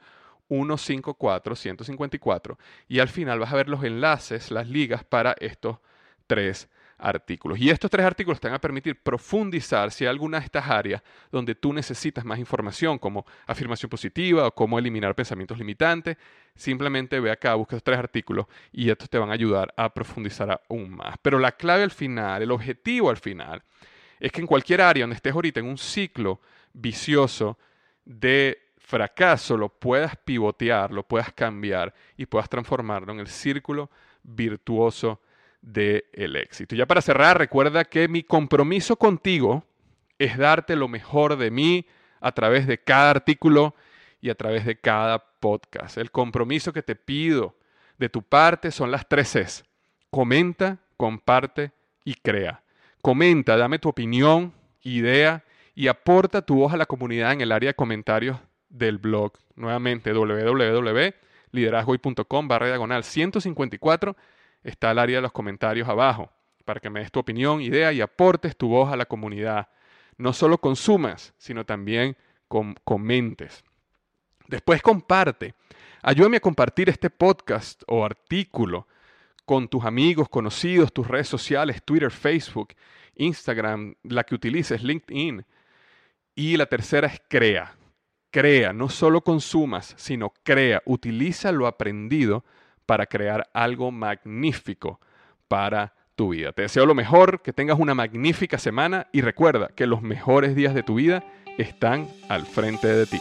154 0.48 1.56
154 1.56 2.58
y 2.86 2.98
al 2.98 3.08
final 3.08 3.38
vas 3.38 3.50
a 3.50 3.56
ver 3.56 3.70
los 3.70 3.82
enlaces, 3.82 4.50
las 4.50 4.68
ligas 4.68 5.04
para 5.04 5.34
estos 5.40 5.78
tres 6.26 6.68
artículos. 7.04 7.58
Y 7.58 7.70
estos 7.70 7.90
tres 7.90 8.04
artículos 8.06 8.40
te 8.40 8.48
van 8.48 8.56
a 8.56 8.60
permitir 8.60 9.00
profundizar 9.00 9.92
si 9.92 10.04
hay 10.04 10.10
alguna 10.10 10.38
de 10.38 10.46
estas 10.46 10.68
áreas 10.68 11.02
donde 11.30 11.54
tú 11.54 11.72
necesitas 11.72 12.24
más 12.24 12.38
información, 12.38 12.98
como 12.98 13.26
afirmación 13.46 13.90
positiva 13.90 14.46
o 14.46 14.54
cómo 14.54 14.78
eliminar 14.78 15.14
pensamientos 15.14 15.58
limitantes. 15.58 16.16
Simplemente 16.54 17.20
ve 17.20 17.30
acá, 17.30 17.54
busca 17.54 17.76
estos 17.76 17.84
tres 17.84 17.98
artículos 17.98 18.46
y 18.72 18.90
estos 18.90 19.10
te 19.10 19.18
van 19.18 19.30
a 19.30 19.34
ayudar 19.34 19.72
a 19.76 19.92
profundizar 19.92 20.62
aún 20.68 20.96
más. 20.96 21.16
Pero 21.20 21.38
la 21.38 21.52
clave 21.52 21.82
al 21.82 21.90
final, 21.90 22.42
el 22.42 22.50
objetivo 22.50 23.10
al 23.10 23.18
final, 23.18 23.62
es 24.18 24.32
que 24.32 24.40
en 24.40 24.46
cualquier 24.46 24.80
área 24.80 25.02
donde 25.02 25.16
estés 25.16 25.34
ahorita 25.34 25.60
en 25.60 25.66
un 25.66 25.78
ciclo 25.78 26.40
vicioso 26.72 27.58
de 28.04 28.58
fracaso, 28.78 29.56
lo 29.56 29.68
puedas 29.68 30.16
pivotear, 30.16 30.90
lo 30.90 31.02
puedas 31.02 31.32
cambiar 31.32 31.92
y 32.16 32.26
puedas 32.26 32.48
transformarlo 32.48 33.12
en 33.12 33.20
el 33.20 33.28
círculo 33.28 33.90
virtuoso 34.22 35.20
del 35.64 36.36
éxito. 36.36 36.76
Ya 36.76 36.86
para 36.86 37.00
cerrar, 37.00 37.38
recuerda 37.38 37.84
que 37.84 38.06
mi 38.06 38.22
compromiso 38.22 38.96
contigo 38.96 39.64
es 40.18 40.36
darte 40.36 40.76
lo 40.76 40.88
mejor 40.88 41.36
de 41.36 41.50
mí 41.50 41.86
a 42.20 42.32
través 42.32 42.66
de 42.66 42.78
cada 42.78 43.10
artículo 43.10 43.74
y 44.20 44.30
a 44.30 44.34
través 44.34 44.64
de 44.66 44.76
cada 44.76 45.18
podcast. 45.40 45.98
El 45.98 46.10
compromiso 46.10 46.72
que 46.72 46.82
te 46.82 46.94
pido 46.94 47.56
de 47.98 48.08
tu 48.08 48.22
parte 48.22 48.70
son 48.70 48.90
las 48.90 49.08
tres 49.08 49.36
es. 49.36 49.64
Comenta, 50.10 50.78
comparte 50.96 51.72
y 52.04 52.14
crea. 52.14 52.62
Comenta, 53.02 53.56
dame 53.56 53.78
tu 53.78 53.88
opinión, 53.88 54.52
idea 54.82 55.44
y 55.74 55.88
aporta 55.88 56.42
tu 56.42 56.56
voz 56.56 56.72
a 56.72 56.76
la 56.76 56.86
comunidad 56.86 57.32
en 57.32 57.40
el 57.40 57.52
área 57.52 57.70
de 57.70 57.74
comentarios 57.74 58.38
del 58.68 58.98
blog. 58.98 59.32
Nuevamente, 59.56 60.12
www 60.12 61.14
liderazgoy.com 61.54 62.48
barra 62.48 62.66
diagonal 62.66 63.04
154 63.04 64.16
está 64.64 64.90
el 64.90 64.98
área 64.98 65.18
de 65.18 65.22
los 65.22 65.32
comentarios 65.32 65.88
abajo 65.88 66.30
para 66.64 66.80
que 66.80 66.90
me 66.90 67.00
des 67.00 67.12
tu 67.12 67.20
opinión, 67.20 67.60
idea 67.60 67.92
y 67.92 68.00
aportes 68.00 68.56
tu 68.56 68.68
voz 68.68 68.92
a 68.92 68.96
la 68.96 69.06
comunidad. 69.06 69.68
No 70.16 70.32
solo 70.32 70.58
consumas, 70.58 71.34
sino 71.38 71.64
también 71.64 72.16
comentes. 72.84 73.64
Después 74.48 74.82
comparte. 74.82 75.54
Ayúdame 76.02 76.38
a 76.38 76.40
compartir 76.40 76.88
este 76.88 77.10
podcast 77.10 77.82
o 77.86 78.04
artículo 78.04 78.86
con 79.44 79.68
tus 79.68 79.84
amigos, 79.84 80.28
conocidos, 80.28 80.92
tus 80.92 81.06
redes 81.06 81.28
sociales, 81.28 81.82
Twitter, 81.84 82.10
Facebook, 82.10 82.74
Instagram, 83.14 83.94
la 84.02 84.24
que 84.24 84.34
utilices, 84.34 84.82
LinkedIn. 84.82 85.44
Y 86.34 86.56
la 86.56 86.66
tercera 86.66 87.08
es 87.08 87.20
crea. 87.28 87.76
Crea, 88.30 88.72
no 88.72 88.88
solo 88.88 89.20
consumas, 89.20 89.94
sino 89.96 90.32
crea. 90.42 90.82
Utiliza 90.86 91.52
lo 91.52 91.66
aprendido 91.66 92.44
para 92.86 93.06
crear 93.06 93.48
algo 93.52 93.90
magnífico 93.90 95.00
para 95.48 95.94
tu 96.14 96.30
vida. 96.30 96.52
Te 96.52 96.62
deseo 96.62 96.86
lo 96.86 96.94
mejor, 96.94 97.42
que 97.42 97.52
tengas 97.52 97.78
una 97.78 97.94
magnífica 97.94 98.58
semana 98.58 99.08
y 99.12 99.20
recuerda 99.20 99.68
que 99.74 99.86
los 99.86 100.02
mejores 100.02 100.54
días 100.54 100.74
de 100.74 100.82
tu 100.82 100.94
vida 100.96 101.24
están 101.58 102.08
al 102.28 102.46
frente 102.46 102.88
de 102.88 103.06
ti. 103.06 103.20